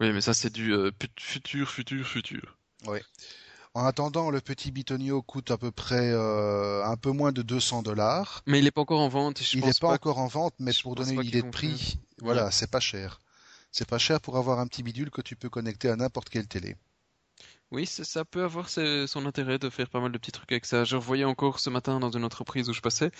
Oui, 0.00 0.12
mais 0.12 0.20
ça 0.20 0.32
c'est 0.32 0.52
du 0.52 0.72
futur, 1.18 1.70
futur, 1.70 2.06
futur. 2.06 2.58
En 3.74 3.84
attendant, 3.84 4.30
le 4.30 4.40
petit 4.40 4.72
Bitonio 4.72 5.22
coûte 5.22 5.52
à 5.52 5.56
peu 5.56 5.70
près 5.70 6.10
euh, 6.10 6.84
un 6.84 6.96
peu 6.96 7.12
moins 7.12 7.30
de 7.30 7.42
200 7.42 7.82
dollars. 7.82 8.42
Mais 8.46 8.58
il 8.58 8.66
est 8.66 8.72
pas 8.72 8.80
encore 8.80 9.00
en 9.00 9.08
vente. 9.08 9.40
Je 9.42 9.58
Il 9.58 9.64
n'est 9.64 9.72
pas, 9.72 9.88
pas 9.88 9.94
encore 9.94 10.18
en 10.18 10.26
vente, 10.26 10.54
mais 10.58 10.72
pour 10.82 10.96
donner 10.96 11.12
une 11.12 11.22
idée 11.22 11.42
de 11.42 11.50
prix, 11.50 12.00
voilà, 12.20 12.50
c'est 12.50 12.70
pas 12.70 12.80
cher. 12.80 13.20
C'est 13.70 13.88
pas 13.88 13.98
cher 13.98 14.20
pour 14.20 14.36
avoir 14.36 14.58
un 14.58 14.66
petit 14.66 14.82
bidule 14.82 15.10
que 15.10 15.22
tu 15.22 15.36
peux 15.36 15.48
connecter 15.48 15.88
à 15.88 15.94
n'importe 15.94 16.30
quelle 16.30 16.48
télé. 16.48 16.76
Oui, 17.70 17.86
ça, 17.86 18.24
peut 18.24 18.42
avoir 18.42 18.68
son 18.68 19.26
intérêt 19.26 19.60
de 19.60 19.70
faire 19.70 19.88
pas 19.88 20.00
mal 20.00 20.10
de 20.10 20.18
petits 20.18 20.32
trucs 20.32 20.50
avec 20.50 20.66
ça. 20.66 20.82
Je 20.82 20.96
revoyais 20.96 21.24
encore 21.24 21.60
ce 21.60 21.70
matin 21.70 22.00
dans 22.00 22.10
une 22.10 22.24
entreprise 22.24 22.68
où 22.68 22.72
je 22.72 22.80
passais, 22.80 23.12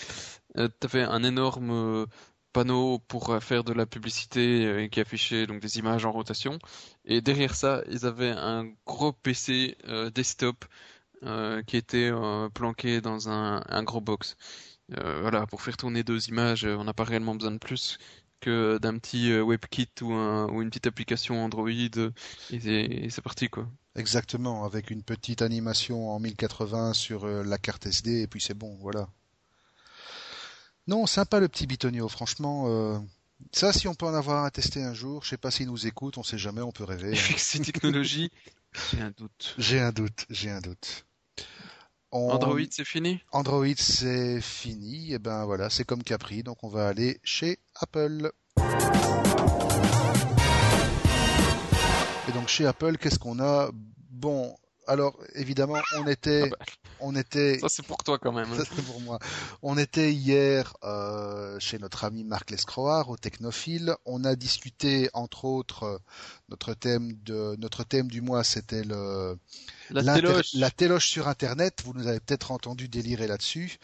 euh, 0.56 0.68
t'avais 0.80 1.02
un 1.02 1.22
énorme 1.22 1.70
euh, 1.70 2.06
panneau 2.52 2.98
pour 3.08 3.30
euh, 3.30 3.40
faire 3.40 3.64
de 3.64 3.72
la 3.72 3.86
publicité 3.86 4.66
euh, 4.66 4.88
qui 4.88 5.00
affichait 5.00 5.46
donc 5.46 5.60
des 5.60 5.78
images 5.78 6.04
en 6.04 6.12
rotation. 6.12 6.58
Et 7.04 7.20
derrière 7.20 7.54
ça, 7.54 7.82
ils 7.88 8.06
avaient 8.06 8.30
un 8.30 8.66
gros 8.86 9.12
PC 9.12 9.76
euh, 9.88 10.10
desktop 10.10 10.64
qui 11.66 11.76
était 11.76 12.10
planqué 12.54 13.02
dans 13.02 13.28
un, 13.28 13.62
un 13.68 13.82
gros 13.82 14.00
box. 14.00 14.36
Voilà, 14.88 15.46
pour 15.46 15.60
faire 15.60 15.76
tourner 15.76 16.02
deux 16.02 16.28
images, 16.30 16.64
on 16.64 16.84
n'a 16.84 16.94
pas 16.94 17.04
réellement 17.04 17.34
besoin 17.34 17.50
de 17.50 17.58
plus 17.58 17.98
que 18.40 18.78
d'un 18.78 18.96
petit 18.96 19.30
WebKit 19.30 19.90
ou, 20.00 20.14
un, 20.14 20.48
ou 20.48 20.62
une 20.62 20.70
petite 20.70 20.86
application 20.86 21.44
Android 21.44 21.68
et 21.68 22.10
c'est 22.58 22.84
et 22.84 23.10
parti 23.22 23.50
quoi. 23.50 23.68
Exactement, 23.96 24.64
avec 24.64 24.90
une 24.90 25.02
petite 25.02 25.42
animation 25.42 26.08
en 26.08 26.20
1080 26.20 26.94
sur 26.94 27.26
la 27.26 27.58
carte 27.58 27.84
SD, 27.84 28.22
et 28.22 28.26
puis 28.26 28.40
c'est 28.40 28.54
bon, 28.54 28.78
voilà. 28.80 29.06
Non, 30.90 31.07
sympa 31.07 31.38
le 31.38 31.46
petit 31.48 31.68
Bitonio, 31.68 32.09
franchement. 32.09 32.64
euh, 32.66 32.98
Ça, 33.53 33.72
si 33.72 33.87
on 33.87 33.94
peut 33.94 34.07
en 34.07 34.14
avoir 34.14 34.44
un 34.44 34.50
testé 34.50 34.83
un 34.83 34.92
jour, 34.92 35.22
je 35.22 35.29
sais 35.31 35.37
pas 35.37 35.53
s'il 35.53 35.68
nous 35.68 35.87
écoute, 35.87 36.18
on 36.18 36.24
sait 36.24 36.37
jamais, 36.37 36.62
on 36.62 36.72
peut 36.72 36.83
rêver. 36.83 37.12
hein. 37.12 37.14
FXC 37.16 37.62
Technologies, 37.62 38.31
j'ai 38.92 39.00
un 39.00 39.12
doute. 39.16 39.55
J'ai 39.57 39.79
un 39.81 39.92
doute, 39.92 40.26
j'ai 40.31 40.50
un 40.50 40.61
doute. 40.61 41.07
On- 42.11 42.31
Android, 42.31 42.59
c'est 42.70 42.85
fini? 42.85 43.20
Android, 43.31 43.66
c'est 43.76 44.40
fini. 44.40 45.12
Et 45.12 45.20
ben 45.20 45.44
voilà, 45.44 45.70
c'est 45.70 45.85
comme 45.85 46.03
Capri, 46.03 46.42
donc 46.42 46.64
on 46.64 46.68
va 46.68 46.88
aller 46.88 47.20
chez 47.22 47.61
Apple. 47.76 48.33
Et 52.29 52.33
donc 52.33 52.48
chez 52.48 52.66
Apple, 52.66 52.96
qu'est-ce 52.98 53.18
qu'on 53.20 53.38
a? 53.38 53.70
Bon, 54.11 54.57
alors 54.90 55.16
évidemment, 55.35 55.76
on 55.96 56.07
était, 56.07 56.42
Ah 56.46 56.57
bah, 56.59 56.64
on 57.00 57.14
était, 57.16 57.59
Ça, 57.61 57.68
c'est 57.68 57.87
pour 57.87 57.98
toi 57.98 58.18
quand 58.18 58.33
même. 58.33 58.55
ça 58.57 58.64
c'est 58.64 58.83
pour 58.85 59.00
moi. 59.00 59.18
On 59.62 59.79
était 59.79 60.12
hier 60.12 60.76
euh, 60.85 61.59
chez 61.61 61.79
notre 61.79 62.05
ami 62.05 62.24
Marc 62.24 62.50
Lescroard 62.50 63.09
au 63.09 63.16
Technophile. 63.16 63.94
On 64.05 64.24
a 64.24 64.35
discuté 64.37 65.09
entre 65.12 65.44
autres 65.44 66.00
notre 66.48 66.74
thème 66.74 67.12
de 67.24 67.57
notre 67.59 67.85
thème 67.85 68.09
du 68.09 68.20
mois, 68.20 68.42
c'était 68.44 68.83
le 68.83 69.38
La 69.90 70.14
téloche. 70.16 70.55
la 70.55 70.70
téloche 70.70 71.09
sur 71.09 71.29
Internet, 71.29 71.83
vous 71.85 71.94
nous 71.94 72.07
avez 72.09 72.20
peut-être 72.20 72.50
entendu 72.50 72.88
délirer 72.88 73.26
là-dessus. 73.29 73.79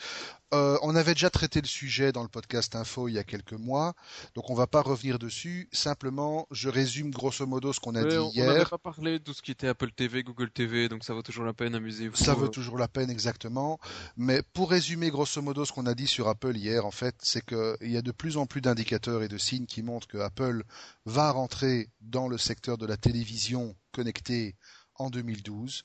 Euh, 0.55 0.79
on 0.83 0.95
avait 0.95 1.15
déjà 1.15 1.29
traité 1.29 1.61
le 1.61 1.67
sujet 1.67 2.13
dans 2.13 2.23
le 2.23 2.29
podcast 2.29 2.77
Info 2.77 3.09
il 3.09 3.15
y 3.15 3.19
a 3.19 3.25
quelques 3.25 3.53
mois, 3.53 3.95
donc 4.37 4.49
on 4.49 4.55
va 4.55 4.69
pas 4.69 4.81
revenir 4.81 5.19
dessus. 5.19 5.69
Simplement, 5.73 6.47
je 6.53 6.69
résume 6.69 7.11
grosso 7.11 7.45
modo 7.47 7.73
ce 7.73 7.81
qu'on 7.81 7.97
a 7.97 8.03
Ouais, 8.03 8.09
dit 8.11 8.17
on 8.17 8.29
on 8.29 8.47
n'avait 8.47 8.59
hier. 8.59 8.71
pas 8.71 8.79
parlé 8.79 9.19
de 9.19 9.25
tout 9.25 9.35
ce 9.35 9.43
qui 9.43 9.51
était 9.51 9.67
Apple 9.67 9.91
TV, 9.91 10.23
Google 10.23 10.51
TV, 10.51 10.89
donc 10.89 11.03
ça 11.03 11.15
vaut 11.15 11.23
toujours 11.23 11.45
la 11.45 11.53
peine, 11.53 11.75
amusez-vous. 11.75 12.15
Ça 12.15 12.35
vaut 12.35 12.45
euh, 12.47 12.49
toujours 12.49 12.79
la 12.79 12.87
peine 12.87 13.11
exactement. 13.11 13.81
Mais 14.17 14.43
pour 14.53 14.71
résumer 14.71 15.11
grosso 15.11 15.43
modo 15.43 15.65
ce 15.65 15.73
qu'on 15.73 15.87
a 15.87 15.95
dit 15.95 16.07
sur 16.07 16.29
Apple 16.29 16.57
hier, 16.57 16.87
en 16.87 16.93
fait, 16.93 17.17
c'est 17.23 17.45
qu'il 17.45 17.91
y 17.91 17.97
a 17.97 18.03
de 18.03 18.13
plus 18.13 18.37
en 18.37 18.47
plus 18.47 18.61
d'indicateurs 18.61 19.25
et 19.25 19.29
de 19.29 19.39
signes 19.39 19.67
qui 19.67 19.83
montrent 19.83 20.07
que 20.07 20.19
Apple 20.19 20.63
va 21.07 21.33
rentrer 21.33 21.91
dans 22.01 22.29
le 22.29 22.39
secteur 22.39 22.79
de 22.79 22.87
la 22.87 22.97
télévision 22.97 23.75
connectée 23.91 24.55
en 24.95 25.11
2012. 25.11 25.83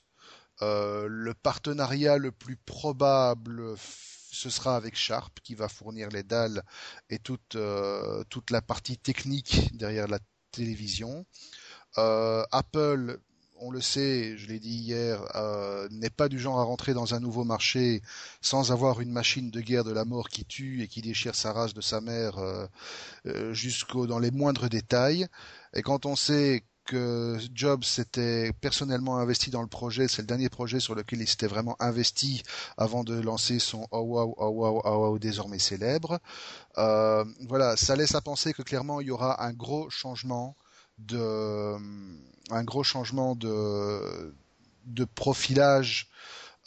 Euh, 0.60 1.06
le 1.08 1.34
partenariat 1.34 2.18
le 2.18 2.30
plus 2.30 2.56
probable, 2.56 3.74
ce 4.32 4.50
sera 4.50 4.76
avec 4.76 4.96
Sharp, 4.96 5.40
qui 5.42 5.54
va 5.54 5.68
fournir 5.68 6.08
les 6.08 6.22
dalles 6.22 6.62
et 7.10 7.18
toute, 7.18 7.54
euh, 7.54 8.24
toute 8.30 8.50
la 8.50 8.62
partie 8.62 8.96
technique 8.96 9.76
derrière 9.76 10.08
la 10.08 10.18
télévision. 10.50 11.26
Euh, 11.98 12.42
Apple, 12.50 13.20
on 13.56 13.70
le 13.70 13.82
sait, 13.82 14.36
je 14.38 14.48
l'ai 14.48 14.58
dit 14.58 14.74
hier, 14.74 15.22
euh, 15.36 15.86
n'est 15.90 16.10
pas 16.10 16.30
du 16.30 16.38
genre 16.38 16.58
à 16.58 16.64
rentrer 16.64 16.94
dans 16.94 17.14
un 17.14 17.20
nouveau 17.20 17.44
marché 17.44 18.00
sans 18.40 18.72
avoir 18.72 19.00
une 19.02 19.12
machine 19.12 19.50
de 19.50 19.60
guerre 19.60 19.84
de 19.84 19.92
la 19.92 20.06
mort 20.06 20.30
qui 20.30 20.46
tue 20.46 20.82
et 20.82 20.88
qui 20.88 21.02
déchire 21.02 21.34
sa 21.34 21.52
race 21.52 21.74
de 21.74 21.82
sa 21.82 22.00
mère 22.00 22.40
jusqu'au 23.50 24.06
dans 24.06 24.18
les 24.18 24.30
moindres 24.30 24.68
détails. 24.68 25.26
Et 25.74 25.82
quand 25.82 26.06
on 26.06 26.16
sait 26.16 26.64
que 26.84 27.38
Jobs 27.54 27.84
s'était 27.84 28.52
personnellement 28.60 29.18
investi 29.18 29.50
dans 29.50 29.62
le 29.62 29.68
projet, 29.68 30.08
c'est 30.08 30.22
le 30.22 30.26
dernier 30.26 30.48
projet 30.48 30.80
sur 30.80 30.94
lequel 30.94 31.20
il 31.20 31.28
s'était 31.28 31.46
vraiment 31.46 31.76
investi 31.80 32.42
avant 32.76 33.04
de 33.04 33.20
lancer 33.20 33.58
son 33.58 33.86
Oh 33.90 34.00
wow, 34.02 35.18
désormais 35.18 35.58
célèbre. 35.58 36.18
Euh, 36.78 37.24
voilà, 37.48 37.76
ça 37.76 37.96
laisse 37.96 38.14
à 38.14 38.20
penser 38.20 38.52
que 38.52 38.62
clairement 38.62 39.00
il 39.00 39.08
y 39.08 39.10
aura 39.10 39.44
un 39.44 39.52
gros 39.52 39.90
changement 39.90 40.56
de 40.98 41.76
un 42.50 42.64
gros 42.64 42.84
changement 42.84 43.34
de 43.36 44.34
de 44.84 45.04
profilage 45.04 46.10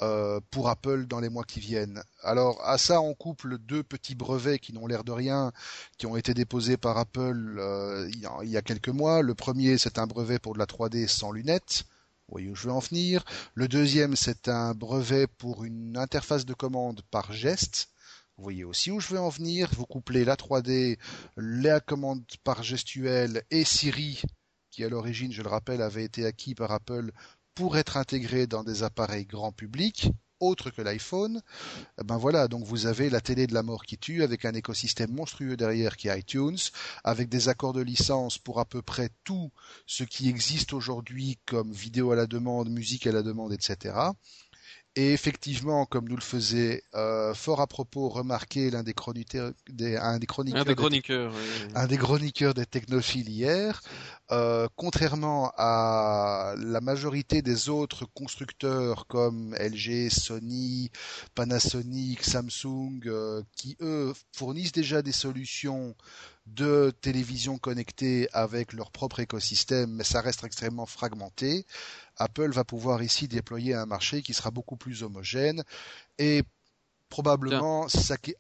euh, 0.01 0.41
pour 0.51 0.67
Apple 0.67 1.05
dans 1.07 1.21
les 1.21 1.29
mois 1.29 1.45
qui 1.45 1.59
viennent. 1.61 2.03
Alors 2.21 2.61
à 2.65 2.77
ça 2.77 2.99
on 3.01 3.13
couple 3.13 3.57
deux 3.57 3.81
petits 3.81 4.15
brevets 4.15 4.59
qui 4.59 4.73
n'ont 4.73 4.87
l'air 4.87 5.05
de 5.05 5.13
rien, 5.13 5.53
qui 5.97 6.05
ont 6.05 6.17
été 6.17 6.33
déposés 6.33 6.75
par 6.75 6.97
Apple 6.97 7.55
euh, 7.59 8.09
il, 8.11 8.49
y 8.49 8.57
a, 8.57 8.61
quelques 8.61 8.89
mois. 8.89 9.21
Le 9.21 9.35
premier 9.35 9.77
c'est 9.77 9.97
un 9.97 10.05
brevet 10.05 10.39
pour 10.39 10.53
de 10.53 10.59
la 10.59 10.65
3D 10.65 11.07
sans 11.07 11.31
lunettes. 11.31 11.85
Vous 12.27 12.33
voyez 12.33 12.49
où 12.49 12.55
je 12.55 12.67
veux 12.67 12.73
en 12.73 12.79
venir. 12.79 13.23
Le 13.53 13.69
deuxième 13.69 14.17
c'est 14.17 14.49
un 14.49 14.73
brevet 14.73 15.27
pour 15.27 15.63
une 15.63 15.95
interface 15.97 16.45
de 16.45 16.53
commande 16.53 17.01
par 17.09 17.31
geste. 17.31 17.87
Vous 18.37 18.43
voyez 18.43 18.65
aussi 18.65 18.91
où 18.91 18.99
je 18.99 19.07
veux 19.07 19.19
en 19.19 19.29
venir. 19.29 19.69
Vous 19.77 19.85
couplez 19.85 20.25
la 20.25 20.35
3D, 20.35 20.97
la 21.37 21.79
commande 21.79 22.25
par 22.43 22.63
gestuelle 22.63 23.43
et 23.49 23.63
Siri, 23.63 24.21
qui 24.71 24.83
à 24.83 24.89
l'origine, 24.89 25.31
je 25.31 25.41
le 25.41 25.47
rappelle, 25.47 25.81
avait 25.81 26.03
été 26.03 26.25
acquis 26.25 26.53
par 26.53 26.73
Apple 26.73 27.13
pour 27.55 27.77
être 27.77 27.97
intégré 27.97 28.47
dans 28.47 28.63
des 28.63 28.83
appareils 28.83 29.25
grand 29.25 29.51
public 29.51 30.09
autres 30.41 30.69
que 30.69 30.81
l'iPhone, 30.81 31.41
eh 31.99 32.03
ben 32.03 32.17
voilà, 32.17 32.47
donc 32.47 32.65
vous 32.65 32.85
avez 32.87 33.09
la 33.09 33.21
télé 33.21 33.47
de 33.47 33.53
la 33.53 33.63
mort 33.63 33.85
qui 33.85 33.97
tue 33.97 34.21
avec 34.21 34.45
un 34.45 34.53
écosystème 34.53 35.11
monstrueux 35.11 35.55
derrière 35.55 35.95
qui 35.95 36.09
est 36.09 36.19
iTunes, 36.19 36.57
avec 37.03 37.29
des 37.29 37.47
accords 37.49 37.73
de 37.73 37.81
licence 37.81 38.37
pour 38.37 38.59
à 38.59 38.65
peu 38.65 38.81
près 38.81 39.09
tout 39.23 39.51
ce 39.87 40.03
qui 40.03 40.29
existe 40.29 40.73
aujourd'hui 40.73 41.39
comme 41.45 41.71
vidéo 41.71 42.11
à 42.11 42.15
la 42.15 42.27
demande, 42.27 42.69
musique 42.69 43.07
à 43.07 43.11
la 43.11 43.23
demande, 43.23 43.53
etc. 43.53 43.95
Et 44.97 45.11
effectivement, 45.11 45.85
comme 45.85 46.07
nous 46.07 46.15
le 46.15 46.21
faisait 46.21 46.81
euh, 46.93 47.33
fort 47.33 47.59
à 47.59 47.67
propos 47.67 48.07
remarquer 48.07 48.71
l'un 48.71 48.81
des 48.81 48.93
chroniqueurs, 48.93 49.51
des, 49.69 49.97
un 49.97 50.19
des 50.19 50.25
chroniqueurs, 50.25 50.61
un 50.61 50.65
des 50.65 50.75
chroniqueurs, 50.75 51.33
des, 51.33 51.75
un 51.75 51.87
des 51.87 51.97
chroniqueurs 51.97 52.53
des 52.53 52.65
technophiles 52.65 53.27
hier, 53.27 53.81
euh, 54.31 54.69
contrairement 54.77 55.51
à 55.57 56.55
la 56.57 56.79
majorité 56.79 57.41
des 57.41 57.67
autres 57.67 58.05
constructeurs 58.05 59.05
comme 59.07 59.53
LG, 59.59 60.09
Sony, 60.09 60.91
Panasonic, 61.35 62.23
Samsung, 62.23 63.01
euh, 63.05 63.43
qui 63.57 63.75
eux 63.81 64.13
fournissent 64.31 64.71
déjà 64.71 65.01
des 65.01 65.11
solutions 65.11 65.93
de 66.45 66.91
télévision 67.01 67.57
connectée 67.57 68.27
avec 68.33 68.73
leur 68.73 68.91
propre 68.91 69.19
écosystème, 69.19 69.91
mais 69.91 70.03
ça 70.03 70.21
reste 70.21 70.43
extrêmement 70.43 70.85
fragmenté. 70.85 71.65
Apple 72.17 72.51
va 72.51 72.63
pouvoir 72.63 73.01
ici 73.01 73.27
déployer 73.27 73.73
un 73.73 73.85
marché 73.85 74.21
qui 74.21 74.33
sera 74.33 74.51
beaucoup 74.51 74.77
plus 74.77 75.03
homogène 75.03 75.63
et 76.19 76.43
probablement 77.09 77.87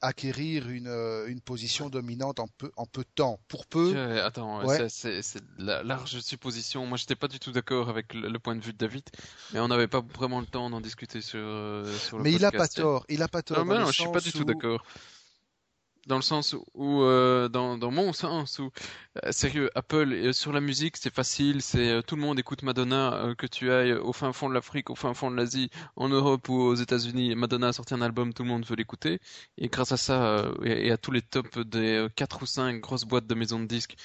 acquérir 0.01 0.69
une, 0.69 0.87
euh, 0.87 1.27
une, 1.27 1.39
position 1.39 1.89
dominante 1.89 2.39
en 2.39 2.47
peu, 2.57 2.71
en 2.75 2.85
peu 2.85 3.03
de 3.03 3.09
temps. 3.15 3.39
Pour 3.47 3.65
peu. 3.67 3.95
attends, 4.21 4.61
c'est 4.89 5.21
la 5.57 5.83
large 5.83 6.19
supposition. 6.19 6.85
Moi, 6.85 6.97
j'étais 6.97 7.15
pas 7.15 7.27
du 7.27 7.39
tout 7.39 7.51
d'accord 7.51 7.89
avec 7.89 8.13
le, 8.13 8.37
point 8.39 8.55
de 8.55 8.61
vue 8.61 8.73
de 8.73 8.77
David, 8.77 9.03
mais 9.53 9.59
on 9.59 9.67
n'avait 9.67 9.87
pas 9.87 10.01
vraiment 10.15 10.39
le 10.39 10.45
temps 10.45 10.69
d'en 10.69 10.81
discuter 10.81 11.21
sur, 11.21 11.39
euh, 11.39 11.97
sur 11.97 12.17
le 12.17 12.23
Mais 12.23 12.33
il 12.33 12.43
a 12.43 12.51
pas 12.51 12.67
tort. 12.67 13.05
Il 13.09 13.21
a 13.21 13.27
pas 13.27 13.41
tort. 13.41 13.65
Non, 13.65 13.79
non, 13.79 13.87
je 13.87 14.01
suis 14.01 14.11
pas 14.11 14.19
du 14.19 14.31
tout 14.31 14.43
d'accord 14.43 14.83
dans 16.05 16.15
le 16.17 16.21
sens 16.21 16.55
où, 16.73 17.01
euh, 17.01 17.47
dans, 17.49 17.77
dans 17.77 17.91
mon 17.91 18.13
sens 18.13 18.59
où, 18.59 18.69
euh, 19.23 19.31
sérieux, 19.31 19.69
Apple 19.75 20.11
euh, 20.13 20.33
sur 20.33 20.51
la 20.51 20.61
musique 20.61 20.97
c'est 20.97 21.13
facile, 21.13 21.61
c'est 21.61 22.01
tout 22.03 22.15
le 22.15 22.21
monde 22.21 22.39
écoute 22.39 22.63
Madonna, 22.63 23.33
que 23.37 23.47
tu 23.47 23.71
ailles 23.71 23.93
au 23.93 24.13
fin 24.13 24.31
fond 24.33 24.49
de 24.49 24.53
l'Afrique, 24.53 24.89
au 24.89 24.95
fin 24.95 25.13
fond 25.13 25.31
de 25.31 25.35
l'Asie, 25.35 25.69
en 25.95 26.09
Europe 26.09 26.47
ou 26.49 26.55
aux 26.55 26.75
États-Unis, 26.75 27.35
Madonna 27.35 27.69
a 27.69 27.73
sorti 27.73 27.93
un 27.93 28.01
album, 28.01 28.33
tout 28.33 28.43
le 28.43 28.49
monde 28.49 28.65
veut 28.65 28.75
l'écouter, 28.75 29.19
et 29.57 29.67
grâce 29.67 29.91
à 29.91 29.97
ça 29.97 30.45
et, 30.63 30.91
à 30.91 30.97
tous 30.97 31.11
les 31.11 31.21
tops 31.21 31.57
des 31.65 32.07
quatre 32.15 32.43
ou 32.43 32.45
cinq 32.45 32.81
grosses 32.81 33.05
boîtes 33.05 33.27
de 33.27 33.35
maisons 33.35 33.59
de 33.59 33.65
disques 33.65 33.95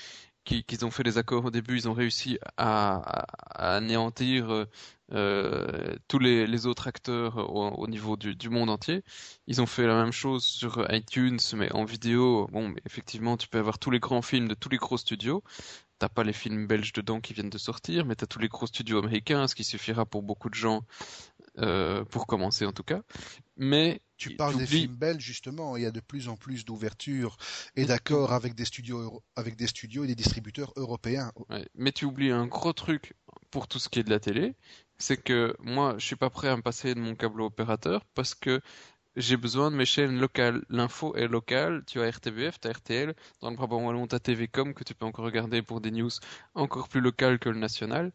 qu'ils 0.45 0.85
ont 0.85 0.91
fait 0.91 1.03
les 1.03 1.19
accords 1.19 1.45
au 1.45 1.51
début, 1.51 1.77
ils 1.77 1.89
ont 1.89 1.93
réussi 1.93 2.39
à, 2.57 3.27
anéantir 3.55 4.67
euh, 5.13 5.97
tous 6.09 6.19
les, 6.19 6.47
les, 6.47 6.67
autres 6.67 6.89
acteurs 6.89 7.51
au, 7.55 7.87
niveau 7.89 8.17
du, 8.17 8.35
du, 8.37 8.49
monde 8.49 8.71
entier. 8.71 9.03
Ils 9.47 9.61
ont 9.61 9.67
fait 9.67 9.87
la 9.87 9.95
même 9.95 10.13
chose 10.13 10.45
sur 10.45 10.87
iTunes, 10.93 11.39
mais 11.55 11.73
en 11.73 11.85
vidéo. 11.85 12.49
Bon, 12.53 12.75
effectivement, 12.87 13.37
tu 13.37 13.49
peux 13.49 13.59
avoir 13.59 13.79
tous 13.79 13.91
les 13.91 14.01
grands 14.01 14.23
films 14.23 14.49
de 14.49 14.55
tous 14.55 14.69
les 14.69 14.79
gros 14.79 14.99
studios. 14.99 15.43
T'as 15.99 16.09
pas 16.09 16.25
les 16.25 16.33
films 16.33 16.67
belges 16.67 16.95
dedans 16.95 17.21
qui 17.21 17.35
viennent 17.35 17.51
de 17.51 17.59
sortir, 17.59 18.07
mais 18.07 18.17
t'as 18.17 18.27
tous 18.27 18.39
les 18.39 18.49
gros 18.49 18.67
studios 18.67 18.99
américains, 18.99 19.47
ce 19.47 19.55
qui 19.55 19.65
suffira 19.65 20.07
pour 20.07 20.23
beaucoup 20.23 20.49
de 20.49 20.55
gens, 20.55 20.83
euh, 21.61 22.05
pour 22.05 22.27
commencer 22.27 22.67
en 22.67 22.73
tout 22.73 22.83
cas. 22.83 23.03
Mais 23.57 24.01
tu 24.17 24.37
parles 24.37 24.57
des 24.57 24.67
films 24.67 24.97
belges 24.97 25.23
justement, 25.23 25.77
il 25.77 25.83
y 25.83 25.87
a 25.87 25.91
de 25.91 26.01
plus 26.01 26.29
en 26.29 26.37
plus 26.37 26.65
d'ouverture 26.65 27.37
et 27.77 27.85
d'accords 27.85 28.33
avec 28.33 28.55
des 28.55 28.65
studios 28.65 29.23
avec 29.37 29.57
des 29.57 29.67
studios 29.67 30.05
et 30.05 30.07
des 30.07 30.15
distributeurs 30.15 30.73
européens. 30.77 31.33
mais 31.75 31.93
tu 31.93 32.05
oublies 32.05 32.31
un 32.31 32.47
gros 32.47 32.73
truc 32.73 33.15
pour 33.51 33.69
tout 33.69 33.79
ce 33.79 33.89
qui 33.89 33.99
est 33.99 34.05
de 34.05 34.11
la 34.11 34.21
télé, 34.21 34.55
c'est 34.99 35.17
que 35.17 35.55
moi 35.61 35.95
je 35.99 36.07
suis 36.07 36.17
pas 36.17 36.31
prêt 36.31 36.49
à 36.49 36.57
me 36.57 36.63
passer 36.63 36.95
de 36.95 37.01
mon 37.01 37.15
câble 37.15 37.43
opérateur 37.43 38.05
parce 38.15 38.35
que 38.35 38.61
j'ai 39.17 39.37
besoin 39.37 39.71
de 39.71 39.77
mes 39.77 39.85
chaînes 39.85 40.19
locales. 40.19 40.65
L'info 40.69 41.15
est 41.17 41.27
locale. 41.27 41.83
Tu 41.87 42.01
as 42.01 42.09
RTBF, 42.09 42.61
tu 42.61 42.69
as 42.69 42.73
RTL. 42.73 43.15
Dans 43.41 43.51
le 43.51 43.57
Brabant 43.57 43.85
Wallon, 43.85 44.07
tu 44.07 44.15
as 44.15 44.21
TVcom 44.21 44.73
que 44.73 44.85
tu 44.85 44.95
peux 44.95 45.05
encore 45.05 45.25
regarder 45.25 45.63
pour 45.63 45.81
des 45.81 45.91
news 45.91 46.11
encore 46.55 46.89
plus 46.89 47.01
locales 47.01 47.39
que 47.39 47.49
le 47.49 47.59
national. 47.59 48.13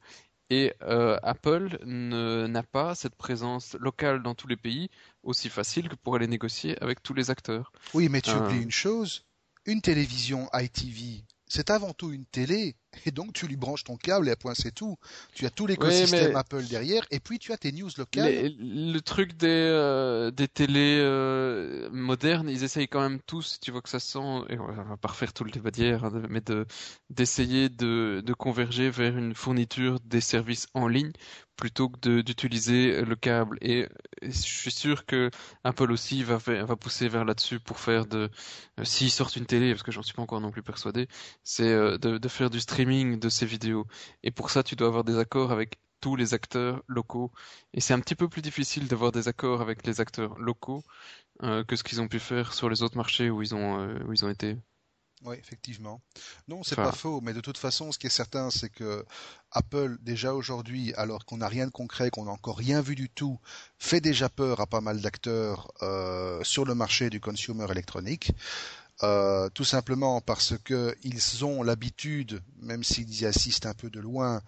Et 0.49 0.73
euh, 0.83 1.17
Apple 1.23 1.79
n'a 1.85 2.63
pas 2.63 2.93
cette 2.93 3.15
présence 3.15 3.75
locale 3.79 4.21
dans 4.21 4.35
tous 4.35 4.47
les 4.47 4.55
pays 4.55 4.89
aussi 5.23 5.49
facile 5.49 5.89
que 5.89 5.95
pour 5.95 6.15
aller 6.15 6.27
négocier 6.27 6.81
avec 6.81 7.01
tous 7.01 7.13
les 7.13 7.31
acteurs. 7.31 7.71
Oui, 7.93 8.09
mais 8.09 8.21
tu 8.21 8.29
euh. 8.29 8.45
oublies 8.45 8.61
une 8.61 8.71
chose. 8.71 9.25
Une 9.65 9.81
télévision 9.81 10.47
ITV, 10.53 11.23
c'est 11.47 11.71
avant 11.71 11.93
tout 11.93 12.11
une 12.11 12.25
télé 12.25 12.75
et 13.05 13.11
donc 13.11 13.33
tu 13.33 13.47
lui 13.47 13.55
branches 13.55 13.83
ton 13.83 13.97
câble 13.97 14.27
et 14.27 14.31
à 14.31 14.35
point 14.35 14.53
c'est 14.55 14.73
tout. 14.73 14.97
Tu 15.33 15.45
as 15.45 15.49
tout 15.49 15.67
l'écosystème 15.67 16.35
Apple 16.35 16.63
derrière 16.63 17.05
et 17.11 17.19
puis 17.19 17.39
tu 17.39 17.51
as 17.51 17.57
tes 17.57 17.71
news 17.71 17.89
locales. 17.97 18.53
le 18.59 18.99
truc 18.99 19.35
des 19.37 19.47
euh, 19.47 20.31
des 20.31 20.47
télés 20.47 20.99
euh, 21.01 21.89
modernes, 21.91 22.49
ils 22.49 22.63
essayent 22.63 22.87
quand 22.87 23.01
même 23.01 23.19
tous, 23.25 23.59
tu 23.61 23.71
vois 23.71 23.81
que 23.81 23.89
ça 23.89 23.99
sent, 23.99 24.43
et 24.49 24.57
on 24.57 24.67
va 24.67 24.97
pas 24.97 25.09
refaire 25.09 25.33
tout 25.33 25.43
le 25.43 25.51
débat 25.51 25.71
d'hier, 25.71 26.03
hein, 26.03 26.23
mais 26.29 26.41
de 26.41 26.65
d'essayer 27.09 27.69
de, 27.69 28.21
de 28.25 28.33
converger 28.33 28.89
vers 28.89 29.17
une 29.17 29.35
fourniture 29.35 29.99
des 30.01 30.21
services 30.21 30.67
en 30.73 30.87
ligne 30.87 31.11
plutôt 31.55 31.87
que 31.89 32.21
d'utiliser 32.21 33.01
le 33.01 33.15
câble. 33.15 33.57
Et, 33.61 33.87
je 34.21 34.29
suis 34.31 34.71
sûr 34.71 35.05
que 35.05 35.29
Apple 35.63 35.91
aussi 35.91 36.23
va, 36.23 36.37
va 36.37 36.75
pousser 36.75 37.07
vers 37.07 37.23
là-dessus 37.23 37.59
pour 37.59 37.79
faire 37.79 38.05
de, 38.05 38.29
euh, 38.79 38.83
s'ils 38.83 39.11
sortent 39.11 39.37
une 39.37 39.45
télé, 39.45 39.71
parce 39.71 39.83
que 39.83 39.91
j'en 39.91 40.01
suis 40.03 40.13
pas 40.13 40.21
encore 40.21 40.41
non 40.41 40.51
plus 40.51 40.63
persuadé, 40.63 41.07
c'est 41.43 41.71
de, 41.73 42.17
de 42.17 42.27
faire 42.27 42.49
du 42.49 42.59
streaming 42.59 42.84
de 42.85 43.29
ces 43.29 43.45
vidéos. 43.45 43.87
Et 44.23 44.31
pour 44.31 44.49
ça, 44.49 44.63
tu 44.63 44.75
dois 44.75 44.87
avoir 44.87 45.03
des 45.03 45.17
accords 45.17 45.51
avec 45.51 45.77
tous 46.01 46.15
les 46.15 46.33
acteurs 46.33 46.83
locaux. 46.87 47.31
Et 47.73 47.81
c'est 47.81 47.93
un 47.93 47.99
petit 47.99 48.15
peu 48.15 48.29
plus 48.29 48.41
difficile 48.41 48.87
d'avoir 48.87 49.11
des 49.11 49.27
accords 49.27 49.61
avec 49.61 49.85
les 49.87 50.01
acteurs 50.01 50.37
locaux 50.37 50.83
euh, 51.43 51.63
que 51.63 51.75
ce 51.75 51.83
qu'ils 51.83 51.99
ont 52.01 52.07
pu 52.07 52.19
faire 52.19 52.53
sur 52.53 52.69
les 52.69 52.83
autres 52.83 52.97
marchés 52.97 53.29
où 53.29 53.41
ils 53.41 53.55
ont, 53.55 53.79
euh, 53.79 53.99
où 54.05 54.13
ils 54.13 54.23
ont 54.23 54.29
été. 54.29 54.55
Oui, 55.23 55.37
effectivement. 55.39 56.01
Non, 56.47 56.61
c'est 56.61 56.75
pas 56.75 56.91
faux, 56.91 57.21
mais 57.21 57.33
de 57.33 57.41
toute 57.41 57.57
façon, 57.57 57.91
ce 57.91 57.97
qui 57.97 58.05
est 58.05 58.11
certain, 58.11 58.51
c'est 58.51 58.69
que 58.69 59.03
Apple, 59.49 59.97
déjà 60.01 60.35
aujourd'hui, 60.35 60.93
alors 60.95 61.25
qu'on 61.25 61.37
n'a 61.37 61.47
rien 61.47 61.65
de 61.65 61.71
concret, 61.71 62.11
qu'on 62.11 62.25
n'a 62.25 62.31
encore 62.31 62.57
rien 62.57 62.81
vu 62.81 62.93
du 62.93 63.09
tout, 63.09 63.39
fait 63.79 64.01
déjà 64.01 64.29
peur 64.29 64.59
à 64.59 64.67
pas 64.67 64.81
mal 64.81 65.01
d'acteurs 65.01 65.71
euh, 65.81 66.43
sur 66.43 66.65
le 66.65 66.75
marché 66.75 67.09
du 67.09 67.19
consumer 67.19 67.65
électronique. 67.71 68.33
Euh, 69.03 69.49
tout 69.49 69.65
simplement 69.65 70.21
parce 70.21 70.53
que 70.63 70.95
ils 71.03 71.43
ont 71.43 71.63
l'habitude, 71.63 72.41
même 72.61 72.83
s'ils 72.83 73.21
y 73.21 73.25
assistent 73.25 73.65
un 73.65 73.73
peu 73.73 73.89
de 73.89 73.99
loin, 73.99 74.41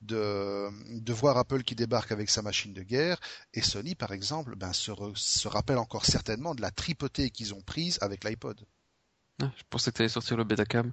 de, 0.00 0.68
de 0.90 1.12
voir 1.12 1.36
Apple 1.38 1.62
qui 1.62 1.76
débarque 1.76 2.10
avec 2.10 2.28
sa 2.28 2.42
machine 2.42 2.72
de 2.72 2.82
guerre. 2.82 3.20
Et 3.54 3.62
Sony, 3.62 3.94
par 3.94 4.12
exemple, 4.12 4.56
ben, 4.56 4.72
se, 4.72 4.90
se 5.14 5.46
rappelle 5.46 5.78
encore 5.78 6.04
certainement 6.04 6.56
de 6.56 6.62
la 6.62 6.72
tripotée 6.72 7.30
qu'ils 7.30 7.54
ont 7.54 7.60
prise 7.60 7.98
avec 8.00 8.24
l'iPod. 8.24 8.60
Ah, 9.40 9.50
je 9.56 9.62
pensais 9.70 9.90
que 9.90 9.96
tu 9.96 10.02
allais 10.02 10.08
sortir 10.08 10.36
le 10.36 10.44
Betacam. 10.44 10.92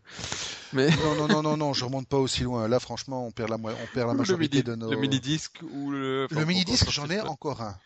Mais... 0.73 0.89
Non, 0.89 1.15
non, 1.15 1.27
non, 1.27 1.41
non, 1.41 1.57
non, 1.57 1.73
je 1.73 1.85
remonte 1.85 2.07
pas 2.07 2.17
aussi 2.17 2.43
loin. 2.43 2.67
Là, 2.67 2.79
franchement, 2.79 3.25
on 3.25 3.31
perd 3.31 3.49
la, 3.49 3.57
on 3.57 3.87
perd 3.93 4.07
la 4.07 4.13
majorité 4.13 4.61
de 4.63 4.75
nos. 4.75 4.91
Le 4.91 4.97
mini-disque 4.97 5.61
ou 5.73 5.91
le. 5.91 6.27
le 6.29 6.45
mini-disque, 6.45 6.89
j'en 6.89 7.09
ai 7.09 7.21
encore 7.21 7.61
un. 7.61 7.77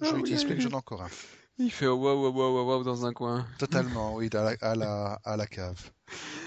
Je 0.00 0.06
ah, 0.06 0.14
oui, 0.14 0.22
que 0.22 0.60
j'en 0.60 0.70
ai 0.70 0.74
encore 0.74 1.02
un. 1.02 1.10
Il 1.64 1.70
fait 1.70 1.86
waouh, 1.86 2.28
waouh, 2.28 2.34
waouh, 2.34 2.66
waouh 2.66 2.82
dans 2.82 3.06
un 3.06 3.12
coin. 3.12 3.46
Totalement, 3.56 4.16
oui, 4.16 4.28
à 4.32 4.42
la, 4.42 4.56
à 4.60 4.74
la, 4.74 5.20
à 5.24 5.36
la 5.36 5.46
cave. 5.46 5.90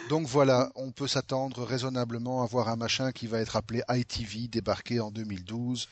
Donc 0.10 0.28
voilà, 0.28 0.70
on 0.76 0.92
peut 0.92 1.08
s'attendre 1.08 1.64
raisonnablement 1.64 2.44
à 2.44 2.48
voir 2.48 2.68
un 2.68 2.76
machin 2.76 3.14
qui 3.14 3.26
va 3.28 3.40
être 3.40 3.56
appelé 3.56 3.82
ITV 3.90 4.50
débarquer 4.50 5.00
en 5.00 5.12
2012. 5.12 5.88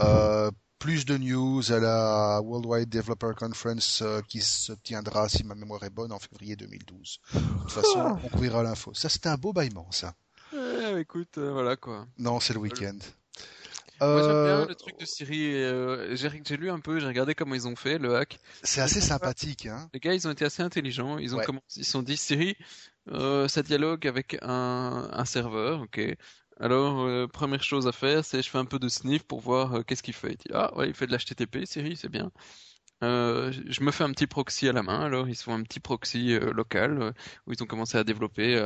Euh, 0.00 0.52
plus 0.78 1.04
de 1.04 1.18
news 1.18 1.72
à 1.72 1.80
la 1.80 2.40
Worldwide 2.42 2.88
Developer 2.88 3.32
Conference 3.36 4.02
euh, 4.02 4.20
qui 4.28 4.40
se 4.40 4.72
tiendra, 4.72 5.28
si 5.28 5.42
ma 5.42 5.56
mémoire 5.56 5.82
est 5.82 5.90
bonne, 5.90 6.12
en 6.12 6.20
février 6.20 6.54
2012. 6.54 7.20
De 7.34 7.40
toute 7.40 7.72
façon, 7.72 7.98
ah. 7.98 8.18
on 8.22 8.28
couvrira 8.28 8.62
l'info. 8.62 8.94
Ça, 8.94 9.08
c'était 9.08 9.28
un 9.28 9.36
beau 9.36 9.52
bâillement, 9.52 9.88
ça. 9.90 10.14
Ouais, 10.52 11.00
écoute, 11.00 11.38
euh, 11.38 11.52
voilà 11.52 11.76
quoi. 11.76 12.06
Non, 12.18 12.38
c'est 12.38 12.54
le 12.54 12.60
week-end. 12.60 12.98
Moi 14.00 14.22
j'aime 14.22 14.44
bien 14.44 14.60
euh, 14.60 14.66
le 14.66 14.74
truc 14.74 14.98
de 14.98 15.04
Siri. 15.04 15.54
Euh, 15.54 16.16
j'ai 16.16 16.56
lu 16.56 16.70
un 16.70 16.80
peu, 16.80 16.98
j'ai 16.98 17.06
regardé 17.06 17.34
comment 17.34 17.54
ils 17.54 17.68
ont 17.68 17.76
fait 17.76 17.98
le 17.98 18.16
hack. 18.16 18.38
C'est 18.62 18.80
assez 18.80 19.00
sympathique. 19.00 19.66
Hein. 19.66 19.88
Les 19.92 20.00
gars, 20.00 20.14
ils 20.14 20.26
ont 20.26 20.30
été 20.30 20.44
assez 20.44 20.62
intelligents. 20.62 21.18
Ils 21.18 21.34
ont 21.34 21.40
commencé, 21.40 21.64
ils 21.76 21.84
sont 21.84 22.02
dit 22.02 22.16
Siri, 22.16 22.56
euh, 23.08 23.48
ça 23.48 23.62
dialogue 23.62 24.06
avec 24.06 24.36
un, 24.42 25.08
un 25.12 25.24
serveur, 25.24 25.82
ok. 25.82 26.00
Alors, 26.60 27.00
euh, 27.00 27.26
première 27.26 27.62
chose 27.62 27.86
à 27.86 27.92
faire, 27.92 28.24
c'est 28.24 28.42
je 28.42 28.50
fais 28.50 28.58
un 28.58 28.66
peu 28.66 28.78
de 28.78 28.88
sniff 28.88 29.22
pour 29.24 29.40
voir 29.40 29.74
euh, 29.76 29.82
qu'est-ce 29.82 30.02
qu'il 30.02 30.14
fait. 30.14 30.32
Il 30.32 30.36
dit, 30.36 30.50
ah 30.52 30.76
ouais, 30.76 30.88
il 30.88 30.94
fait 30.94 31.06
de 31.06 31.12
l'HTTP, 31.14 31.64
Siri, 31.64 31.96
c'est 31.96 32.10
bien. 32.10 32.30
Euh, 33.02 33.50
je 33.66 33.82
me 33.82 33.90
fais 33.92 34.04
un 34.04 34.12
petit 34.12 34.26
proxy 34.26 34.68
à 34.68 34.72
la 34.72 34.82
main, 34.82 35.00
alors 35.00 35.28
ils 35.28 35.34
font 35.36 35.54
un 35.54 35.62
petit 35.62 35.80
proxy 35.80 36.34
euh, 36.34 36.52
local 36.52 37.00
euh, 37.00 37.12
où 37.46 37.52
ils 37.52 37.62
ont 37.62 37.66
commencé 37.66 37.96
à 37.96 38.04
développer 38.04 38.58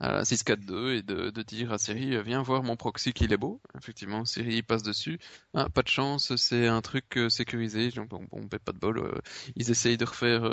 à 0.00 0.22
6.4.2 0.22 0.96
et 0.96 1.02
de, 1.02 1.30
de, 1.30 1.42
dire 1.42 1.72
à 1.72 1.78
Siri 1.78 2.22
viens 2.22 2.42
voir 2.42 2.62
mon 2.62 2.76
proxy 2.76 3.12
qu'il 3.12 3.32
est 3.32 3.36
beau. 3.36 3.60
Effectivement, 3.76 4.24
Siri 4.24 4.62
passe 4.62 4.82
dessus. 4.82 5.18
Ah, 5.54 5.68
pas 5.68 5.82
de 5.82 5.88
chance, 5.88 6.34
c'est 6.36 6.66
un 6.66 6.80
truc 6.80 7.18
sécurisé. 7.28 7.90
Bon, 8.08 8.26
bon, 8.30 8.48
pas 8.48 8.72
de 8.72 8.78
bol. 8.78 9.20
ils 9.56 9.70
essayent 9.70 9.98
de 9.98 10.04
refaire 10.04 10.44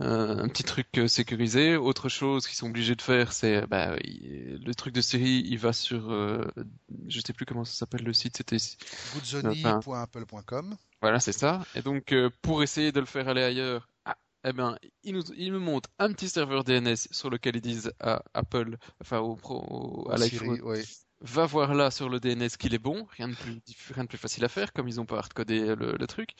un 0.00 0.48
petit 0.48 0.64
truc 0.64 0.88
sécurisé. 1.06 1.76
Autre 1.76 2.08
chose 2.08 2.46
qu'ils 2.46 2.56
sont 2.56 2.68
obligés 2.68 2.96
de 2.96 3.02
faire, 3.02 3.32
c'est 3.32 3.66
bah, 3.66 3.96
le 3.96 4.72
truc 4.74 4.94
de 4.94 5.00
Siri, 5.00 5.44
il 5.46 5.58
va 5.58 5.72
sur, 5.72 6.10
je 7.08 7.20
sais 7.20 7.32
plus 7.32 7.46
comment 7.46 7.64
ça 7.64 7.74
s'appelle 7.74 8.02
le 8.02 8.12
site, 8.12 8.36
c'était 8.38 8.58
goodzoni.apple.com. 9.14 10.76
Voilà, 11.02 11.20
c'est 11.20 11.32
ça. 11.32 11.64
Et 11.74 11.82
donc, 11.82 12.12
euh, 12.12 12.30
pour 12.42 12.62
essayer 12.62 12.92
de 12.92 13.00
le 13.00 13.06
faire 13.06 13.28
aller 13.28 13.42
ailleurs, 13.42 13.88
ah, 14.04 14.16
eh 14.44 14.52
ben, 14.52 14.76
il, 15.02 15.14
nous, 15.14 15.22
il 15.36 15.52
me 15.52 15.58
montre 15.58 15.88
un 15.98 16.12
petit 16.12 16.28
serveur 16.28 16.64
DNS 16.64 16.96
sur 17.10 17.30
lequel 17.30 17.56
ils 17.56 17.62
disent 17.62 17.92
à 18.00 18.22
Apple, 18.34 18.76
enfin 19.00 19.18
au, 19.18 19.36
pro, 19.36 20.08
à 20.10 20.18
l'iPhone, 20.18 20.60
va 21.22 21.46
voir 21.46 21.74
là 21.74 21.90
sur 21.90 22.08
le 22.08 22.20
DNS 22.20 22.50
qu'il 22.58 22.74
est 22.74 22.78
bon. 22.78 23.06
Rien 23.16 23.28
de 23.28 23.34
plus, 23.34 23.60
rien 23.94 24.04
de 24.04 24.08
plus 24.08 24.18
facile 24.18 24.44
à 24.44 24.48
faire, 24.48 24.72
comme 24.72 24.88
ils 24.88 24.96
n'ont 24.96 25.06
pas 25.06 25.18
hardcodé 25.18 25.74
le, 25.74 25.96
le 25.98 26.06
truc. 26.06 26.30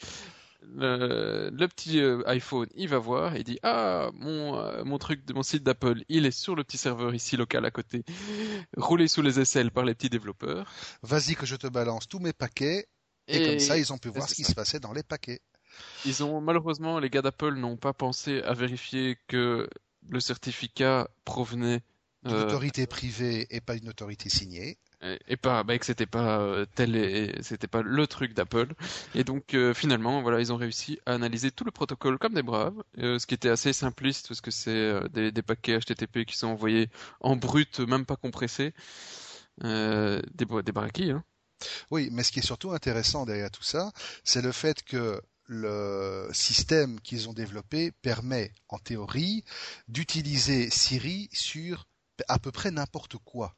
Le, 0.63 1.49
le, 1.51 1.67
petit 1.67 1.99
euh, 1.99 2.21
iPhone, 2.27 2.67
il 2.75 2.87
va 2.87 2.99
voir 2.99 3.35
et 3.35 3.43
dit 3.43 3.57
ah 3.63 4.11
mon 4.13 4.59
euh, 4.59 4.83
mon 4.83 4.99
truc 4.99 5.25
de 5.25 5.33
mon 5.33 5.41
site 5.41 5.63
d'Apple, 5.63 6.03
il 6.07 6.27
est 6.27 6.31
sur 6.31 6.55
le 6.55 6.63
petit 6.63 6.77
serveur 6.77 7.15
ici 7.15 7.35
local 7.35 7.65
à 7.65 7.71
côté, 7.71 8.03
roulé 8.77 9.07
sous 9.07 9.23
les 9.23 9.39
aisselles 9.39 9.71
par 9.71 9.85
les 9.85 9.95
petits 9.95 10.11
développeurs. 10.11 10.71
Vas-y 11.01 11.33
que 11.33 11.47
je 11.47 11.55
te 11.55 11.65
balance 11.65 12.07
tous 12.07 12.19
mes 12.19 12.31
paquets 12.31 12.87
et, 13.31 13.45
comme 13.45 13.59
ça, 13.59 13.77
ils 13.77 13.91
ont 13.93 13.97
pu 13.97 14.09
voir 14.09 14.27
ce 14.27 14.35
qui 14.35 14.43
se 14.43 14.53
passait 14.53 14.79
dans 14.79 14.93
les 14.93 15.03
paquets. 15.03 15.41
Ils 16.05 16.23
ont 16.23 16.41
malheureusement, 16.41 16.99
les 16.99 17.09
gars 17.09 17.21
d'Apple 17.21 17.55
n'ont 17.55 17.77
pas 17.77 17.93
pensé 17.93 18.41
à 18.41 18.53
vérifier 18.53 19.17
que 19.27 19.69
le 20.09 20.19
certificat 20.19 21.09
provenait 21.25 21.81
d'une 22.23 22.35
euh, 22.35 22.45
autorité 22.45 22.87
privée 22.87 23.47
et 23.49 23.61
pas 23.61 23.75
d'une 23.75 23.89
autorité 23.89 24.29
signée. 24.29 24.77
Et, 25.27 25.35
pas, 25.35 25.63
bah, 25.63 25.79
que 25.79 25.85
c'était 25.87 26.05
pas 26.05 26.39
euh, 26.41 26.67
tel, 26.75 26.95
et, 26.95 27.33
c'était 27.41 27.67
pas 27.67 27.81
le 27.81 28.05
truc 28.05 28.35
d'Apple. 28.35 28.67
Et 29.15 29.23
donc 29.23 29.55
euh, 29.55 29.73
finalement, 29.73 30.21
voilà, 30.21 30.39
ils 30.39 30.53
ont 30.53 30.57
réussi 30.57 30.99
à 31.07 31.13
analyser 31.13 31.49
tout 31.49 31.63
le 31.63 31.71
protocole 31.71 32.19
comme 32.19 32.35
des 32.35 32.43
braves, 32.43 32.83
ce 32.97 33.25
qui 33.25 33.33
était 33.33 33.49
assez 33.49 33.73
simpliste 33.73 34.27
parce 34.27 34.41
que 34.41 34.51
c'est 34.51 35.09
des, 35.09 35.31
des, 35.31 35.41
paquets 35.41 35.79
HTTP 35.79 36.25
qui 36.25 36.37
sont 36.37 36.47
envoyés 36.47 36.89
en 37.19 37.35
brut, 37.35 37.79
même 37.79 38.05
pas 38.05 38.15
compressés, 38.15 38.75
des, 39.63 40.21
des 40.35 40.71
baraquis, 40.71 41.09
hein. 41.09 41.23
Oui, 41.89 42.09
mais 42.11 42.23
ce 42.23 42.31
qui 42.31 42.39
est 42.39 42.45
surtout 42.45 42.71
intéressant 42.71 43.25
derrière 43.25 43.51
tout 43.51 43.63
ça, 43.63 43.91
c'est 44.23 44.41
le 44.41 44.51
fait 44.51 44.83
que 44.83 45.21
le 45.45 46.29
système 46.31 46.99
qu'ils 47.01 47.27
ont 47.27 47.33
développé 47.33 47.91
permet, 47.91 48.53
en 48.69 48.79
théorie, 48.79 49.43
d'utiliser 49.87 50.69
Siri 50.69 51.29
sur 51.33 51.87
à 52.27 52.39
peu 52.39 52.51
près 52.51 52.71
n'importe 52.71 53.17
quoi 53.17 53.55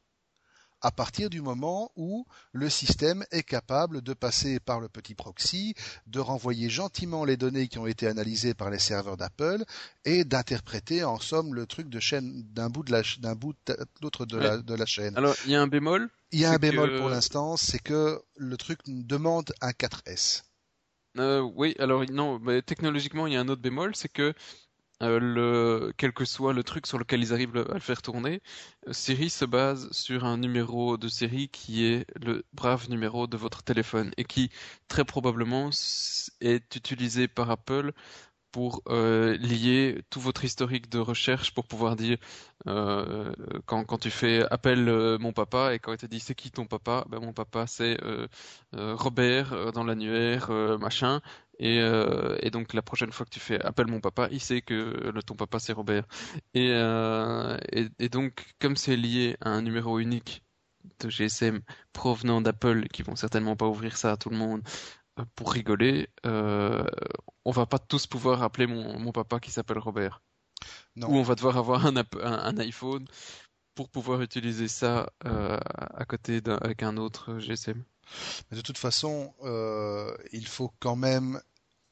à 0.84 0.90
partir 0.90 1.30
du 1.30 1.40
moment 1.40 1.90
où 1.96 2.26
le 2.52 2.68
système 2.68 3.24
est 3.30 3.42
capable 3.42 4.02
de 4.02 4.12
passer 4.12 4.60
par 4.60 4.80
le 4.80 4.88
petit 4.90 5.14
proxy, 5.14 5.74
de 6.06 6.20
renvoyer 6.20 6.68
gentiment 6.68 7.24
les 7.24 7.38
données 7.38 7.68
qui 7.68 7.78
ont 7.78 7.86
été 7.86 8.06
analysées 8.06 8.52
par 8.52 8.68
les 8.68 8.78
serveurs 8.78 9.16
d'Apple 9.16 9.64
et 10.04 10.24
d'interpréter 10.24 11.02
en 11.02 11.18
somme 11.18 11.54
le 11.54 11.64
truc 11.64 11.88
de 11.88 12.00
chaîne 12.00 12.42
d'un 12.52 12.68
bout 12.68 12.82
de 12.82 12.92
la 12.92 13.00
d'un 13.18 13.34
bout 13.34 13.54
de 13.66 13.76
l'autre 14.02 14.26
de, 14.26 14.36
la, 14.36 14.58
de 14.58 14.74
la 14.74 14.84
chaîne. 14.84 15.16
Alors 15.16 15.34
il 15.46 15.52
y 15.52 15.54
a 15.54 15.62
un 15.62 15.66
bémol? 15.66 16.10
Il 16.34 16.40
y 16.40 16.46
a 16.46 16.50
un 16.50 16.56
bémol 16.56 16.96
pour 16.96 17.08
l'instant, 17.08 17.56
c'est 17.56 17.78
que 17.78 18.20
le 18.36 18.56
truc 18.56 18.80
demande 18.86 19.54
un 19.60 19.70
4S. 19.70 20.42
Euh, 21.16 21.40
oui, 21.40 21.76
alors 21.78 22.04
non, 22.10 22.40
mais 22.40 22.60
technologiquement 22.60 23.28
il 23.28 23.34
y 23.34 23.36
a 23.36 23.40
un 23.40 23.48
autre 23.48 23.62
bémol, 23.62 23.94
c'est 23.94 24.08
que 24.08 24.34
euh, 25.02 25.20
le, 25.20 25.92
quel 25.96 26.12
que 26.12 26.24
soit 26.24 26.52
le 26.52 26.64
truc 26.64 26.88
sur 26.88 26.98
lequel 26.98 27.22
ils 27.22 27.32
arrivent 27.32 27.56
à 27.56 27.74
le 27.74 27.78
faire 27.78 28.02
tourner, 28.02 28.42
euh, 28.88 28.92
Siri 28.92 29.30
se 29.30 29.44
base 29.44 29.88
sur 29.92 30.24
un 30.24 30.36
numéro 30.36 30.96
de 30.96 31.06
série 31.06 31.50
qui 31.50 31.84
est 31.84 32.04
le 32.20 32.44
brave 32.52 32.90
numéro 32.90 33.28
de 33.28 33.36
votre 33.36 33.62
téléphone 33.62 34.10
et 34.16 34.24
qui 34.24 34.50
très 34.88 35.04
probablement 35.04 35.70
est 36.40 36.74
utilisé 36.74 37.28
par 37.28 37.48
Apple 37.48 37.92
pour 38.54 38.82
euh, 38.88 39.36
lier 39.38 40.00
tout 40.10 40.20
votre 40.20 40.44
historique 40.44 40.88
de 40.88 41.00
recherche 41.00 41.52
pour 41.52 41.66
pouvoir 41.66 41.96
dire 41.96 42.18
euh, 42.68 43.32
quand, 43.66 43.98
tu 43.98 44.10
fais 44.10 44.44
appel 44.48 44.88
euh, 44.88 45.18
mon 45.18 45.32
papa 45.32 45.74
et 45.74 45.80
quand 45.80 45.92
il 45.92 45.98
te 45.98 46.06
dit 46.06 46.20
c'est 46.20 46.36
qui 46.36 46.52
ton 46.52 46.64
papa? 46.64 47.04
Ben 47.08 47.18
mon 47.18 47.32
papa 47.32 47.66
c'est 47.66 47.98
Robert 48.72 49.72
dans 49.72 49.82
l'annuaire 49.82 50.52
machin. 50.78 51.20
Et, 51.58 51.80
donc 52.52 52.74
la 52.74 52.82
prochaine 52.82 53.10
fois 53.10 53.26
que 53.26 53.32
tu 53.32 53.40
fais 53.40 53.60
appel 53.60 53.88
mon 53.88 54.00
papa 54.00 54.28
il 54.30 54.40
sait 54.40 54.62
que 54.62 55.10
ton 55.22 55.34
papa 55.34 55.58
c'est 55.58 55.72
Robert. 55.72 56.04
Et, 56.54 56.68
et, 57.72 57.88
et 57.98 58.08
donc 58.08 58.46
comme 58.60 58.76
c'est 58.76 58.96
lié 58.96 59.36
à 59.40 59.50
un 59.50 59.62
numéro 59.62 59.98
unique 59.98 60.44
de 61.00 61.10
GSM 61.10 61.60
provenant 61.92 62.40
d'Apple 62.40 62.86
qui 62.86 63.02
vont 63.02 63.16
certainement 63.16 63.56
pas 63.56 63.66
ouvrir 63.66 63.96
ça 63.96 64.12
à 64.12 64.16
tout 64.16 64.30
le 64.30 64.36
monde 64.36 64.62
pour 65.34 65.52
rigoler, 65.52 66.08
euh, 66.26 66.84
on 67.44 67.50
va 67.50 67.66
pas 67.66 67.78
tous 67.78 68.06
pouvoir 68.06 68.42
appeler 68.42 68.66
mon, 68.66 68.98
mon 68.98 69.12
papa 69.12 69.40
qui 69.40 69.50
s'appelle 69.50 69.78
Robert. 69.78 70.22
Non. 70.96 71.08
Ou 71.08 71.16
on 71.16 71.22
va 71.22 71.34
devoir 71.34 71.56
avoir 71.56 71.86
un, 71.86 71.96
un, 71.96 72.58
iPhone 72.58 73.06
pour 73.74 73.88
pouvoir 73.90 74.22
utiliser 74.22 74.68
ça 74.68 75.12
euh, 75.24 75.58
à 75.66 76.04
côté 76.04 76.40
d'un, 76.40 76.56
avec 76.56 76.82
un 76.82 76.96
autre 76.96 77.38
GSM. 77.38 77.82
Mais 78.50 78.56
de 78.56 78.62
toute 78.62 78.78
façon, 78.78 79.34
euh, 79.42 80.16
il 80.32 80.46
faut 80.46 80.72
quand 80.78 80.96
même 80.96 81.40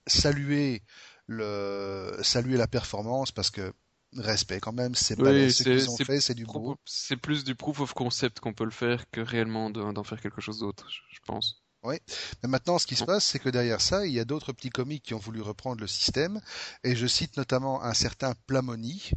saluer 0.07 0.83
le 1.27 2.19
saluer 2.23 2.57
la 2.57 2.67
performance 2.67 3.33
parce 3.33 3.51
que 3.51 3.73
respect 4.17 4.61
quand 4.61 4.73
même, 4.73 4.95
c'est 4.95 5.21
oui, 5.21 5.53
ce 5.53 5.63
qu'ils 5.63 5.89
ont 5.89 5.97
fait, 5.97 6.21
c'est 6.21 6.35
du 6.35 6.45
beau. 6.45 6.77
C'est 6.85 7.17
plus 7.17 7.45
du 7.45 7.55
proof 7.55 7.81
of 7.81 7.95
concept 7.95 8.41
qu'on 8.41 8.53
peut 8.53 8.65
le 8.65 8.71
faire 8.71 9.11
que 9.11 9.21
réellement 9.21 9.71
d'en 9.71 10.05
faire 10.05 10.21
quelque 10.21 10.41
chose 10.41 10.59
d'autre, 10.59 10.89
je 11.11 11.19
pense. 11.25 11.62
Oui, 11.85 11.97
mais 12.43 12.49
maintenant 12.49 12.79
ce 12.79 12.87
qui 12.87 12.95
se 12.95 13.05
passe, 13.05 13.25
c'est 13.25 13.41
que 13.41 13.49
derrière 13.49 13.81
ça, 13.81 14.07
il 14.07 14.13
y 14.13 14.21
a 14.21 14.25
d'autres 14.25 14.53
petits 14.53 14.71
comiques 14.71 15.03
qui 15.03 15.15
ont 15.15 15.19
voulu 15.19 15.43
reprendre 15.43 15.81
le 15.81 15.89
système, 15.89 16.41
et 16.85 16.95
je 16.95 17.07
cite 17.09 17.37
notamment 17.37 17.83
un 17.83 17.93
certain 17.93 18.35
Plamoni, 18.47 19.11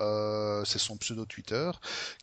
euh, 0.00 0.64
c'est 0.64 0.80
son 0.80 0.96
pseudo 0.96 1.24
Twitter, 1.24 1.70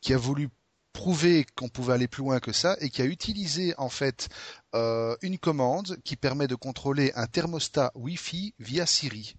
qui 0.01 0.13
a 0.13 0.17
voulu 0.17 0.49
prouver 0.91 1.45
qu'on 1.55 1.69
pouvait 1.69 1.93
aller 1.93 2.09
plus 2.09 2.21
loin 2.21 2.41
que 2.41 2.51
ça 2.51 2.75
et 2.81 2.89
qui 2.89 3.01
a 3.01 3.05
utilisé 3.05 3.73
en 3.77 3.87
fait 3.87 4.27
euh, 4.75 5.15
une 5.21 5.37
commande 5.37 5.97
qui 6.03 6.17
permet 6.17 6.47
de 6.47 6.55
contrôler 6.55 7.13
un 7.15 7.27
thermostat 7.27 7.91
Wi-Fi 7.95 8.53
via 8.59 8.85
Siri. 8.85 9.35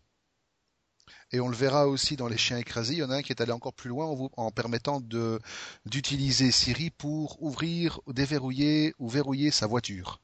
Et 1.33 1.41
on 1.41 1.49
le 1.49 1.57
verra 1.57 1.89
aussi 1.89 2.17
dans 2.17 2.29
les 2.29 2.37
chiens 2.37 2.59
écrasés. 2.59 2.95
Il 2.95 2.99
y 2.99 3.03
en 3.03 3.11
a 3.11 3.17
un 3.17 3.23
qui 3.23 3.33
est 3.33 3.41
allé 3.41 3.53
encore 3.53 3.73
plus 3.73 3.89
loin 3.89 4.07
en, 4.37 4.51
permettant 4.51 5.01
d'utiliser 5.87 6.51
Siri 6.51 6.91
pour 6.91 7.43
ouvrir, 7.43 8.01
déverrouiller 8.07 8.95
ou 8.99 9.09
verrouiller 9.09 9.51
sa 9.51 9.67
voiture. 9.67 10.21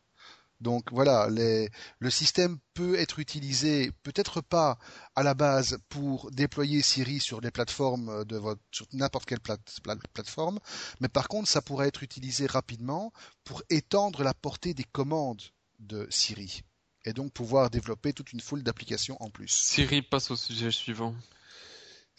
Donc 0.60 0.92
voilà, 0.92 1.28
le 1.28 2.10
système 2.10 2.58
peut 2.74 2.98
être 2.98 3.20
utilisé, 3.20 3.92
peut-être 4.02 4.40
pas 4.40 4.76
à 5.14 5.22
la 5.22 5.34
base 5.34 5.78
pour 5.88 6.30
déployer 6.32 6.82
Siri 6.82 7.20
sur 7.20 7.40
les 7.40 7.52
plateformes 7.52 8.24
de 8.24 8.36
votre, 8.36 8.60
n'importe 8.92 9.26
quelle 9.26 9.40
plate, 9.40 9.78
plateforme, 10.12 10.58
mais 11.00 11.08
par 11.08 11.28
contre 11.28 11.48
ça 11.48 11.62
pourrait 11.62 11.86
être 11.86 12.02
utilisé 12.02 12.46
rapidement 12.46 13.12
pour 13.44 13.62
étendre 13.70 14.24
la 14.24 14.34
portée 14.34 14.74
des 14.74 14.84
commandes 14.84 15.42
de 15.78 16.08
Siri 16.10 16.64
et 17.08 17.14
donc 17.14 17.32
pouvoir 17.32 17.70
développer 17.70 18.12
toute 18.12 18.32
une 18.34 18.40
foule 18.40 18.62
d'applications 18.62 19.16
en 19.20 19.30
plus. 19.30 19.48
Siri 19.48 20.02
passe 20.02 20.30
au 20.30 20.36
sujet 20.36 20.70
suivant. 20.70 21.14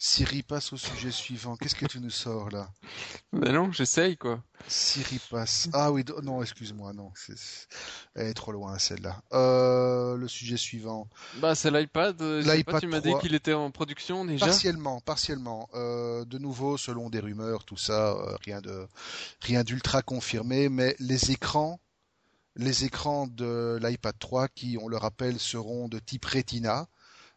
Siri 0.02 0.42
passe 0.42 0.72
au 0.72 0.76
sujet 0.76 1.12
suivant. 1.12 1.56
Qu'est-ce 1.56 1.76
que 1.76 1.86
tu 1.86 2.00
nous 2.00 2.10
sors 2.10 2.50
là? 2.50 2.70
Ben 3.32 3.52
non, 3.52 3.70
j'essaye 3.70 4.16
quoi. 4.16 4.42
Siri 4.66 5.20
passe. 5.30 5.68
Ah 5.74 5.92
oui, 5.92 6.04
non, 6.24 6.42
excuse-moi, 6.42 6.92
non, 6.92 7.12
elle 8.16 8.28
est 8.28 8.34
trop 8.34 8.50
loin 8.50 8.78
celle-là. 8.78 9.22
Euh, 9.32 10.16
le 10.16 10.26
sujet 10.26 10.56
suivant. 10.56 11.08
Bah 11.36 11.54
c'est 11.54 11.70
l'iPad. 11.70 12.20
L'iPad. 12.20 12.80
Tu 12.80 12.88
m'as 12.88 13.00
dit 13.00 13.12
qu'il 13.20 13.34
était 13.34 13.52
en 13.52 13.70
production 13.70 14.24
déjà. 14.24 14.46
Partiellement, 14.46 15.00
partiellement. 15.00 15.68
Euh, 15.74 16.24
de 16.24 16.38
nouveau, 16.38 16.78
selon 16.78 17.10
des 17.10 17.20
rumeurs, 17.20 17.64
tout 17.64 17.76
ça, 17.76 18.12
euh, 18.12 18.36
rien 18.44 18.60
de, 18.60 18.88
rien 19.42 19.62
d'ultra 19.62 20.02
confirmé, 20.02 20.68
mais 20.68 20.96
les 20.98 21.30
écrans 21.30 21.78
les 22.56 22.84
écrans 22.84 23.26
de 23.26 23.78
l'iPad 23.82 24.18
3 24.18 24.48
qui, 24.48 24.76
on 24.80 24.88
le 24.88 24.96
rappelle, 24.96 25.38
seront 25.38 25.88
de 25.88 25.98
type 25.98 26.24
Retina. 26.24 26.88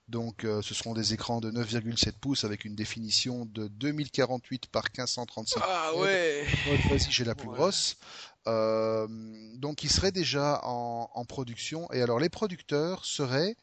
Donc 0.10 0.44
euh, 0.44 0.62
ce 0.62 0.74
seront 0.74 0.94
des 0.94 1.14
écrans 1.14 1.40
de 1.40 1.50
9,7 1.50 2.12
pouces 2.20 2.44
avec 2.44 2.66
une 2.66 2.76
définition 2.76 3.46
de 3.46 3.68
2048 3.70 4.68
par 4.68 4.84
1535. 4.84 5.64
Ah 5.66 5.96
ouais. 5.96 6.46
Vas-y, 6.90 7.10
j'ai 7.10 7.24
la 7.24 7.36
plus 7.36 7.48
grosse. 7.48 7.98
Euh, 8.46 9.08
donc 9.56 9.84
il 9.84 9.90
serait 9.90 10.12
déjà 10.12 10.60
en, 10.64 11.26
production. 11.26 11.90
Et 11.94 12.02
alors 12.02 12.20
les 12.20 12.30
producteurs 12.30 13.06
seraient 13.06 13.56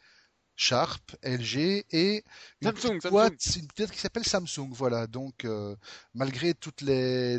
Sharp, 0.57 1.15
LG 1.23 1.85
et 1.91 2.25
une 2.63 2.77
Samsung, 2.77 3.11
boîte, 3.11 3.35
une 3.57 3.89
qui 3.89 3.99
s'appelle 3.99 4.25
Samsung. 4.25 4.71
Voilà. 4.73 5.07
Donc 5.07 5.45
euh, 5.45 5.77
malgré 6.15 6.55
toutes 6.55 6.81
les 6.81 7.39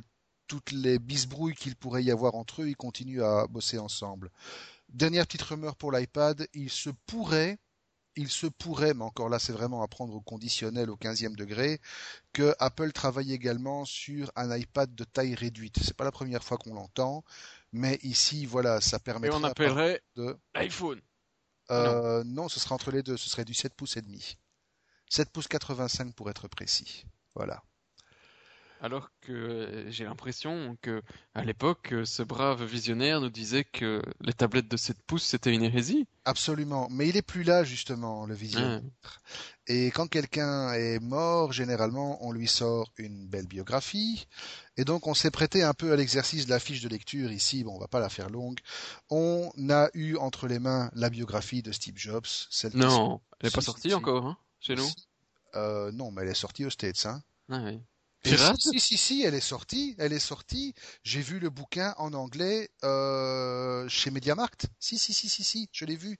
toutes 0.51 0.73
les 0.73 0.99
bisbrouilles 0.99 1.55
qu'il 1.55 1.77
pourrait 1.77 2.03
y 2.03 2.11
avoir 2.11 2.35
entre 2.35 2.61
eux, 2.61 2.67
ils 2.67 2.75
continuent 2.75 3.23
à 3.23 3.47
bosser 3.47 3.77
ensemble. 3.77 4.29
Dernière 4.89 5.25
petite 5.25 5.43
rumeur 5.43 5.77
pour 5.77 5.93
l'iPad, 5.93 6.45
il 6.53 6.69
se 6.69 6.89
pourrait, 7.05 7.57
il 8.17 8.27
se 8.27 8.47
pourrait, 8.47 8.93
mais 8.93 9.05
encore 9.05 9.29
là 9.29 9.39
c'est 9.39 9.53
vraiment 9.53 9.81
à 9.81 9.87
prendre 9.87 10.13
au 10.13 10.19
conditionnel 10.19 10.89
au 10.89 10.97
15e 10.97 11.37
degré, 11.37 11.79
que 12.33 12.53
Apple 12.59 12.91
travaille 12.91 13.31
également 13.31 13.85
sur 13.85 14.29
un 14.35 14.53
iPad 14.53 14.93
de 14.93 15.05
taille 15.05 15.35
réduite. 15.35 15.79
C'est 15.81 15.95
pas 15.95 16.03
la 16.03 16.11
première 16.11 16.43
fois 16.43 16.57
qu'on 16.57 16.73
l'entend, 16.73 17.23
mais 17.71 17.97
ici 18.03 18.45
voilà, 18.45 18.81
ça 18.81 18.99
permettrait. 18.99 19.39
Et 19.39 19.41
on 19.41 19.45
appellerait 19.45 20.01
de... 20.17 20.37
iPhone. 20.55 20.99
Euh, 21.69 22.25
non. 22.25 22.43
non, 22.43 22.49
ce 22.49 22.59
sera 22.59 22.75
entre 22.75 22.91
les 22.91 23.03
deux, 23.03 23.15
ce 23.15 23.29
serait 23.29 23.45
du 23.45 23.53
7 23.53 23.73
pouces 23.73 23.95
et 23.95 24.01
demi. 24.01 24.37
7 25.07 25.29
pouces 25.29 25.47
85 25.47 26.13
pour 26.13 26.29
être 26.29 26.49
précis. 26.49 27.05
Voilà 27.35 27.63
alors 28.81 29.11
que 29.21 29.85
j'ai 29.89 30.03
l'impression 30.05 30.75
que 30.81 31.03
à 31.35 31.45
l'époque, 31.45 31.93
ce 32.03 32.23
brave 32.23 32.63
visionnaire 32.65 33.21
nous 33.21 33.29
disait 33.29 33.63
que 33.63 34.01
les 34.19 34.33
tablettes 34.33 34.67
de 34.67 34.75
7 34.75 34.97
pouces 35.03 35.23
c'était 35.23 35.53
une 35.53 35.63
hérésie. 35.63 36.07
Absolument, 36.25 36.87
mais 36.89 37.07
il 37.07 37.15
est 37.15 37.21
plus 37.21 37.43
là 37.43 37.63
justement, 37.63 38.25
le 38.25 38.33
visionnaire. 38.33 38.81
Et 39.67 39.87
quand 39.91 40.07
quelqu'un 40.07 40.73
est 40.73 40.99
mort, 40.99 41.53
généralement, 41.53 42.17
on 42.25 42.31
lui 42.31 42.47
sort 42.47 42.91
une 42.97 43.27
belle 43.27 43.47
biographie. 43.47 44.27
Et 44.75 44.83
donc, 44.83 45.07
on 45.07 45.13
s'est 45.13 45.31
prêté 45.31 45.63
un 45.63 45.73
peu 45.73 45.91
à 45.93 45.95
l'exercice 45.95 46.45
de 46.45 46.49
la 46.49 46.59
fiche 46.59 46.81
de 46.81 46.89
lecture 46.89 47.31
ici. 47.31 47.63
Bon, 47.63 47.75
on 47.75 47.79
va 47.79 47.87
pas 47.87 47.99
la 47.99 48.09
faire 48.09 48.29
longue. 48.29 48.59
On 49.09 49.51
a 49.69 49.89
eu 49.93 50.15
entre 50.17 50.47
les 50.47 50.59
mains 50.59 50.89
la 50.95 51.09
biographie 51.09 51.61
de 51.61 51.71
Steve 51.71 51.97
Jobs. 51.97 52.25
non, 52.73 53.21
elle 53.39 53.47
n'est 53.47 53.51
pas 53.51 53.61
sortie 53.61 53.93
encore, 53.93 54.25
hein, 54.25 54.37
chez 54.59 54.75
nous. 54.75 54.89
Euh, 55.55 55.91
non, 55.91 56.11
mais 56.11 56.23
elle 56.23 56.29
est 56.29 56.33
sortie 56.33 56.65
aux 56.65 56.69
States, 56.69 57.05
hein. 57.05 57.21
Ah 57.49 57.61
oui. 57.65 57.79
Si, 58.23 58.79
si, 58.79 58.97
si, 58.97 59.23
elle 59.23 59.33
est 59.33 59.39
sortie, 59.39 59.95
elle 59.97 60.13
est 60.13 60.19
sortie. 60.19 60.73
J'ai 61.03 61.21
vu 61.21 61.39
le 61.39 61.49
bouquin 61.49 61.93
en 61.97 62.13
anglais 62.13 62.69
euh, 62.83 63.87
chez 63.89 64.11
Mediamarkt. 64.11 64.67
Si, 64.79 64.97
si, 64.97 65.13
si, 65.13 65.27
si, 65.27 65.43
si, 65.43 65.69
je 65.71 65.85
l'ai 65.85 65.95
vu. 65.95 66.19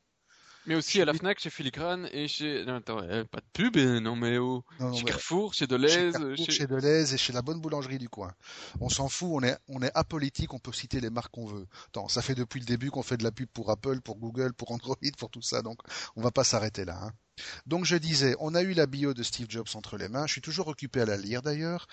Mais 0.68 0.76
aussi 0.76 1.02
à 1.02 1.06
la 1.06 1.14
Fnac, 1.14 1.40
chez 1.40 1.50
Filigrane 1.50 2.08
et 2.12 2.28
chez. 2.28 2.64
Non, 2.66 2.76
attends, 2.76 3.02
euh, 3.02 3.24
pas 3.24 3.40
de 3.40 3.46
pub, 3.52 3.78
euh, 3.78 4.00
non 4.00 4.16
mais 4.16 4.38
oh. 4.38 4.64
chez 4.94 5.04
Carrefour, 5.04 5.54
chez 5.54 5.66
Deleuze. 5.66 6.36
Chez, 6.36 6.52
chez... 6.52 6.68
Deleuze 6.68 7.14
et 7.14 7.18
chez 7.18 7.34
la 7.34 7.42
bonne 7.42 7.60
boulangerie 7.60 7.98
du 7.98 8.10
coin. 8.10 8.32
On 8.80 8.90
s'en 8.90 9.10
fout, 9.10 9.30
on 9.32 9.42
est, 9.42 9.58
on 9.68 9.82
est 9.82 9.92
apolitique, 9.96 10.54
on 10.54 10.60
peut 10.60 10.72
citer 10.72 11.00
les 11.00 11.10
marques 11.10 11.32
qu'on 11.32 11.48
veut. 11.48 11.68
Attends, 11.88 12.08
ça 12.08 12.22
fait 12.22 12.36
depuis 12.36 12.60
le 12.60 12.66
début 12.66 12.92
qu'on 12.92 13.04
fait 13.04 13.18
de 13.18 13.24
la 13.24 13.32
pub 13.32 13.50
pour 13.50 13.72
Apple, 13.72 14.02
pour 14.02 14.18
Google, 14.18 14.54
pour 14.54 14.72
Android, 14.72 14.96
pour 15.18 15.30
tout 15.32 15.42
ça, 15.42 15.62
donc 15.62 15.80
on 16.16 16.22
va 16.22 16.32
pas 16.32 16.44
s'arrêter 16.44 16.86
là. 16.86 17.00
Hein. 17.02 17.12
Donc 17.66 17.86
je 17.86 17.96
disais, 17.96 18.36
on 18.40 18.56
a 18.56 18.62
eu 18.62 18.74
la 18.74 18.86
bio 18.86 19.14
de 19.14 19.24
Steve 19.24 19.48
Jobs 19.50 19.68
entre 19.74 19.98
les 19.98 20.10
mains. 20.10 20.28
Je 20.28 20.34
suis 20.34 20.42
toujours 20.42 20.68
occupé 20.68 21.02
à 21.02 21.06
la 21.06 21.18
lire 21.18 21.42
d'ailleurs. 21.42 21.88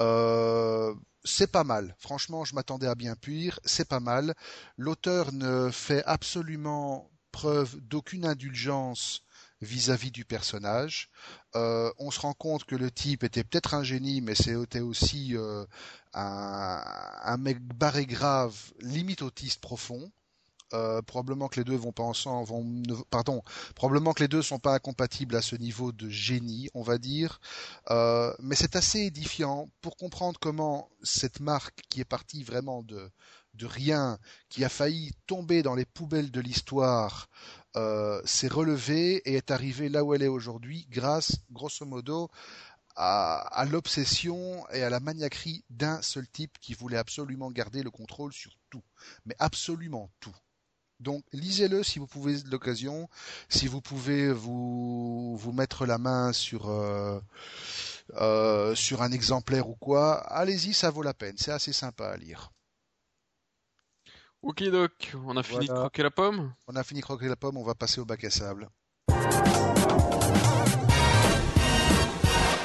Euh, 0.00 0.94
c'est 1.24 1.50
pas 1.50 1.64
mal. 1.64 1.96
Franchement, 1.98 2.44
je 2.44 2.54
m'attendais 2.54 2.86
à 2.86 2.94
bien 2.94 3.14
pire. 3.16 3.58
C'est 3.64 3.88
pas 3.88 4.00
mal. 4.00 4.34
L'auteur 4.76 5.32
ne 5.32 5.70
fait 5.70 6.04
absolument 6.04 7.11
preuve 7.32 7.80
d'aucune 7.80 8.26
indulgence 8.26 9.24
vis-à-vis 9.62 10.10
du 10.10 10.24
personnage. 10.24 11.08
Euh, 11.54 11.90
on 11.98 12.10
se 12.10 12.20
rend 12.20 12.34
compte 12.34 12.64
que 12.64 12.76
le 12.76 12.90
type 12.90 13.24
était 13.24 13.44
peut-être 13.44 13.74
un 13.74 13.84
génie, 13.84 14.20
mais 14.20 14.34
c'était 14.34 14.80
aussi 14.80 15.36
euh, 15.36 15.64
un, 16.12 17.36
mec 17.38 17.60
barré 17.60 18.04
grave, 18.04 18.54
limite 18.80 19.22
autiste 19.22 19.60
profond. 19.60 20.10
Euh, 20.74 21.02
probablement 21.02 21.48
que 21.48 21.60
les 21.60 21.64
deux 21.64 21.76
vont 21.76 21.92
pas 21.92 22.02
ensemble, 22.02 22.48
vont, 22.48 22.82
pardon, 23.10 23.42
probablement 23.74 24.14
que 24.14 24.22
les 24.22 24.28
deux 24.28 24.40
sont 24.40 24.58
pas 24.58 24.74
incompatibles 24.74 25.36
à 25.36 25.42
ce 25.42 25.54
niveau 25.54 25.92
de 25.92 26.08
génie, 26.08 26.70
on 26.72 26.82
va 26.82 26.96
dire. 26.96 27.40
Mais 27.90 28.56
c'est 28.56 28.74
assez 28.74 29.00
édifiant 29.00 29.68
pour 29.82 29.96
comprendre 29.96 30.40
comment 30.40 30.88
cette 31.02 31.40
marque 31.40 31.82
qui 31.90 32.00
est 32.00 32.06
partie 32.06 32.42
vraiment 32.42 32.82
de 32.82 33.10
de 33.54 33.66
rien, 33.66 34.18
qui 34.48 34.64
a 34.64 34.68
failli 34.68 35.12
tomber 35.26 35.62
dans 35.62 35.74
les 35.74 35.84
poubelles 35.84 36.30
de 36.30 36.40
l'histoire, 36.40 37.28
euh, 37.76 38.20
s'est 38.24 38.48
relevée 38.48 39.16
et 39.24 39.34
est 39.34 39.50
arrivée 39.50 39.88
là 39.88 40.04
où 40.04 40.14
elle 40.14 40.22
est 40.22 40.28
aujourd'hui 40.28 40.86
grâce, 40.90 41.38
grosso 41.50 41.86
modo, 41.86 42.30
à, 42.96 43.64
l'obsession 43.70 44.68
et 44.70 44.82
à 44.82 44.90
la 44.90 45.00
maniaquerie 45.00 45.64
d'un 45.70 46.02
seul 46.02 46.28
type 46.28 46.58
qui 46.60 46.74
voulait 46.74 46.98
absolument 46.98 47.50
garder 47.50 47.82
le 47.82 47.90
contrôle 47.90 48.32
sur 48.32 48.52
tout, 48.70 48.82
mais 49.24 49.34
absolument 49.38 50.10
tout. 50.20 50.36
Donc 51.00 51.24
lisez-le 51.32 51.82
si 51.82 51.98
vous 51.98 52.06
pouvez 52.06 52.36
l'occasion, 52.50 53.08
si 53.48 53.66
vous 53.66 53.80
pouvez 53.80 54.32
vous 54.32 55.36
vous 55.36 55.52
mettre 55.52 55.84
la 55.86 55.98
main 55.98 56.32
sur 56.32 56.68
euh, 56.68 57.18
euh, 58.14 58.74
sur 58.74 59.02
un 59.02 59.10
exemplaire 59.10 59.68
ou 59.68 59.74
quoi, 59.74 60.18
allez-y, 60.30 60.74
ça 60.74 60.90
vaut 60.90 61.02
la 61.02 61.14
peine, 61.14 61.36
c'est 61.38 61.52
assez 61.52 61.72
sympa 61.72 62.08
à 62.08 62.16
lire. 62.16 62.52
Ok 64.42 64.64
doc, 64.64 65.12
on 65.24 65.36
a 65.36 65.42
fini 65.44 65.68
de 65.68 65.72
croquer 65.72 66.02
la 66.02 66.10
pomme 66.10 66.52
On 66.66 66.74
a 66.74 66.82
fini 66.82 66.98
de 66.98 67.04
croquer 67.04 67.28
la 67.28 67.36
pomme, 67.36 67.56
on 67.56 67.62
va 67.62 67.76
passer 67.76 68.00
au 68.00 68.04
bac 68.04 68.24
à 68.24 68.30
sable. 68.30 68.68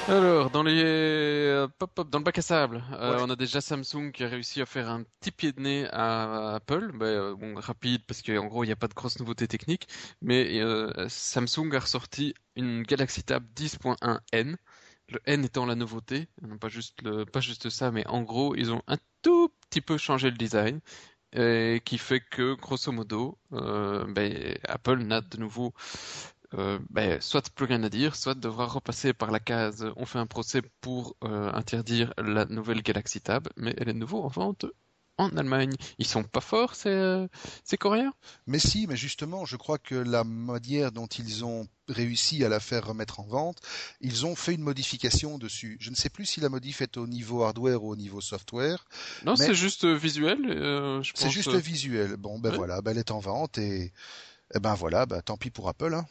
Alors, 0.07 0.49
dans 0.49 0.63
les 0.63 0.81
euh, 0.81 1.67
pop 1.77 1.93
pop 1.93 2.09
dans 2.09 2.17
le 2.17 2.23
bac 2.23 2.39
à 2.39 2.41
sable, 2.41 2.83
euh, 2.93 3.19
on 3.21 3.29
a 3.29 3.35
déjà 3.35 3.61
Samsung 3.61 4.11
qui 4.11 4.23
a 4.23 4.27
réussi 4.27 4.59
à 4.59 4.65
faire 4.65 4.89
un 4.89 5.03
petit 5.03 5.29
pied 5.29 5.51
de 5.51 5.61
nez 5.61 5.87
à, 5.91 6.55
Apple, 6.55 6.93
ben, 6.93 7.05
euh, 7.05 7.35
bon 7.35 7.53
rapide 7.55 8.01
parce 8.07 8.23
qu'en 8.23 8.47
gros 8.47 8.63
il 8.63 8.67
n'y 8.67 8.73
a 8.73 8.77
pas 8.77 8.87
de 8.87 8.95
grosse 8.95 9.19
nouveauté 9.19 9.47
technique, 9.47 9.87
mais 10.21 10.59
Samsung 11.09 11.75
a 11.75 11.79
ressorti 11.79 12.33
une 12.55 12.81
Galaxy 12.81 13.21
Tab 13.21 13.43
10.1N, 13.55 14.55
le 15.09 15.19
N 15.25 15.45
étant 15.45 15.67
la 15.67 15.75
nouveauté, 15.75 16.27
non 16.41 16.57
pas 16.57 16.69
juste 16.69 17.01
le, 17.03 17.25
pas 17.25 17.39
juste 17.39 17.69
ça, 17.69 17.91
mais 17.91 18.07
en 18.07 18.23
gros 18.23 18.55
ils 18.55 18.71
ont 18.71 18.81
un 18.87 18.97
tout 19.21 19.49
petit 19.69 19.81
peu 19.81 19.97
changé 19.97 20.31
le 20.31 20.37
design, 20.37 20.79
et 21.33 21.81
qui 21.85 21.97
fait 21.97 22.21
que 22.21 22.55
grosso 22.55 22.91
modo, 22.91 23.37
ben, 23.51 24.57
Apple 24.67 24.99
n'a 25.03 25.21
de 25.21 25.37
nouveau 25.37 25.73
euh, 26.53 26.79
ben, 26.89 27.19
soit 27.21 27.49
plus 27.53 27.65
rien 27.65 27.83
à 27.83 27.89
dire, 27.89 28.15
soit 28.15 28.33
devra 28.35 28.65
repasser 28.67 29.13
par 29.13 29.31
la 29.31 29.39
case 29.39 29.85
on 29.97 30.05
fait 30.05 30.19
un 30.19 30.25
procès 30.27 30.61
pour 30.81 31.17
euh, 31.23 31.51
interdire 31.53 32.13
la 32.17 32.45
nouvelle 32.45 32.81
Galaxy 32.81 33.19
Tab, 33.21 33.49
mais 33.57 33.73
elle 33.77 33.89
est 33.89 33.93
de 33.93 33.99
nouveau 33.99 34.23
en 34.23 34.29
vente 34.29 34.65
en 35.17 35.35
Allemagne. 35.37 35.73
Ils 35.97 36.07
sont 36.07 36.23
pas 36.23 36.41
forts, 36.41 36.75
ces, 36.75 36.89
euh, 36.89 37.27
ces 37.63 37.77
Coréens? 37.77 38.13
Mais 38.45 38.59
si, 38.59 38.87
mais 38.87 38.95
justement, 38.95 39.45
je 39.45 39.55
crois 39.55 39.77
que 39.77 39.95
la 39.95 40.23
manière 40.23 40.91
dont 40.91 41.07
ils 41.07 41.43
ont 41.43 41.67
réussi 41.87 42.43
à 42.43 42.49
la 42.49 42.59
faire 42.59 42.87
remettre 42.87 43.19
en 43.19 43.23
vente, 43.23 43.59
ils 44.01 44.25
ont 44.25 44.35
fait 44.35 44.53
une 44.53 44.61
modification 44.61 45.37
dessus. 45.37 45.77
Je 45.79 45.89
ne 45.89 45.95
sais 45.95 46.09
plus 46.09 46.25
si 46.25 46.39
la 46.39 46.49
modif 46.49 46.81
est 46.81 46.97
au 46.97 47.07
niveau 47.07 47.43
hardware 47.43 47.83
ou 47.83 47.91
au 47.91 47.95
niveau 47.95 48.21
software. 48.21 48.85
Non, 49.25 49.35
c'est 49.35 49.55
juste 49.55 49.85
visuel. 49.85 51.01
c'est 51.15 51.29
juste 51.29 51.53
visuel. 51.55 52.17
Bon, 52.17 52.39
ben 52.39 52.53
voilà, 52.53 52.81
ben 52.81 52.91
elle 52.91 52.97
est 52.97 53.11
en 53.11 53.19
vente 53.19 53.57
et 53.57 53.93
eh 54.55 54.59
ben 54.59 54.75
voilà, 54.75 55.05
bah 55.05 55.21
tant 55.21 55.37
pis 55.37 55.49
pour 55.49 55.67
Apple. 55.67 55.93
Hein. 55.93 56.05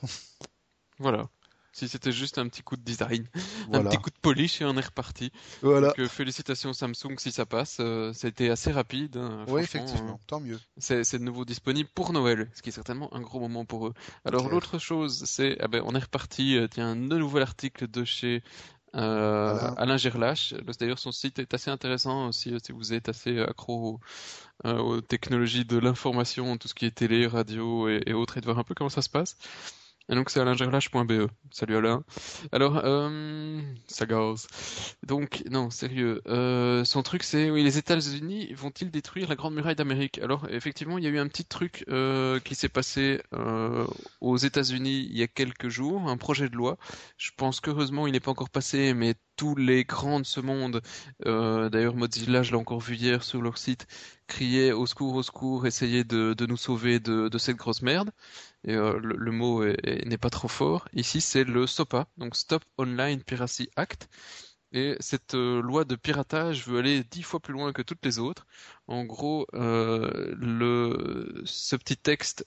Voilà. 0.99 1.29
Si 1.77 1.89
c'était 1.89 2.11
juste 2.11 2.39
un 2.39 2.49
petit 2.49 2.63
coup 2.63 2.77
de 2.77 2.81
design, 2.81 3.27
un 3.71 3.85
petit 3.85 3.99
coup 3.99 4.09
de 4.09 4.17
polish 4.23 4.63
et 4.63 4.65
on 4.65 4.79
est 4.79 4.87
reparti. 4.87 5.31
Voilà. 5.61 5.89
Donc, 5.89 5.99
euh, 5.99 6.09
félicitations 6.09 6.73
Samsung 6.73 7.19
si 7.19 7.31
ça 7.31 7.45
passe. 7.45 7.77
Euh, 7.81 8.15
a 8.23 8.27
été 8.27 8.49
assez 8.49 8.73
rapide. 8.73 9.19
Hein, 9.19 9.45
oui, 9.49 9.61
effectivement. 9.61 10.15
Euh, 10.15 10.27
tant 10.27 10.41
mieux. 10.41 10.59
C'est, 10.79 11.19
de 11.19 11.23
nouveau 11.23 11.45
disponible 11.45 11.91
pour 11.95 12.15
Noël, 12.15 12.49
ce 12.55 12.63
qui 12.63 12.71
est 12.71 12.73
certainement 12.73 13.15
un 13.15 13.21
gros 13.21 13.41
moment 13.41 13.67
pour 13.67 13.89
eux. 13.89 13.93
Alors 14.25 14.49
l'autre 14.49 14.79
chose, 14.79 15.25
c'est, 15.27 15.59
ah 15.61 15.69
ben, 15.69 15.83
on 15.85 15.95
est 15.95 15.99
reparti. 15.99 16.59
tiens, 16.71 16.93
un 16.93 16.95
nouvel 16.95 17.43
article 17.43 17.91
de 17.91 18.05
chez 18.07 18.43
euh, 18.95 19.71
Alain. 19.77 19.99
Gerlache. 19.99 20.55
D'ailleurs, 20.81 20.99
son 20.99 21.13
site 21.13 21.39
est 21.41 21.53
assez 21.53 21.71
intéressant 21.71 22.29
aussi 22.29 22.55
si 22.65 22.73
vous 22.73 22.95
êtes 22.95 23.11
assez 23.11 23.39
accro 23.39 24.01
aux, 24.65 25.01
technologies 25.03 25.67
de 25.67 25.77
l'information, 25.77 26.57
tout 26.57 26.69
ce 26.69 26.75
qui 26.75 26.87
est 26.87 26.95
télé, 26.95 27.27
radio 27.27 27.87
et, 27.91 28.01
et, 28.07 28.15
autres, 28.15 28.39
et 28.39 28.41
de 28.41 28.47
voir 28.47 28.59
un 28.59 28.65
peu 28.65 28.75
comment 28.75 28.89
ça 28.89 29.03
se 29.03 29.11
passe. 29.11 29.37
Et 30.09 30.15
donc 30.15 30.31
c'est 30.31 30.41
alaingerlache.be. 30.41 31.29
Salut 31.51 31.77
Alain. 31.77 32.05
Alors, 32.53 32.81
euh, 32.85 33.61
ça. 33.89 34.07
Donc, 35.03 35.43
non, 35.51 35.71
sérieux. 35.71 36.23
Euh, 36.29 36.85
son 36.85 37.03
truc 37.03 37.25
c'est, 37.25 37.51
oui, 37.51 37.65
les 37.65 37.77
États-Unis 37.79 38.53
vont-ils 38.55 38.91
détruire 38.91 39.29
la 39.29 39.35
Grande 39.35 39.55
Muraille 39.55 39.75
d'Amérique? 39.75 40.21
Alors, 40.21 40.47
effectivement, 40.49 40.99
il 40.99 41.05
y 41.05 41.07
a 41.09 41.11
eu 41.11 41.19
un 41.19 41.27
petit 41.27 41.45
truc 41.45 41.85
euh, 41.89 42.39
qui 42.41 42.55
s'est 42.55 42.69
passé 42.69 43.21
euh, 43.33 43.85
aux 44.21 44.37
États-Unis 44.37 45.09
il 45.11 45.17
y 45.19 45.23
a 45.23 45.27
quelques 45.29 45.69
jours, 45.69 46.09
un 46.09 46.17
projet 46.17 46.49
de 46.49 46.55
loi. 46.57 46.79
Je 47.17 47.31
pense 47.37 47.61
qu'heureusement 47.61 48.07
il 48.07 48.13
n'est 48.13 48.21
pas 48.21 48.31
encore 48.31 48.51
passé, 48.51 48.95
mais 48.95 49.15
tous 49.37 49.55
les 49.55 49.85
grands 49.85 50.21
de 50.21 50.25
ce 50.25 50.41
monde, 50.41 50.81
euh, 51.27 51.69
d'ailleurs 51.69 51.95
Mozilla, 51.95 52.43
je 52.43 52.53
l'ai 52.53 52.57
encore 52.57 52.81
vu 52.81 52.95
hier 52.97 53.23
sur 53.23 53.43
leur 53.43 53.59
site, 53.59 53.87
criaient 54.27 54.73
au 54.73 54.87
secours, 54.87 55.15
au 55.15 55.23
secours, 55.23 55.67
essayer 55.67 56.05
de, 56.05 56.33
de 56.35 56.47
nous 56.47 56.57
sauver 56.57 57.01
de, 57.01 57.29
de 57.29 57.39
cette 57.39 57.57
grosse 57.57 57.83
merde 57.83 58.11
et 58.67 58.75
euh, 58.75 58.99
le, 59.01 59.33
mot 59.33 59.65
n'est 59.65 60.19
pas 60.19 60.31
trop 60.31 60.49
fort. 60.49 60.89
Ici, 60.93 61.21
c'est 61.21 61.45
le 61.45 61.67
SOPA, 61.67 62.09
donc 62.19 62.37
Stop 62.37 62.65
Online 62.79 63.23
Piracy 63.23 63.71
Act. 63.77 64.09
Et 64.73 64.97
cette 65.01 65.35
euh, 65.35 65.63
loi 65.63 65.85
de 65.85 65.95
piratage 65.95 66.67
veut 66.67 66.81
aller 66.81 67.05
dix 67.05 67.23
fois 67.23 67.41
plus 67.41 67.53
loin 67.55 67.73
que 67.73 67.83
toutes 67.83 68.05
les 68.05 68.19
autres. 68.19 68.47
En 68.89 69.05
gros, 69.05 69.47
euh, 69.55 71.43
ce 71.45 71.77
petit 71.77 71.97
texte 71.97 72.47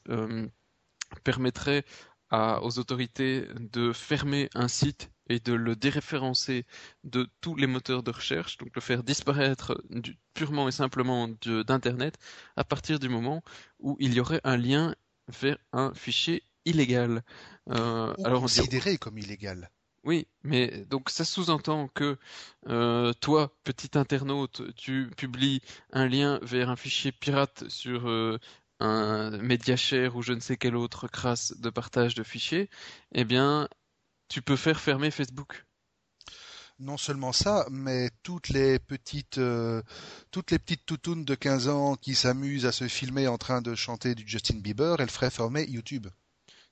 permettrait 1.23 1.85
aux 2.31 2.77
autorités 2.77 3.47
de 3.59 3.91
fermer 3.93 4.49
un 4.53 4.67
site 4.67 5.11
et 5.29 5.39
de 5.39 5.53
le 5.53 5.75
déréférencer 5.75 6.65
de 7.03 7.27
tous 7.41 7.55
les 7.55 7.67
moteurs 7.67 8.03
de 8.03 8.11
recherche, 8.11 8.57
donc 8.57 8.69
le 8.75 8.81
faire 8.81 9.03
disparaître 9.03 9.81
purement 10.33 10.67
et 10.67 10.71
simplement 10.71 11.27
d'Internet 11.27 12.17
à 12.55 12.63
partir 12.63 12.99
du 12.99 13.09
moment 13.09 13.43
où 13.79 13.95
il 13.99 14.13
y 14.13 14.19
aurait 14.19 14.41
un 14.43 14.57
lien 14.57 14.95
vers 15.29 15.57
un 15.71 15.93
fichier 15.93 16.43
illégal. 16.65 17.23
Euh, 17.69 18.13
alors 18.23 18.41
considéré 18.41 18.97
comme 18.97 19.17
illégal. 19.17 19.69
Oui, 20.03 20.27
mais 20.43 20.85
donc 20.89 21.09
ça 21.09 21.25
sous-entend 21.25 21.89
que 21.89 22.17
euh, 22.67 23.13
toi, 23.19 23.53
petit 23.63 23.97
internaute, 23.97 24.61
tu 24.75 25.11
publies 25.17 25.61
un 25.91 26.07
lien 26.07 26.39
vers 26.41 26.69
un 26.69 26.75
fichier 26.75 27.11
pirate 27.11 27.67
sur 27.67 28.07
euh, 28.07 28.39
un 28.79 29.31
MediaShare 29.37 30.15
ou 30.15 30.21
je 30.21 30.33
ne 30.33 30.39
sais 30.39 30.57
quelle 30.57 30.77
autre 30.77 31.07
crasse 31.07 31.53
de 31.59 31.69
partage 31.69 32.15
de 32.15 32.23
fichiers, 32.23 32.69
eh 33.13 33.25
bien, 33.25 33.67
tu 34.29 34.41
peux 34.41 34.55
faire 34.55 34.79
fermer 34.79 35.11
Facebook. 35.11 35.65
Non 36.79 36.95
seulement 36.95 37.33
ça, 37.33 37.65
mais 37.69 38.09
toutes 38.23 38.47
les 38.49 38.79
petites, 38.79 39.37
euh, 39.37 39.81
toutes 40.31 40.51
les 40.51 40.59
petites 40.59 40.85
toutounes 40.85 41.25
de 41.25 41.35
15 41.35 41.67
ans 41.67 41.95
qui 41.95 42.15
s'amusent 42.15 42.65
à 42.65 42.71
se 42.71 42.87
filmer 42.87 43.27
en 43.27 43.37
train 43.37 43.61
de 43.61 43.75
chanter 43.75 44.15
du 44.15 44.25
Justin 44.25 44.59
Bieber, 44.59 44.95
elles 44.99 45.09
feraient 45.09 45.29
fermer 45.29 45.65
YouTube. 45.65 46.07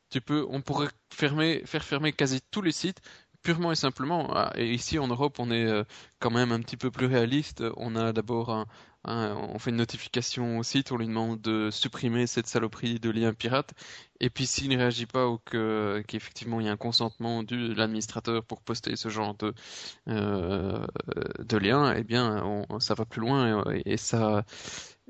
Tu 0.10 0.22
peux, 0.22 0.46
on 0.50 0.62
pourrait 0.62 0.88
fermer, 1.14 1.62
faire 1.66 1.84
fermer 1.84 2.14
quasi 2.14 2.40
tous 2.52 2.62
les 2.62 2.72
sites 2.72 3.02
purement 3.44 3.72
et 3.72 3.76
simplement. 3.76 4.30
Ah, 4.34 4.54
et 4.56 4.74
ici 4.74 5.00
en 5.00 5.08
Europe, 5.08 5.40
on 5.40 5.52
est 5.52 5.66
euh, 5.66 5.84
quand 6.20 6.32
même 6.32 6.52
un 6.52 6.62
petit 6.62 6.78
peu 6.78 6.92
plus 6.92 7.06
réaliste. 7.06 7.64
On 7.76 7.96
a 7.96 8.14
d'abord 8.14 8.50
un, 8.50 8.66
on 9.08 9.58
fait 9.60 9.70
une 9.70 9.78
notification 9.78 10.60
au 10.60 10.64
site, 10.64 10.92
on 10.92 10.98
lui 10.98 11.08
demande 11.08 11.42
de 11.42 11.70
supprimer 11.72 12.28
cette 12.28 12.48
saloperie 12.48 13.00
de 13.00 13.10
lien 13.10 13.34
pirate. 13.34 13.74
Et 14.20 14.30
puis 14.30 14.46
s'il 14.46 14.70
ne 14.70 14.78
réagit 14.78 15.06
pas 15.06 15.28
ou 15.28 15.40
que 15.46 16.04
qu'effectivement 16.08 16.60
il 16.60 16.66
y 16.66 16.70
a 16.70 16.72
un 16.72 16.78
consentement 16.78 17.44
de 17.44 17.74
l'administrateur 17.74 18.44
pour 18.44 18.62
poster 18.62 18.96
ce 18.96 19.10
genre 19.10 19.36
de 19.36 19.54
euh, 20.08 20.86
lien, 21.60 21.94
eh 21.96 22.04
bien 22.04 22.44
on, 22.44 22.80
ça 22.80 22.94
va 22.96 23.06
plus 23.06 23.22
loin 23.22 23.64
et, 23.86 23.98
ça 23.98 24.44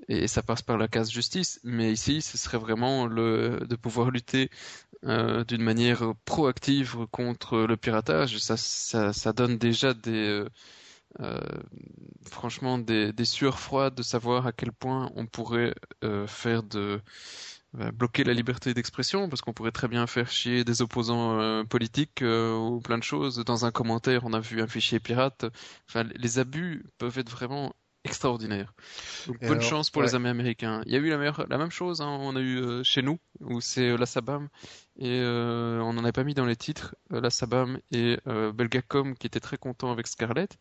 et 0.10 0.26
passe 0.46 0.62
par 0.62 0.78
la 0.78 0.88
case 0.88 1.12
justice. 1.12 1.60
Mais 1.64 1.92
ici, 1.92 2.22
ce 2.22 2.38
serait 2.38 2.58
vraiment 2.58 3.08
le 3.08 3.66
de 3.68 3.76
pouvoir 3.76 4.12
lutter 4.12 4.50
euh, 5.06 5.44
d'une 5.44 5.62
manière 5.64 6.14
proactive 6.26 7.06
contre 7.12 7.60
le 7.60 7.78
piratage. 7.78 8.38
Ça 8.40 9.34
donne 9.34 9.58
déjà 9.58 9.94
des 9.94 10.28
euh, 10.28 10.50
euh, 11.20 11.40
franchement 12.30 12.78
des, 12.78 13.12
des, 13.12 13.26
sueurs 13.26 13.60
froides 13.60 13.96
de 13.96 14.04
savoir 14.04 14.46
à 14.46 14.52
quel 14.52 14.72
point 14.72 15.12
on 15.16 15.26
pourrait 15.26 15.74
euh, 16.04 16.28
faire 16.28 16.62
de 16.62 17.02
euh, 17.80 17.92
bloquer 17.92 18.24
la 18.24 18.34
liberté 18.34 18.76
d'expression 18.76 19.28
parce 19.28 19.42
qu'on 19.42 19.54
pourrait 19.54 19.72
très 19.72 19.88
bien 19.88 20.06
faire 20.06 20.30
chier 20.30 20.64
des 20.64 20.84
opposants 20.84 21.66
politiques 21.66 22.24
ou 22.24 22.80
plein 22.82 23.00
de 23.00 23.04
choses. 23.04 23.44
Dans 23.46 23.66
un 23.66 23.72
commentaire, 23.72 24.26
on 24.26 24.34
a 24.34 24.40
vu 24.40 24.62
un 24.62 24.68
fichier 24.68 25.00
pirate. 25.00 25.46
Enfin, 25.90 26.04
les 26.16 26.38
abus 26.38 26.86
peuvent 27.00 27.18
être 27.18 27.32
vraiment 27.32 27.74
extraordinaires. 28.04 28.74
Donc, 29.26 29.40
bonne 29.42 29.62
chance 29.62 29.90
pour 29.90 30.04
les 30.04 30.16
amis 30.16 30.30
américains. 30.30 30.82
Il 30.86 30.94
y 30.94 30.96
a 30.96 31.00
eu 31.00 31.10
la, 31.10 31.18
meilleure, 31.18 31.46
la 31.50 31.58
même 31.58 31.72
chose, 31.72 32.02
hein, 32.02 32.18
on 32.22 32.36
a 32.36 32.42
eu 32.42 32.84
chez 32.84 33.02
nous, 33.02 33.20
où 33.42 33.60
c'est 33.60 33.98
la 33.98 34.06
Sabam, 34.06 34.48
et 34.98 35.20
on 35.22 35.94
n'en 35.94 36.06
a 36.06 36.12
pas 36.14 36.24
mis 36.24 36.36
dans 36.36 36.46
les 36.46 36.56
titres, 36.56 36.96
la 37.10 37.30
Sabam 37.30 37.80
et 37.92 38.18
Belgacom 38.26 39.16
qui 39.16 39.28
étaient 39.28 39.42
très 39.42 39.58
contents 39.58 39.92
avec 39.92 40.08
Scarlett. 40.08 40.58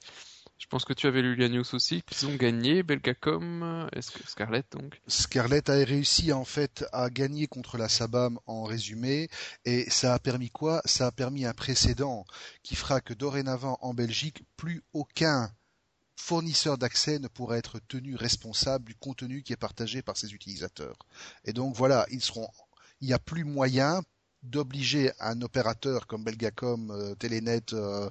Je 0.59 0.66
pense 0.68 0.84
que 0.84 0.94
tu 0.94 1.07
avais 1.07 1.20
lu 1.20 1.36
la 1.36 1.48
news 1.48 1.74
aussi, 1.74 2.02
qu'ils 2.02 2.26
ont 2.26 2.34
gagné 2.34 2.82
Belgacom, 2.82 3.88
que 3.92 4.28
Scarlett 4.28 4.66
donc. 4.72 5.00
Scarlett 5.07 5.68
a 5.68 5.74
réussi 5.74 6.32
en 6.32 6.44
fait 6.44 6.84
à 6.92 7.11
gagner 7.11 7.46
contre 7.46 7.76
la 7.76 7.88
Sabam 7.88 8.38
en 8.46 8.64
résumé, 8.64 9.28
et 9.64 9.88
ça 9.90 10.14
a 10.14 10.18
permis 10.18 10.50
quoi? 10.50 10.80
Ça 10.86 11.07
a 11.07 11.12
permis 11.12 11.44
un 11.44 11.52
précédent 11.52 12.24
qui 12.62 12.74
fera 12.74 13.00
que 13.00 13.12
dorénavant 13.12 13.78
en 13.82 13.92
Belgique, 13.92 14.44
plus 14.57 14.82
aucun 14.94 15.50
fournisseur 16.18 16.78
d'accès 16.78 17.18
ne 17.18 17.28
pourra 17.28 17.59
être 17.59 17.78
tenu 17.78 18.16
responsable 18.16 18.86
du 18.86 18.94
contenu 18.94 19.42
qui 19.42 19.52
est 19.52 19.57
partagé 19.57 20.00
par 20.00 20.16
ses 20.16 20.32
utilisateurs. 20.32 20.96
Et 21.44 21.52
donc 21.52 21.76
voilà, 21.76 22.07
ils 22.11 22.22
seront 22.22 22.48
il 23.02 23.09
n'y 23.09 23.12
a 23.12 23.18
plus 23.18 23.44
moyen 23.44 24.02
d'obliger 24.43 25.11
un 25.20 25.43
opérateur 25.43 26.07
comme 26.07 26.24
Belgacom, 26.24 26.91
euh, 26.91 27.14
Telenet, 27.14 27.72
euh, 27.72 28.09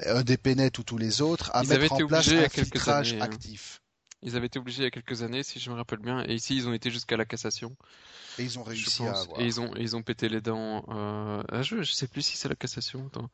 EDPNet 0.00 0.78
ou 0.78 0.82
tous 0.82 0.98
les 0.98 1.22
autres 1.22 1.50
à 1.54 1.62
mettre 1.64 1.92
en 1.92 2.06
place 2.06 2.28
un 2.28 2.48
filtrage 2.48 3.14
hein. 3.14 3.20
actif. 3.20 3.80
Ils 4.22 4.36
avaient 4.36 4.46
été 4.46 4.58
obligés 4.58 4.82
il 4.82 4.84
y 4.84 4.88
a 4.88 4.90
quelques 4.90 5.22
années, 5.22 5.42
si 5.42 5.60
je 5.60 5.70
me 5.70 5.76
rappelle 5.76 5.98
bien, 5.98 6.24
et 6.26 6.34
ici 6.34 6.56
ils 6.56 6.66
ont 6.66 6.72
été 6.72 6.90
jusqu'à 6.90 7.16
la 7.16 7.24
cassation. 7.24 7.76
Et 8.38 8.42
ils 8.42 8.58
ont 8.58 8.62
réussi 8.62 9.04
à 9.04 9.12
avoir. 9.12 9.40
Et 9.40 9.44
ils 9.44 9.60
ont, 9.60 9.70
ils 9.76 9.96
ont 9.96 10.02
pété 10.02 10.28
les 10.28 10.40
dents. 10.40 10.84
Euh... 10.88 11.42
Ah, 11.50 11.62
je, 11.62 11.82
je 11.82 11.92
sais 11.92 12.06
plus 12.06 12.22
si 12.22 12.36
c'est 12.36 12.48
la 12.48 12.54
cassation. 12.54 13.06
Attends. 13.06 13.30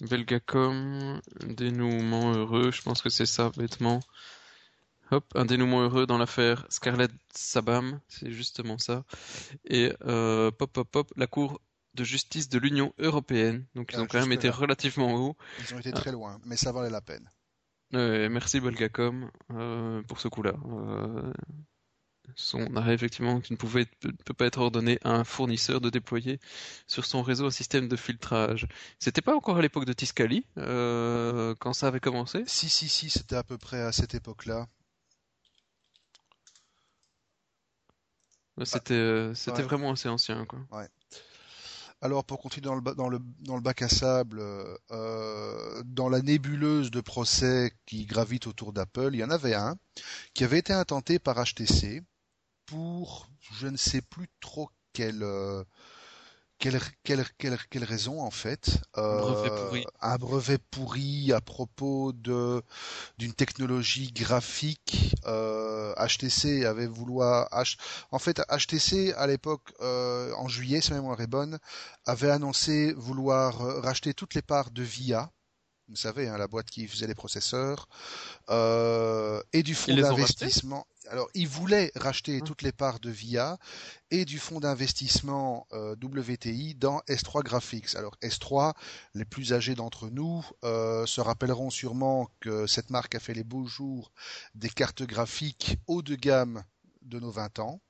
Belgacom, 0.00 1.20
dénouement 1.46 2.34
heureux, 2.34 2.70
je 2.70 2.82
pense 2.82 3.02
que 3.02 3.10
c'est 3.10 3.26
ça, 3.26 3.50
bêtement. 3.56 4.00
Hop, 5.10 5.24
un 5.34 5.44
dénouement 5.44 5.82
heureux 5.82 6.06
dans 6.06 6.18
l'affaire 6.18 6.66
Scarlett 6.70 7.10
Sabam, 7.34 8.00
c'est 8.08 8.30
justement 8.30 8.78
ça. 8.78 9.04
Et 9.64 9.92
euh, 10.06 10.50
pop, 10.50 10.72
pop, 10.72 10.88
pop, 10.90 11.12
la 11.16 11.26
cour 11.26 11.60
de 11.94 12.04
justice 12.04 12.48
de 12.48 12.58
l'Union 12.58 12.92
européenne. 12.98 13.64
Donc 13.74 13.90
ils 13.92 13.98
ah, 13.98 14.02
ont 14.02 14.06
quand 14.06 14.20
même 14.20 14.32
été 14.32 14.48
relativement 14.48 15.14
haut. 15.14 15.36
Ils 15.60 15.74
ont 15.74 15.78
été 15.78 15.92
très 15.92 16.12
loin, 16.12 16.40
mais 16.44 16.56
ça 16.56 16.72
valait 16.72 16.90
la 16.90 17.00
peine. 17.00 17.30
merci 17.92 18.60
Belgacom 18.60 19.30
euh, 19.52 20.02
pour 20.02 20.20
ce 20.20 20.28
coup-là. 20.28 20.54
Euh, 20.66 21.32
son 22.36 22.74
arrêt 22.76 22.94
effectivement 22.94 23.40
qui 23.40 23.52
ne 23.52 23.58
pouvait 23.58 23.86
peut 24.24 24.34
pas 24.34 24.46
être 24.46 24.58
ordonné 24.58 24.98
à 25.04 25.10
un 25.10 25.24
fournisseur 25.24 25.80
de 25.80 25.90
déployer 25.90 26.40
sur 26.86 27.04
son 27.04 27.22
réseau 27.22 27.46
un 27.46 27.50
système 27.50 27.86
de 27.86 27.96
filtrage. 27.96 28.66
C'était 28.98 29.20
pas 29.20 29.36
encore 29.36 29.58
à 29.58 29.62
l'époque 29.62 29.84
de 29.84 29.92
Tiscali 29.92 30.46
euh, 30.58 31.54
quand 31.60 31.74
ça 31.74 31.88
avait 31.88 32.00
commencé? 32.00 32.42
Si 32.46 32.68
si 32.68 32.88
si, 32.88 33.10
c'était 33.10 33.36
à 33.36 33.44
peu 33.44 33.58
près 33.58 33.80
à 33.80 33.92
cette 33.92 34.14
époque-là. 34.14 34.66
C'était 38.64 39.32
c'était 39.34 39.62
vraiment 39.62 39.92
assez 39.92 40.08
ancien 40.08 40.44
quoi. 40.46 40.60
Ouais. 40.70 40.88
Alors 42.04 42.22
pour 42.22 42.38
continuer 42.38 42.66
dans 42.66 42.74
le, 42.74 42.82
dans 42.82 43.08
le, 43.08 43.18
dans 43.40 43.54
le 43.54 43.62
bac 43.62 43.80
à 43.80 43.88
sable, 43.88 44.38
euh, 44.90 45.82
dans 45.86 46.10
la 46.10 46.20
nébuleuse 46.20 46.90
de 46.90 47.00
procès 47.00 47.72
qui 47.86 48.04
gravite 48.04 48.46
autour 48.46 48.74
d'Apple, 48.74 49.08
il 49.14 49.20
y 49.20 49.24
en 49.24 49.30
avait 49.30 49.54
un 49.54 49.78
qui 50.34 50.44
avait 50.44 50.58
été 50.58 50.74
intenté 50.74 51.18
par 51.18 51.42
HTC 51.42 52.02
pour 52.66 53.30
je 53.54 53.68
ne 53.68 53.78
sais 53.78 54.02
plus 54.02 54.28
trop 54.42 54.68
quel 54.92 55.22
euh, 55.22 55.64
quelle, 56.64 56.80
quelle, 57.02 57.26
quelle, 57.36 57.58
quelle 57.68 57.84
raison 57.84 58.22
en 58.22 58.30
fait 58.30 58.80
euh, 58.96 59.82
Un 60.00 60.16
brevet 60.16 60.56
pourri 60.56 61.30
à 61.30 61.42
propos 61.42 62.12
de 62.14 62.62
d'une 63.18 63.34
technologie 63.34 64.10
graphique. 64.12 65.14
Euh, 65.26 65.92
HTC 65.96 66.64
avait 66.64 66.86
vouloir 66.86 67.48
en 68.10 68.18
fait 68.18 68.40
HTC 68.48 69.12
à 69.12 69.26
l'époque 69.26 69.74
euh, 69.82 70.32
en 70.36 70.48
juillet, 70.48 70.80
si 70.80 70.92
ma 70.92 70.96
mémoire 70.96 71.20
est 71.20 71.26
bonne, 71.26 71.58
avait 72.06 72.30
annoncé 72.30 72.94
vouloir 72.94 73.58
racheter 73.82 74.14
toutes 74.14 74.32
les 74.32 74.42
parts 74.42 74.70
de 74.70 74.82
VIA. 74.82 75.30
Vous 75.88 75.96
savez, 75.96 76.28
hein, 76.28 76.38
la 76.38 76.48
boîte 76.48 76.70
qui 76.70 76.88
faisait 76.88 77.06
les 77.06 77.14
processeurs, 77.14 77.88
euh, 78.48 79.42
et 79.52 79.62
du 79.62 79.74
fonds 79.74 79.94
d'investissement 79.94 80.86
alors, 81.10 81.28
il 81.34 81.48
voulait 81.48 81.92
racheter 81.94 82.38
mmh. 82.38 82.44
toutes 82.44 82.62
les 82.62 82.72
parts 82.72 83.00
de 83.00 83.10
VIA 83.10 83.58
et 84.10 84.24
du 84.24 84.38
fonds 84.38 84.60
d'investissement 84.60 85.66
euh, 85.72 85.94
WTI 86.02 86.74
dans 86.74 87.00
S3 87.08 87.42
Graphics. 87.42 87.94
Alors, 87.94 88.16
S3, 88.22 88.74
les 89.14 89.24
plus 89.24 89.52
âgés 89.52 89.74
d'entre 89.74 90.08
nous 90.08 90.44
euh, 90.64 91.04
se 91.06 91.20
rappelleront 91.20 91.70
sûrement 91.70 92.28
que 92.40 92.66
cette 92.66 92.90
marque 92.90 93.14
a 93.14 93.20
fait 93.20 93.34
les 93.34 93.44
beaux 93.44 93.66
jours 93.66 94.12
des 94.54 94.70
cartes 94.70 95.02
graphiques 95.02 95.78
haut 95.86 96.02
de 96.02 96.14
gamme 96.14 96.64
de 97.02 97.20
nos 97.20 97.30
20 97.30 97.58
ans. 97.58 97.80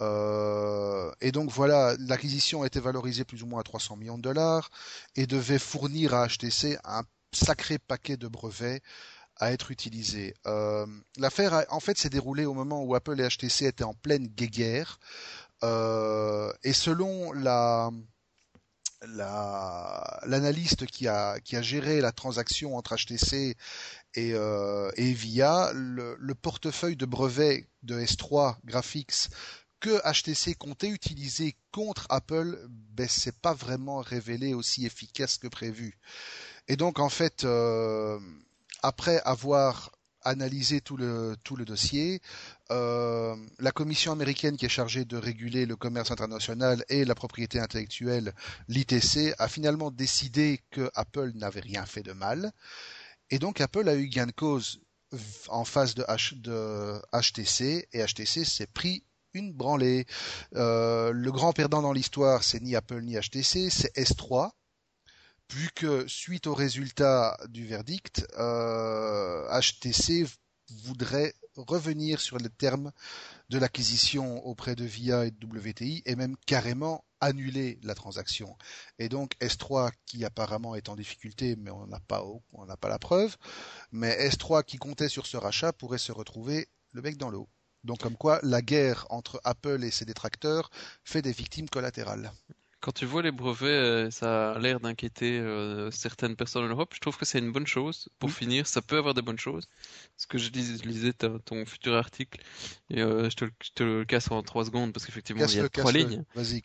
Euh, 0.00 1.12
et 1.20 1.32
donc 1.32 1.50
voilà, 1.50 1.94
l'acquisition 1.98 2.62
a 2.62 2.66
été 2.66 2.80
valorisée 2.80 3.24
plus 3.24 3.42
ou 3.42 3.46
moins 3.46 3.60
à 3.60 3.64
300 3.64 3.96
millions 3.96 4.16
de 4.16 4.22
dollars 4.22 4.70
et 5.14 5.26
devait 5.26 5.58
fournir 5.58 6.14
à 6.14 6.26
HTC 6.26 6.78
un 6.84 7.02
sacré 7.32 7.78
paquet 7.78 8.16
de 8.16 8.28
brevets 8.28 8.80
à 9.40 9.52
être 9.52 9.70
utilisé. 9.70 10.34
Euh, 10.46 10.86
L'affaire, 11.16 11.64
en 11.70 11.80
fait, 11.80 11.98
s'est 11.98 12.10
déroulée 12.10 12.44
au 12.44 12.54
moment 12.54 12.82
où 12.82 12.94
Apple 12.94 13.20
et 13.20 13.28
HTC 13.28 13.66
étaient 13.66 13.84
en 13.84 13.94
pleine 13.94 14.28
guéguerre. 14.28 15.00
Euh, 15.64 16.52
et 16.62 16.72
selon 16.72 17.32
la 17.32 17.90
l'analyste 20.26 20.84
qui 20.84 21.08
a 21.08 21.38
géré 21.62 22.02
la 22.02 22.12
transaction 22.12 22.76
entre 22.76 22.96
HTC 22.96 23.56
et, 24.14 24.34
euh, 24.34 24.90
et 24.96 25.14
VIA, 25.14 25.72
le, 25.72 26.16
le, 26.18 26.34
portefeuille 26.34 26.96
de 26.96 27.06
brevets 27.06 27.66
de 27.82 27.98
S3 27.98 28.56
Graphics 28.66 29.30
que 29.80 30.00
HTC 30.04 30.54
comptait 30.54 30.90
utiliser 30.90 31.56
contre 31.72 32.06
Apple, 32.10 32.58
ben 32.68 33.08
c'est 33.08 33.36
pas 33.36 33.54
vraiment 33.54 34.00
révélé 34.00 34.52
aussi 34.52 34.84
efficace 34.84 35.38
que 35.38 35.48
prévu. 35.48 35.98
Et 36.68 36.76
donc 36.76 36.98
en 36.98 37.08
fait, 37.08 37.46
après 38.82 39.20
avoir 39.24 39.90
analysé 40.22 40.80
tout 40.80 40.96
le, 40.96 41.36
tout 41.44 41.56
le 41.56 41.64
dossier. 41.64 42.20
Euh, 42.70 43.34
la 43.58 43.72
commission 43.72 44.12
américaine 44.12 44.56
qui 44.56 44.66
est 44.66 44.70
chargée 44.70 45.04
de 45.04 45.16
réguler 45.16 45.66
le 45.66 45.76
commerce 45.76 46.10
international 46.10 46.84
et 46.88 47.04
la 47.04 47.14
propriété 47.14 47.58
intellectuelle, 47.58 48.34
l'ITC, 48.68 49.34
a 49.38 49.48
finalement 49.48 49.90
décidé 49.90 50.60
que 50.70 50.90
Apple 50.94 51.32
n'avait 51.34 51.60
rien 51.60 51.86
fait 51.86 52.02
de 52.02 52.12
mal. 52.12 52.52
Et 53.30 53.38
donc 53.38 53.60
Apple 53.60 53.88
a 53.88 53.94
eu 53.94 54.08
gain 54.08 54.26
de 54.26 54.32
cause 54.32 54.80
en 55.48 55.64
face 55.64 55.94
de, 55.94 56.04
HTC 57.12 57.88
et 57.92 58.04
HTC 58.04 58.44
s'est 58.44 58.66
pris 58.66 59.04
une 59.32 59.52
branlée. 59.52 60.06
Euh, 60.56 61.12
le 61.12 61.32
grand 61.32 61.52
perdant 61.52 61.82
dans 61.82 61.92
l'histoire, 61.92 62.42
c'est 62.42 62.60
ni 62.60 62.74
Apple 62.76 63.02
ni 63.02 63.16
HTC, 63.16 63.70
c'est 63.70 63.94
S3 63.96 64.50
vu 65.52 65.70
que 65.74 66.06
suite 66.06 66.46
au 66.46 66.54
résultat 66.54 67.36
du 67.48 67.66
verdict, 67.66 68.20
HTC 68.20 70.22
euh, 70.22 70.26
voudrait 70.84 71.34
revenir 71.56 72.20
sur 72.20 72.38
le 72.38 72.48
terme 72.48 72.92
de 73.48 73.58
l'acquisition 73.58 74.44
auprès 74.46 74.76
de 74.76 74.84
VIA 74.84 75.26
et 75.26 75.30
de 75.30 75.46
WTI 75.46 76.02
et 76.06 76.14
même 76.14 76.36
carrément 76.46 77.04
annuler 77.20 77.78
la 77.82 77.94
transaction. 77.94 78.56
Et 78.98 79.08
donc 79.08 79.34
S3 79.40 79.90
qui 80.06 80.24
apparemment 80.24 80.74
est 80.74 80.88
en 80.88 80.96
difficulté, 80.96 81.56
mais 81.56 81.70
on 81.70 81.86
n'a 81.86 82.00
pas 82.00 82.24
pas 82.80 82.88
la 82.88 82.98
preuve, 82.98 83.36
mais 83.92 84.28
S3 84.28 84.64
qui 84.64 84.78
comptait 84.78 85.08
sur 85.08 85.26
ce 85.26 85.36
rachat 85.36 85.72
pourrait 85.72 85.98
se 85.98 86.12
retrouver 86.12 86.68
le 86.92 87.02
bec 87.02 87.16
dans 87.16 87.30
l'eau. 87.30 87.48
Donc 87.84 88.00
comme 88.00 88.16
quoi 88.16 88.40
la 88.42 88.62
guerre 88.62 89.06
entre 89.10 89.40
Apple 89.44 89.84
et 89.84 89.90
ses 89.90 90.04
détracteurs 90.04 90.70
fait 91.04 91.22
des 91.22 91.32
victimes 91.32 91.68
collatérales. 91.68 92.32
Quand 92.80 92.92
tu 92.92 93.04
vois 93.04 93.20
les 93.20 93.30
brevets, 93.30 93.68
euh, 93.68 94.10
ça 94.10 94.52
a 94.52 94.58
l'air 94.58 94.80
d'inquiéter 94.80 95.38
euh, 95.38 95.90
certaines 95.90 96.34
personnes 96.34 96.64
en 96.64 96.68
Europe. 96.68 96.92
Je 96.94 97.00
trouve 97.00 97.18
que 97.18 97.26
c'est 97.26 97.38
une 97.38 97.52
bonne 97.52 97.66
chose. 97.66 98.08
Pour 98.18 98.30
finir, 98.30 98.66
ça 98.66 98.80
peut 98.80 98.96
avoir 98.96 99.12
des 99.12 99.20
bonnes 99.20 99.38
choses. 99.38 99.68
Ce 100.16 100.26
que 100.26 100.38
je, 100.38 100.50
lisais 100.50 101.12
ton 101.12 101.66
futur 101.66 101.94
article, 101.94 102.40
et 102.88 103.02
euh, 103.02 103.28
je, 103.28 103.36
te, 103.74 103.82
le 103.82 104.04
casse 104.06 104.30
en 104.30 104.42
trois 104.42 104.64
secondes 104.64 104.94
parce 104.94 105.04
qu'effectivement 105.04 105.44
il 105.46 105.56
y 105.56 105.60
a 105.60 105.68
trois 105.68 105.92
lignes. 105.92 106.24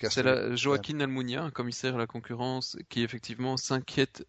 C'est 0.09 0.23
la 0.23 0.55
Joaquin 0.55 1.01
Almunia, 1.01 1.43
un 1.43 1.51
commissaire 1.51 1.95
à 1.95 1.97
la 1.97 2.07
concurrence, 2.07 2.77
qui 2.89 3.03
effectivement 3.03 3.57
s'inquiète 3.57 4.25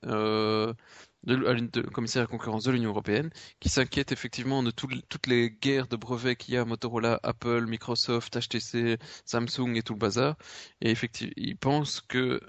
de, 1.25 1.81
commissaire 1.83 2.21
à 2.21 2.25
la 2.25 2.29
concurrence 2.29 2.65
de 2.65 2.71
l'Union 2.71 2.91
européenne, 2.91 3.31
qui 3.61 3.69
s'inquiète 3.69 4.13
effectivement 4.13 4.63
de 4.63 4.71
toutes 4.71 5.27
les 5.27 5.51
guerres 5.51 5.89
de 5.89 5.97
brevets 5.97 6.37
qu'il 6.37 6.55
y 6.55 6.57
a 6.57 6.65
Motorola, 6.65 7.19
Apple, 7.23 7.67
Microsoft, 7.67 8.39
HTC, 8.39 8.99
Samsung 9.25 9.77
et 9.77 9.83
tout 9.83 9.95
le 9.95 9.99
bazar. 9.99 10.37
Et 10.81 10.91
effectivement, 10.91 11.33
il 11.37 11.57
pense 11.57 12.01
que 12.01 12.41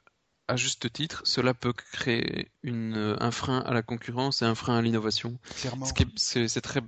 à 0.47 0.55
juste 0.55 0.91
titre, 0.93 1.21
cela 1.25 1.53
peut 1.53 1.73
créer 1.73 2.51
une, 2.63 3.17
un 3.19 3.31
frein 3.31 3.59
à 3.59 3.73
la 3.73 3.81
concurrence 3.81 4.41
et 4.41 4.45
un 4.45 4.55
frein 4.55 4.77
à 4.77 4.81
l'innovation. 4.81 5.37
C'est 6.15 6.61
très 6.61 6.81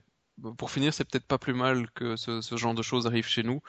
pour 0.58 0.72
finir, 0.72 0.94
c'est 0.94 1.04
peut-être 1.04 1.26
pas 1.26 1.38
plus 1.38 1.54
mal 1.54 1.92
que 1.92 2.16
ce, 2.16 2.40
ce, 2.40 2.56
genre 2.56 2.74
de 2.74 2.82
choses 2.82 3.08
arrive 3.08 3.28
chez 3.28 3.44
nous, 3.44 3.62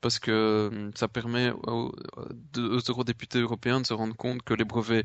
parce 0.00 0.18
que 0.18 0.70
hum, 0.72 0.90
ça 0.94 1.08
permet 1.08 1.50
aux, 1.50 1.94
aux 2.56 2.90
eurodéputés 2.90 3.38
européens 3.40 3.80
de 3.80 3.86
se 3.86 3.94
rendre 3.94 4.16
compte 4.16 4.42
que 4.42 4.54
les 4.54 4.64
brevets, 4.64 5.04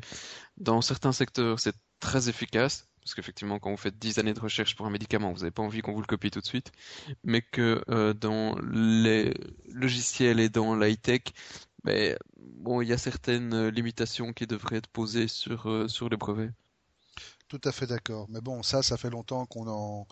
dans 0.56 0.80
certains 0.80 1.12
secteurs, 1.12 1.60
c'est 1.60 1.76
très 2.02 2.28
efficace, 2.28 2.88
parce 3.00 3.14
qu'effectivement, 3.14 3.58
quand 3.58 3.70
vous 3.70 3.76
faites 3.78 3.98
10 3.98 4.18
années 4.18 4.34
de 4.34 4.40
recherche 4.40 4.76
pour 4.76 4.86
un 4.86 4.90
médicament, 4.90 5.32
vous 5.32 5.40
n'avez 5.40 5.52
pas 5.52 5.62
envie 5.62 5.80
qu'on 5.80 5.92
vous 5.92 6.00
le 6.00 6.06
copie 6.06 6.30
tout 6.30 6.40
de 6.40 6.46
suite, 6.46 6.72
mais 7.24 7.40
que 7.40 7.82
euh, 7.88 8.12
dans 8.12 8.56
les 8.60 9.34
logiciels 9.70 10.40
et 10.40 10.48
dans 10.48 10.74
l'high-tech, 10.74 11.22
ben, 11.84 12.16
bon, 12.36 12.82
il 12.82 12.88
y 12.88 12.92
a 12.92 12.98
certaines 12.98 13.68
limitations 13.68 14.32
qui 14.32 14.46
devraient 14.46 14.76
être 14.76 14.88
posées 14.88 15.28
sur, 15.28 15.68
euh, 15.70 15.88
sur 15.88 16.08
les 16.08 16.16
brevets. 16.16 16.52
Tout 17.52 17.60
à 17.68 17.72
fait 17.72 17.86
d'accord. 17.86 18.28
Mais 18.30 18.40
bon, 18.40 18.62
ça, 18.62 18.82
ça 18.82 18.96
fait 18.96 19.10
longtemps 19.10 19.44
qu'on 19.44 19.68
en, 19.68 20.06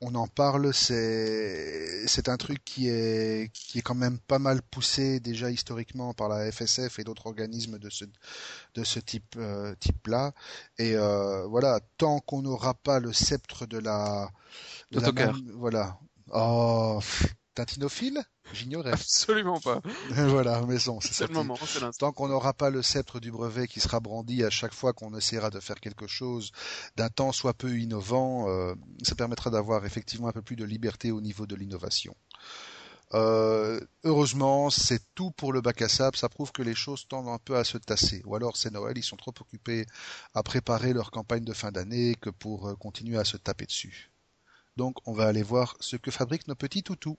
on 0.00 0.14
en 0.14 0.28
parle. 0.28 0.72
C'est, 0.72 2.06
c'est 2.06 2.28
un 2.28 2.36
truc 2.36 2.64
qui 2.64 2.88
est, 2.88 3.50
qui 3.52 3.80
est 3.80 3.82
quand 3.82 3.96
même 3.96 4.20
pas 4.20 4.38
mal 4.38 4.62
poussé 4.62 5.18
déjà 5.18 5.50
historiquement 5.50 6.14
par 6.14 6.28
la 6.28 6.52
FSF 6.52 7.00
et 7.00 7.02
d'autres 7.02 7.26
organismes 7.26 7.80
de 7.80 7.90
ce, 7.90 8.04
de 8.76 8.84
ce 8.84 9.00
type, 9.00 9.34
euh, 9.38 9.74
type-là. 9.80 10.34
Et 10.78 10.94
euh, 10.94 11.44
voilà, 11.48 11.80
tant 11.98 12.20
qu'on 12.20 12.42
n'aura 12.42 12.74
pas 12.74 13.00
le 13.00 13.12
sceptre 13.12 13.66
de 13.66 13.78
la, 13.78 14.30
de 14.92 15.00
la 15.00 15.32
voilà. 15.56 15.98
Oh, 16.30 17.00
Tintinophile? 17.56 18.22
J'ignorais. 18.52 18.92
Absolument 18.92 19.60
pas. 19.60 19.80
voilà, 20.10 20.62
mais 20.66 20.76
bon, 20.86 21.00
c'est 21.00 21.26
le 21.26 21.34
moment, 21.34 21.58
Tant 21.98 22.12
qu'on 22.12 22.28
n'aura 22.28 22.52
pas 22.52 22.70
le 22.70 22.82
sceptre 22.82 23.18
du 23.18 23.30
brevet 23.30 23.66
qui 23.66 23.80
sera 23.80 24.00
brandi 24.00 24.44
à 24.44 24.50
chaque 24.50 24.74
fois 24.74 24.92
qu'on 24.92 25.16
essaiera 25.16 25.50
de 25.50 25.60
faire 25.60 25.80
quelque 25.80 26.06
chose 26.06 26.52
d'un 26.96 27.08
temps 27.08 27.32
soit 27.32 27.54
peu 27.54 27.78
innovant, 27.78 28.48
euh, 28.48 28.74
ça 29.02 29.14
permettra 29.14 29.50
d'avoir 29.50 29.86
effectivement 29.86 30.28
un 30.28 30.32
peu 30.32 30.42
plus 30.42 30.56
de 30.56 30.64
liberté 30.64 31.10
au 31.10 31.20
niveau 31.20 31.46
de 31.46 31.56
l'innovation. 31.56 32.14
Euh, 33.14 33.80
heureusement, 34.02 34.70
c'est 34.70 35.00
tout 35.14 35.30
pour 35.30 35.52
le 35.52 35.60
bac 35.60 35.82
à 35.82 35.88
sable. 35.88 36.16
Ça 36.16 36.28
prouve 36.28 36.52
que 36.52 36.62
les 36.62 36.74
choses 36.74 37.06
tendent 37.06 37.28
un 37.28 37.38
peu 37.38 37.56
à 37.56 37.64
se 37.64 37.78
tasser. 37.78 38.22
Ou 38.24 38.34
alors 38.34 38.56
c'est 38.56 38.72
Noël, 38.72 38.98
ils 38.98 39.04
sont 39.04 39.16
trop 39.16 39.34
occupés 39.40 39.86
à 40.34 40.42
préparer 40.42 40.92
leur 40.92 41.10
campagne 41.10 41.44
de 41.44 41.52
fin 41.52 41.70
d'année 41.70 42.16
que 42.20 42.30
pour 42.30 42.68
euh, 42.68 42.74
continuer 42.74 43.18
à 43.18 43.24
se 43.24 43.36
taper 43.36 43.66
dessus. 43.66 44.10
Donc 44.76 44.96
on 45.06 45.12
va 45.12 45.26
aller 45.26 45.42
voir 45.42 45.76
ce 45.78 45.96
que 45.96 46.10
fabriquent 46.10 46.48
nos 46.48 46.56
petits 46.56 46.82
toutous. 46.82 47.18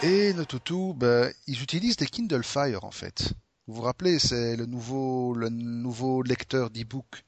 Et 0.00 0.32
nos 0.32 0.44
toutous, 0.44 0.94
ben, 0.96 1.32
ils 1.48 1.60
utilisent 1.60 1.96
des 1.96 2.06
Kindle 2.06 2.44
Fire 2.44 2.84
en 2.84 2.92
fait. 2.92 3.32
Vous 3.66 3.74
vous 3.74 3.82
rappelez, 3.82 4.20
c'est 4.20 4.56
le 4.56 4.64
nouveau, 4.64 5.34
le 5.34 5.48
nouveau 5.48 6.22
lecteur 6.22 6.70
d'e-book 6.70 7.24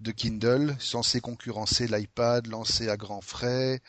de 0.00 0.12
Kindle, 0.12 0.76
censé 0.78 1.22
concurrencer 1.22 1.88
l'iPad, 1.88 2.46
lancé 2.46 2.90
à 2.90 2.98
grands 2.98 3.22
frais, 3.22 3.80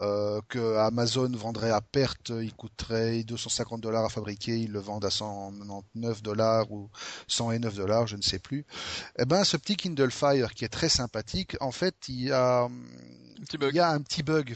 euh, 0.00 0.40
que 0.48 0.76
Amazon 0.76 1.28
vendrait 1.32 1.72
à 1.72 1.80
perte, 1.80 2.30
il 2.30 2.54
coûterait 2.54 3.24
250 3.24 3.80
dollars 3.80 4.04
à 4.04 4.08
fabriquer, 4.08 4.58
ils 4.58 4.70
le 4.70 4.78
vendent 4.78 5.04
à 5.04 5.10
199 5.10 6.22
dollars 6.22 6.70
ou 6.70 6.88
109 7.26 7.74
dollars, 7.74 8.06
je 8.06 8.16
ne 8.16 8.22
sais 8.22 8.38
plus. 8.38 8.64
Eh 9.18 9.24
ben, 9.24 9.42
ce 9.42 9.56
petit 9.56 9.76
Kindle 9.76 10.12
Fire 10.12 10.54
qui 10.54 10.64
est 10.64 10.68
très 10.68 10.88
sympathique, 10.88 11.56
en 11.60 11.72
fait, 11.72 11.96
il 12.08 12.22
y 12.22 12.32
a, 12.32 12.68
il 13.52 13.74
y 13.74 13.80
a 13.80 13.90
un 13.90 14.00
petit 14.00 14.22
bug. 14.22 14.54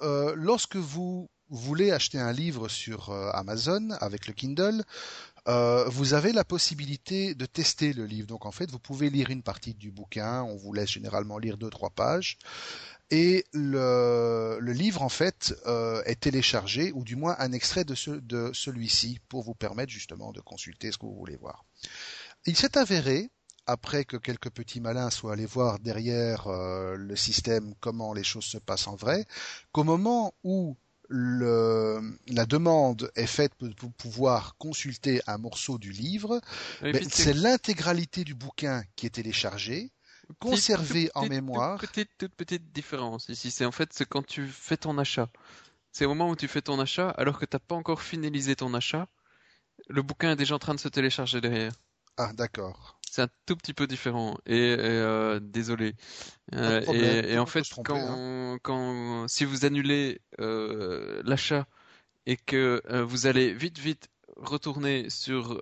Euh, 0.00 0.34
lorsque 0.36 0.76
vous 0.76 1.28
voulez 1.58 1.90
acheter 1.90 2.18
un 2.18 2.32
livre 2.32 2.68
sur 2.68 3.10
euh, 3.10 3.30
Amazon 3.32 3.90
avec 4.00 4.26
le 4.26 4.32
Kindle, 4.32 4.84
euh, 5.48 5.84
vous 5.88 6.14
avez 6.14 6.32
la 6.32 6.44
possibilité 6.44 7.34
de 7.34 7.46
tester 7.46 7.92
le 7.92 8.06
livre. 8.06 8.26
Donc 8.26 8.46
en 8.46 8.52
fait, 8.52 8.70
vous 8.70 8.78
pouvez 8.78 9.10
lire 9.10 9.30
une 9.30 9.42
partie 9.42 9.74
du 9.74 9.90
bouquin. 9.90 10.42
On 10.44 10.56
vous 10.56 10.72
laisse 10.72 10.90
généralement 10.90 11.38
lire 11.38 11.56
deux 11.56 11.70
trois 11.70 11.90
pages. 11.90 12.38
Et 13.10 13.44
le, 13.52 14.58
livre 14.60 15.02
en 15.02 15.08
fait 15.08 15.54
euh, 15.66 16.02
est 16.04 16.20
téléchargé 16.20 16.92
ou 16.92 17.02
du 17.02 17.16
moins 17.16 17.34
un 17.40 17.50
extrait 17.50 17.84
de, 17.84 17.96
ce, 17.96 18.12
de 18.12 18.52
celui-ci 18.54 19.18
pour 19.28 19.42
vous 19.42 19.54
permettre 19.54 19.90
justement 19.90 20.30
de 20.30 20.40
consulter 20.40 20.92
ce 20.92 20.98
que 20.98 21.06
vous 21.06 21.16
voulez 21.16 21.36
voir. 21.36 21.64
Il 22.46 22.56
s'est 22.56 22.78
avéré 22.78 23.28
après 23.66 24.04
que 24.04 24.16
quelques 24.16 24.50
petits 24.50 24.80
malins 24.80 25.10
soient 25.10 25.32
allés 25.32 25.46
voir 25.46 25.80
derrière 25.80 26.48
le 26.48 27.16
système 27.16 27.74
comment 27.80 28.12
les 28.12 28.24
choses 28.24 28.44
se 28.44 28.58
passent 28.58 28.88
en 28.88 28.96
vrai, 28.96 29.26
qu'au 29.70 29.84
moment 29.84 30.34
où 30.42 30.76
le, 31.10 32.00
la 32.28 32.46
demande 32.46 33.10
est 33.16 33.26
faite 33.26 33.52
pour 33.54 33.92
pouvoir 33.92 34.56
consulter 34.58 35.20
un 35.26 35.38
morceau 35.38 35.76
du 35.76 35.90
livre. 35.90 36.40
c'est 37.10 37.34
l'intégralité 37.34 38.22
du 38.22 38.34
bouquin 38.34 38.84
qui 38.94 39.06
est 39.06 39.10
téléchargé, 39.10 39.90
conservé 40.38 41.10
en 41.16 41.26
mémoire. 41.26 41.80
Toute 41.80 41.90
petite, 41.90 42.10
toute 42.16 42.34
petite 42.34 42.72
différence 42.72 43.28
ici, 43.28 43.50
c'est 43.50 43.64
en 43.64 43.72
fait 43.72 43.92
c'est 43.92 44.08
quand 44.08 44.24
tu 44.24 44.46
fais 44.46 44.76
ton 44.76 44.96
achat. 44.98 45.28
C'est 45.90 46.04
au 46.04 46.10
moment 46.10 46.30
où 46.30 46.36
tu 46.36 46.46
fais 46.46 46.62
ton 46.62 46.78
achat, 46.78 47.10
alors 47.10 47.40
que 47.40 47.44
tu 47.44 47.56
n'as 47.56 47.60
pas 47.60 47.74
encore 47.74 48.02
finalisé 48.02 48.54
ton 48.54 48.72
achat, 48.74 49.08
le 49.88 50.02
bouquin 50.02 50.30
est 50.32 50.36
déjà 50.36 50.54
en 50.54 50.60
train 50.60 50.74
de 50.74 50.80
se 50.80 50.88
télécharger 50.88 51.40
derrière. 51.40 51.72
Ah, 52.16 52.32
d'accord 52.34 52.99
c'est 53.10 53.22
un 53.22 53.28
tout 53.44 53.56
petit 53.56 53.74
peu 53.74 53.86
différent. 53.88 54.38
Et, 54.46 54.76
euh, 54.78 55.40
désolé. 55.42 55.94
Euh, 56.54 56.80
et, 57.24 57.38
en 57.38 57.46
fait, 57.46 57.64
quand, 57.84 57.96
hein. 57.96 58.58
quand, 58.62 59.26
si 59.26 59.44
vous 59.44 59.64
annulez 59.64 60.20
euh, 60.40 61.20
l'achat 61.24 61.66
et 62.26 62.36
que 62.36 62.80
vous 63.02 63.26
allez 63.26 63.52
vite, 63.52 63.78
vite 63.78 64.08
retourner 64.36 65.10
sur 65.10 65.60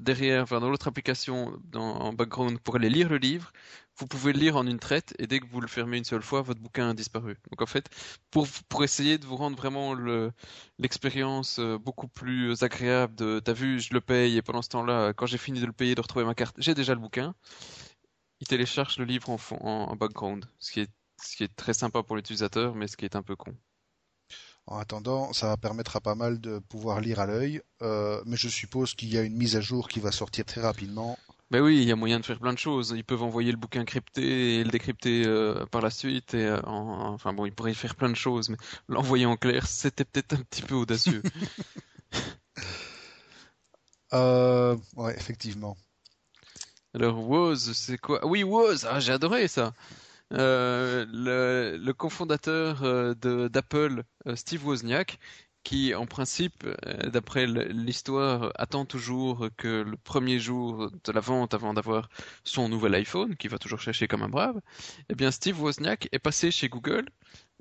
derrière, 0.00 0.42
enfin 0.42 0.60
dans 0.60 0.70
l'autre 0.70 0.88
application, 0.88 1.52
dans, 1.64 1.96
en 1.96 2.12
background 2.14 2.58
pour 2.58 2.76
aller 2.76 2.88
lire 2.88 3.10
le 3.10 3.18
livre, 3.18 3.52
vous 3.96 4.06
pouvez 4.06 4.32
le 4.32 4.40
lire 4.40 4.56
en 4.56 4.66
une 4.66 4.78
traite 4.78 5.14
et 5.18 5.26
dès 5.26 5.38
que 5.40 5.46
vous 5.46 5.60
le 5.60 5.68
fermez 5.68 5.98
une 5.98 6.04
seule 6.04 6.22
fois, 6.22 6.42
votre 6.42 6.60
bouquin 6.60 6.90
a 6.90 6.94
disparu. 6.94 7.36
Donc 7.50 7.62
en 7.62 7.66
fait, 7.66 7.88
pour, 8.30 8.46
pour 8.68 8.82
essayer 8.84 9.18
de 9.18 9.26
vous 9.26 9.36
rendre 9.36 9.56
vraiment 9.56 9.94
l'expérience 10.78 11.58
euh, 11.60 11.78
beaucoup 11.78 12.08
plus 12.08 12.62
agréable 12.62 13.14
de 13.14 13.40
t'as 13.44 13.52
vu, 13.52 13.80
je 13.80 13.94
le 13.94 14.00
paye 14.00 14.36
et 14.36 14.42
pendant 14.42 14.62
ce 14.62 14.68
temps-là, 14.70 15.12
quand 15.12 15.26
j'ai 15.26 15.38
fini 15.38 15.60
de 15.60 15.66
le 15.66 15.72
payer, 15.72 15.94
de 15.94 16.00
retrouver 16.00 16.24
ma 16.24 16.34
carte, 16.34 16.56
j'ai 16.58 16.74
déjà 16.74 16.94
le 16.94 17.00
bouquin. 17.00 17.34
Il 18.40 18.48
télécharge 18.48 18.98
le 18.98 19.04
livre 19.04 19.30
en, 19.30 19.38
fond, 19.38 19.58
en, 19.60 19.94
background, 19.96 20.44
ce 20.58 20.72
qui, 20.72 20.80
est, 20.80 20.90
ce 21.22 21.36
qui 21.36 21.44
est 21.44 21.56
très 21.56 21.72
sympa 21.72 22.02
pour 22.02 22.16
l'utilisateur, 22.16 22.74
mais 22.74 22.88
ce 22.88 22.96
qui 22.96 23.04
est 23.04 23.16
un 23.16 23.22
peu 23.22 23.36
con. 23.36 23.56
En 24.66 24.78
attendant, 24.78 25.32
ça 25.32 25.52
à 25.52 25.56
pas 25.56 26.14
mal 26.14 26.40
de 26.40 26.58
pouvoir 26.58 27.00
lire 27.00 27.20
à 27.20 27.26
l'œil, 27.26 27.62
euh, 27.82 28.22
mais 28.26 28.36
je 28.36 28.48
suppose 28.48 28.94
qu'il 28.94 29.12
y 29.12 29.18
a 29.18 29.22
une 29.22 29.36
mise 29.36 29.56
à 29.56 29.60
jour 29.60 29.88
qui 29.88 30.00
va 30.00 30.10
sortir 30.10 30.44
très 30.46 30.62
rapidement 30.62 31.18
Ben 31.54 31.62
oui, 31.62 31.82
il 31.82 31.88
y 31.88 31.92
a 31.92 31.94
moyen 31.94 32.18
de 32.18 32.26
faire 32.26 32.40
plein 32.40 32.52
de 32.52 32.58
choses. 32.58 32.92
Ils 32.96 33.04
peuvent 33.04 33.22
envoyer 33.22 33.52
le 33.52 33.56
bouquin 33.56 33.84
crypté 33.84 34.56
et 34.56 34.64
le 34.64 34.70
décrypter 34.70 35.22
euh, 35.24 35.64
par 35.66 35.82
la 35.82 35.90
suite. 35.90 36.34
Et, 36.34 36.46
euh, 36.46 36.60
enfin 36.64 37.32
bon, 37.32 37.46
ils 37.46 37.52
pourraient 37.52 37.74
faire 37.74 37.94
plein 37.94 38.08
de 38.08 38.16
choses, 38.16 38.48
mais 38.48 38.56
l'envoyer 38.88 39.24
en 39.24 39.36
clair, 39.36 39.64
c'était 39.68 40.04
peut-être 40.04 40.32
un 40.32 40.42
petit 40.42 40.62
peu 40.62 40.74
audacieux. 40.74 41.22
euh, 44.14 44.76
ouais, 44.96 45.14
effectivement. 45.16 45.76
Alors 46.92 47.20
Woz, 47.20 47.72
c'est 47.72 47.98
quoi? 47.98 48.26
Oui, 48.26 48.42
Woz, 48.42 48.84
ah, 48.90 48.98
j'ai 48.98 49.12
adoré 49.12 49.46
ça. 49.46 49.74
Euh, 50.32 51.06
le, 51.08 51.76
le 51.76 51.92
cofondateur 51.92 53.14
d'Apple, 53.14 54.02
Steve 54.34 54.66
Wozniak, 54.66 55.20
qui 55.64 55.94
en 55.94 56.06
principe, 56.06 56.64
euh, 56.64 57.10
d'après 57.10 57.46
l'histoire, 57.46 58.52
attend 58.54 58.84
toujours 58.84 59.48
que 59.56 59.82
le 59.82 59.96
premier 59.96 60.38
jour 60.38 60.90
de 61.02 61.12
la 61.12 61.20
vente 61.20 61.54
avant 61.54 61.74
d'avoir 61.74 62.08
son 62.44 62.68
nouvel 62.68 62.94
iPhone, 62.94 63.34
qu'il 63.36 63.50
va 63.50 63.58
toujours 63.58 63.80
chercher 63.80 64.06
comme 64.06 64.22
un 64.22 64.28
brave, 64.28 64.60
eh 65.08 65.14
bien 65.14 65.30
Steve 65.30 65.60
Wozniak 65.60 66.08
est 66.12 66.18
passé 66.18 66.50
chez 66.50 66.68
Google. 66.68 67.06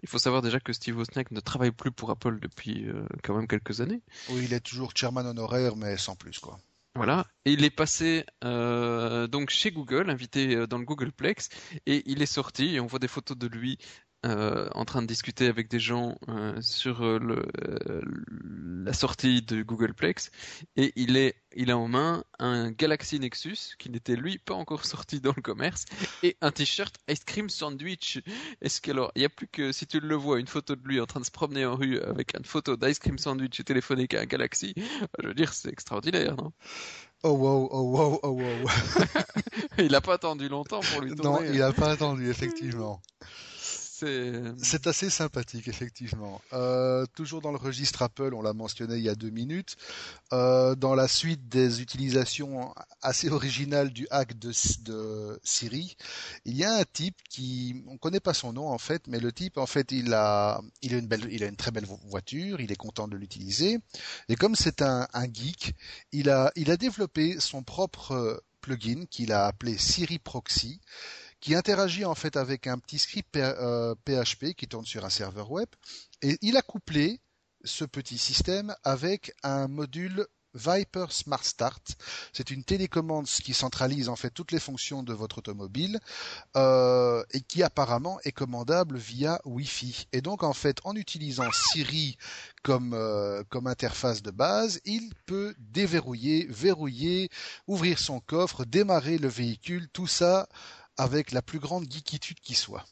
Il 0.03 0.09
faut 0.09 0.17
savoir 0.17 0.41
déjà 0.41 0.59
que 0.59 0.73
Steve 0.73 0.97
Wozniak 0.97 1.31
ne 1.31 1.39
travaille 1.39 1.71
plus 1.71 1.91
pour 1.91 2.11
Apple 2.11 2.39
depuis 2.39 2.85
euh, 2.87 3.07
quand 3.23 3.35
même 3.35 3.47
quelques 3.47 3.79
années. 3.79 4.01
Oui, 4.29 4.41
il 4.43 4.53
est 4.53 4.59
toujours 4.59 4.91
chairman 4.93 5.25
honoraire, 5.25 5.77
mais 5.77 5.97
sans 5.97 6.15
plus 6.15 6.37
quoi. 6.39 6.59
Voilà, 6.95 7.25
et 7.45 7.53
il 7.53 7.63
est 7.63 7.71
passé 7.71 8.23
euh, 8.43 9.25
donc 9.25 9.49
chez 9.49 9.71
Google, 9.71 10.11
invité 10.11 10.67
dans 10.67 10.77
le 10.77 10.85
Googleplex, 10.85 11.49
et 11.87 12.03
il 12.05 12.21
est 12.21 12.27
sorti, 12.27 12.75
et 12.75 12.79
on 12.79 12.85
voit 12.85 12.99
des 12.99 13.07
photos 13.07 13.35
de 13.35 13.47
lui 13.47 13.79
euh, 14.25 14.69
en 14.73 14.85
train 14.85 15.01
de 15.01 15.07
discuter 15.07 15.47
avec 15.47 15.69
des 15.69 15.79
gens 15.79 16.17
euh, 16.29 16.59
sur 16.61 17.03
euh, 17.03 17.19
le, 17.19 17.45
la 18.85 18.93
sortie 18.93 19.41
de 19.41 19.63
Googleplex 19.63 20.31
et 20.77 20.93
il 20.95 21.17
est 21.17 21.35
il 21.55 21.71
a 21.71 21.77
en 21.77 21.89
main 21.89 22.23
un 22.39 22.71
Galaxy 22.71 23.19
Nexus 23.19 23.75
qui 23.77 23.89
n'était 23.89 24.15
lui 24.15 24.37
pas 24.37 24.53
encore 24.53 24.85
sorti 24.85 25.19
dans 25.19 25.33
le 25.35 25.41
commerce 25.41 25.85
et 26.23 26.37
un 26.41 26.51
t-shirt 26.51 26.95
ice 27.09 27.25
cream 27.25 27.49
sandwich. 27.49 28.21
Est-ce 28.61 28.79
que 28.79 28.91
alors 28.91 29.11
il 29.15 29.19
n'y 29.19 29.25
a 29.25 29.29
plus 29.29 29.47
que 29.47 29.73
si 29.73 29.87
tu 29.87 29.99
le 29.99 30.15
vois 30.15 30.39
une 30.39 30.47
photo 30.47 30.75
de 30.75 30.87
lui 30.87 31.01
en 31.01 31.05
train 31.05 31.19
de 31.19 31.25
se 31.25 31.31
promener 31.31 31.65
en 31.65 31.75
rue 31.75 31.99
avec 31.99 32.33
une 32.37 32.45
photo 32.45 32.77
d'ice 32.77 32.99
cream 32.99 33.17
sandwich 33.17 33.59
et 33.59 33.63
téléphonique 33.63 34.13
à 34.13 34.21
un 34.21 34.25
Galaxy, 34.25 34.73
je 35.21 35.27
veux 35.27 35.33
dire 35.33 35.53
c'est 35.53 35.69
extraordinaire, 35.69 36.37
non? 36.37 36.53
Oh 37.23 37.31
wow, 37.31 37.69
oh 37.71 37.81
wow, 37.81 38.19
oh 38.23 38.29
wow. 38.29 38.69
il 39.77 39.91
n'a 39.91 40.01
pas 40.01 40.13
attendu 40.15 40.49
longtemps 40.49 40.81
pour 40.81 41.01
lui 41.01 41.15
tourner. 41.15 41.47
Non, 41.47 41.53
il 41.53 41.59
n'a 41.59 41.71
pas 41.71 41.91
attendu 41.91 42.29
effectivement. 42.29 43.01
C'est 43.95 44.87
assez 44.87 45.11
sympathique, 45.11 45.67
effectivement. 45.67 46.41
Euh, 46.51 47.05
toujours 47.13 47.41
dans 47.41 47.51
le 47.51 47.57
registre 47.57 48.01
Apple, 48.01 48.33
on 48.33 48.41
l'a 48.41 48.53
mentionné 48.53 48.95
il 48.95 49.03
y 49.03 49.09
a 49.09 49.13
deux 49.13 49.29
minutes. 49.29 49.75
Euh, 50.31 50.73
dans 50.73 50.95
la 50.95 51.07
suite 51.07 51.47
des 51.47 51.79
utilisations 51.79 52.73
assez 53.03 53.29
originales 53.29 53.91
du 53.91 54.07
hack 54.09 54.39
de, 54.39 54.51
Siri, 55.43 55.95
il 56.45 56.55
y 56.57 56.63
a 56.63 56.73
un 56.73 56.83
type 56.91 57.17
qui, 57.29 57.83
on 57.87 57.97
connaît 57.97 58.19
pas 58.19 58.33
son 58.33 58.53
nom 58.53 58.67
en 58.67 58.79
fait, 58.79 59.05
mais 59.07 59.19
le 59.19 59.31
type 59.31 59.59
en 59.59 59.67
fait, 59.67 59.91
il 59.91 60.11
a, 60.15 60.59
il 60.81 60.95
a 60.95 60.97
une 60.97 61.07
belle, 61.07 61.27
il 61.29 61.43
a 61.43 61.47
une 61.47 61.55
très 61.55 61.69
belle 61.69 61.85
voiture, 61.85 62.61
il 62.61 62.71
est 62.71 62.75
content 62.75 63.07
de 63.07 63.15
l'utiliser. 63.15 63.77
Et 64.27 64.35
comme 64.35 64.55
c'est 64.55 64.81
un, 64.81 65.07
un 65.13 65.25
geek, 65.31 65.75
il 66.11 66.31
a, 66.31 66.51
il 66.55 66.71
a 66.71 66.77
développé 66.77 67.39
son 67.39 67.61
propre 67.61 68.43
plugin 68.61 69.05
qu'il 69.05 69.31
a 69.31 69.45
appelé 69.45 69.77
Siri 69.77 70.17
Proxy 70.17 70.79
qui 71.43 71.55
interagit 71.55 72.05
en 72.05 72.15
fait 72.15 72.37
avec 72.37 72.67
un 72.67 72.77
petit 72.77 72.97
script 72.97 73.33
PHP 73.33 73.37
euh, 73.37 74.53
qui 74.55 74.65
tourne 74.65 74.85
sur 74.85 75.03
un 75.03 75.09
serveur 75.09 75.51
web. 75.51 75.67
Et 76.21 76.37
il 76.41 76.55
a 76.55 76.61
couplé 76.61 77.19
ce 77.65 77.83
petit 77.83 78.17
système 78.17 78.73
avec 78.85 79.35
un 79.43 79.67
module 79.67 80.25
Viper 80.53 81.07
Smart 81.09 81.43
Start. 81.43 81.97
C'est 82.31 82.49
une 82.49 82.63
télécommande 82.63 83.25
qui 83.25 83.53
centralise 83.53 84.07
en 84.07 84.15
fait 84.15 84.29
toutes 84.29 84.53
les 84.53 84.59
fonctions 84.59 85.03
de 85.03 85.11
votre 85.11 85.39
automobile 85.39 85.99
euh, 86.55 87.23
et 87.31 87.41
qui 87.41 87.61
apparemment 87.61 88.19
est 88.23 88.31
commandable 88.31 88.97
via 88.97 89.41
Wi-Fi. 89.43 90.07
Et 90.13 90.21
donc 90.21 90.43
en 90.43 90.53
fait, 90.53 90.77
en 90.85 90.95
utilisant 90.95 91.51
Siri 91.51 92.17
comme 92.61 92.93
euh, 92.93 93.43
comme 93.49 93.67
interface 93.67 94.21
de 94.21 94.31
base, 94.31 94.79
il 94.85 95.13
peut 95.25 95.53
déverrouiller, 95.57 96.47
verrouiller, 96.49 97.29
ouvrir 97.67 97.99
son 97.99 98.21
coffre, 98.21 98.63
démarrer 98.63 99.17
le 99.17 99.27
véhicule, 99.27 99.89
tout 99.89 100.07
ça 100.07 100.47
avec 100.97 101.31
la 101.31 101.41
plus 101.41 101.59
grande 101.59 101.91
geekitude 101.91 102.39
qui 102.39 102.55
soit. 102.55 102.85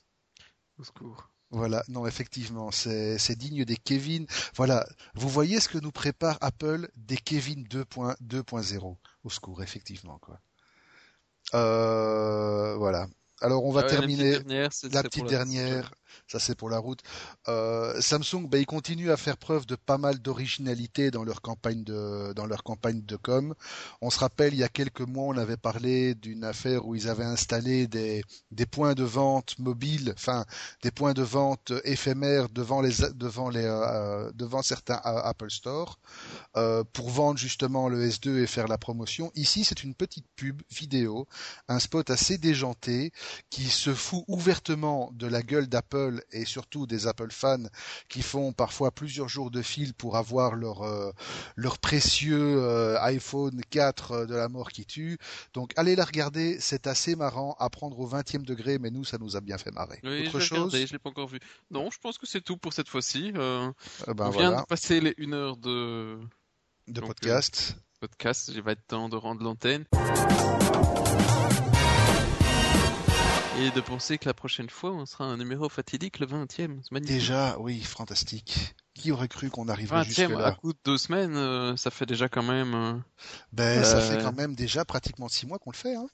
Au 0.78 0.84
secours. 0.84 1.30
Voilà, 1.52 1.84
non, 1.89 2.08
effectivement, 2.08 2.72
c'est 2.72 3.36
digne 3.36 3.66
des 3.66 3.76
Kevin. 3.76 4.26
Voilà, 4.56 4.88
vous 5.16 5.28
voyez 5.28 5.60
ce 5.60 5.68
que 5.68 5.78
nous 5.78 5.91
prépare 5.91 6.38
Apple 6.39 6.89
des 6.95 7.18
Kevin 7.18 7.66
2.0. 7.66 8.97
Au 9.24 9.30
secours, 9.30 9.62
effectivement, 9.62 10.18
quoi. 10.20 10.39
Euh, 11.54 12.76
voilà. 12.78 13.08
Alors 13.41 13.66
on 13.66 13.72
va 13.72 13.82
ah 13.84 13.89
terminer 13.89 14.39
la 14.91 15.04
petite 15.04 15.26
dernière. 15.26 15.91
Ça 16.32 16.40
c'est 16.40 16.56
pour 16.56 16.70
la 16.70 16.78
route. 16.78 17.02
Euh, 17.50 18.00
Samsung, 18.00 18.48
bah, 18.48 18.58
ils 18.58 18.66
continuent 18.66 19.12
à 19.12 19.18
faire 19.18 19.36
preuve 19.36 19.66
de 19.66 19.76
pas 19.76 19.98
mal 19.98 20.20
d'originalité 20.20 21.12
dans 21.12 21.26
leur 21.26 21.42
campagne 21.42 21.84
de 21.84 22.32
dans 22.34 22.46
leur 22.46 22.64
campagne 22.64 23.02
de 23.02 23.18
com. 23.18 23.54
On 24.00 24.10
se 24.10 24.20
rappelle, 24.20 24.54
il 24.54 24.60
y 24.60 24.64
a 24.64 24.70
quelques 24.70 25.02
mois, 25.02 25.26
on 25.26 25.38
avait 25.38 25.58
parlé 25.58 26.16
d'une 26.16 26.46
affaire 26.46 26.88
où 26.88 26.96
ils 26.96 27.10
avaient 27.10 27.26
installé 27.26 27.88
des 27.88 28.24
des 28.52 28.66
points 28.66 28.94
de 28.94 29.04
vente 29.04 29.60
mobiles, 29.60 30.14
enfin 30.16 30.46
des 30.84 30.92
points 30.92 31.14
de 31.14 31.22
vente 31.22 31.74
éphémères 31.84 32.48
devant 32.48 32.80
les 32.80 32.94
devant 33.14 33.50
les 33.50 33.66
euh, 33.66 34.32
devant 34.34 34.62
certains 34.62 35.02
euh, 35.06 35.22
Apple 35.24 35.52
Store 35.52 36.00
euh, 36.56 36.86
pour 36.94 37.10
vendre 37.10 37.38
justement 37.38 37.90
le 37.90 38.08
S2 38.08 38.38
et 38.38 38.48
faire 38.48 38.70
la 38.70 38.78
promotion. 38.78 39.32
Ici, 39.36 39.66
c'est 39.66 39.84
une 39.84 39.96
petite 39.96 40.28
pub 40.38 40.62
vidéo, 40.72 41.28
un 41.68 41.80
spot 41.80 42.10
assez 42.10 42.38
déjanté 42.38 43.12
qui 43.50 43.66
se 43.66 43.94
fout 43.94 44.24
ouvertement 44.28 45.12
de 45.14 45.28
la 45.28 45.42
gueule 45.42 45.68
d'Apple 45.68 46.21
et 46.32 46.46
surtout 46.46 46.88
des 46.88 47.08
Apple 47.08 47.32
fans 47.32 47.64
qui 48.10 48.22
font 48.22 48.54
parfois 48.54 48.92
plusieurs 48.92 49.28
jours 49.30 49.52
de 49.52 49.62
fil 49.62 49.94
pour 49.94 50.18
avoir 50.18 50.56
leur 50.56 50.84
euh, 50.84 51.12
leur 51.56 51.80
précieux 51.80 52.58
euh, 52.62 53.00
iPhone 53.02 53.62
4 53.70 54.12
euh, 54.12 54.26
de 54.26 54.36
la 54.36 54.50
mort 54.50 54.72
qui 54.72 54.86
tue. 54.86 55.18
Donc 55.54 55.74
allez 55.78 55.96
la 55.96 56.06
regarder, 56.06 56.60
c'est 56.60 56.88
assez 56.88 57.16
marrant 57.16 57.56
à 57.60 57.70
prendre 57.70 58.00
au 58.00 58.08
20e 58.08 58.44
degré, 58.44 58.80
mais 58.80 58.90
nous 58.90 59.04
ça 59.04 59.18
nous 59.18 59.36
a 59.36 59.42
bien 59.42 59.58
fait 59.58 59.72
marrer. 59.72 60.00
Oui, 60.04 60.28
Autre 60.28 60.40
je 60.40 60.46
chose 60.46 60.72
je 60.72 60.92
l'ai 60.92 61.00
pas 61.00 61.10
encore 61.10 61.28
vu. 61.28 61.40
Non, 61.70 61.90
je 61.92 62.00
pense 62.00 62.18
que 62.18 62.26
c'est 62.26 62.42
tout 62.42 62.58
pour 62.58 62.74
cette 62.74 62.88
fois-ci. 62.88 63.32
Ben 63.32 63.74
on 64.08 64.30
vient 64.30 64.62
de 64.62 64.66
passer 64.66 65.00
les 65.00 65.14
une 65.18 65.34
heure 65.34 65.58
de 65.58 66.18
de 66.88 67.02
podcast. 67.02 67.76
podcast, 68.00 68.52
il 68.54 68.62
va 68.62 68.72
être 68.72 68.86
temps 68.88 69.10
de 69.10 69.16
rendre 69.16 69.44
l'antenne. 69.44 69.86
Et 73.62 73.70
de 73.70 73.82
penser 73.82 74.18
que 74.18 74.26
la 74.26 74.34
prochaine 74.34 74.72
fois, 74.72 74.91
on 74.91 75.05
sera 75.05 75.26
un 75.26 75.38
numéro 75.38 75.70
fatidique, 75.70 76.18
le 76.18 76.26
20e. 76.26 76.80
Déjà, 77.01 77.59
oui, 77.59 77.80
fantastique. 77.84 78.74
Qui 78.95 79.12
aurait 79.12 79.28
cru 79.28 79.51
qu'on 79.51 79.68
arriverait 79.68 80.03
jusque 80.03 80.18
là 80.18 80.47
à 80.47 80.51
coup 80.53 80.74
de 80.74 80.80
deux 80.84 80.97
semaines, 80.97 81.36
euh, 81.36 81.78
ça 81.78 81.91
fait 81.91 82.07
déjà 82.07 82.28
quand 82.28 82.41
même... 82.41 82.74
Euh, 82.74 82.93
ben, 83.51 83.84
ça 83.84 84.01
fait 84.01 84.16
euh, 84.16 84.24
quand 84.24 84.36
même 84.36 84.55
déjà 84.55 84.84
pratiquement 84.84 85.28
six 85.28 85.45
mois 85.45 85.59
qu'on 85.59 85.70
le 85.70 85.76
fait, 85.76 85.95
hein 85.95 86.07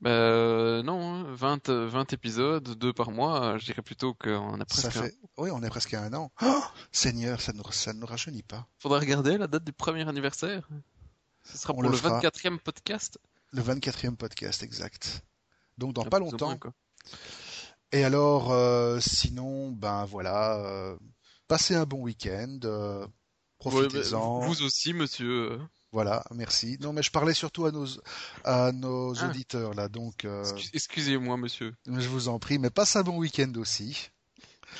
ben 0.00 0.82
non, 0.82 1.22
20, 1.34 1.68
hein. 1.68 1.86
20 1.86 2.12
épisodes, 2.14 2.68
deux 2.76 2.92
par 2.92 3.12
mois, 3.12 3.58
je 3.58 3.66
dirais 3.66 3.82
plutôt 3.82 4.14
qu'on 4.14 4.60
a 4.60 4.64
presque 4.64 4.82
ça 4.82 4.90
fait... 4.90 5.14
Oui, 5.36 5.50
on 5.52 5.62
est 5.62 5.70
presque 5.70 5.94
à 5.94 6.02
un 6.02 6.12
an. 6.14 6.32
Oh 6.42 6.64
Seigneur, 6.90 7.40
ça 7.40 7.52
ne, 7.52 7.62
ça 7.70 7.92
ne 7.92 8.04
rajeunit 8.04 8.42
pas. 8.42 8.66
Faudra 8.80 8.98
regarder 8.98 9.38
la 9.38 9.46
date 9.46 9.62
du 9.62 9.72
premier 9.72 10.08
anniversaire. 10.08 10.68
Ce 11.44 11.58
sera 11.58 11.74
pour 11.74 11.84
le, 11.84 11.90
24e 11.90 12.58
podcast. 12.58 13.20
Le 13.52 13.62
24e 13.62 14.16
podcast, 14.16 14.64
exact. 14.64 15.22
Donc 15.78 15.92
dans 15.92 16.02
pas 16.04 16.18
longtemps. 16.18 16.58
Et 17.92 18.04
alors, 18.04 18.52
euh, 18.52 18.98
sinon, 19.00 19.70
ben 19.70 20.04
voilà, 20.04 20.56
euh, 20.58 20.96
passez 21.46 21.74
un 21.74 21.84
bon 21.84 22.02
week-end, 22.02 22.58
euh, 22.64 23.06
profitez-en. 23.58 24.40
vous 24.40 24.62
aussi, 24.62 24.92
monsieur. 24.92 25.58
Voilà, 25.90 26.22
merci. 26.34 26.76
Non, 26.80 26.92
mais 26.92 27.02
je 27.02 27.10
parlais 27.10 27.32
surtout 27.32 27.64
à 27.64 27.70
nos 27.70 27.86
à 28.44 28.72
nos 28.72 29.18
ah. 29.18 29.28
auditeurs 29.28 29.72
là, 29.72 29.88
donc. 29.88 30.26
Excusez-moi, 30.74 31.38
monsieur. 31.38 31.74
Je 31.86 32.08
vous 32.08 32.28
en 32.28 32.38
prie, 32.38 32.58
mais 32.58 32.68
passe 32.68 32.96
un 32.96 33.02
bon 33.02 33.16
week-end 33.16 33.52
aussi. 33.56 34.10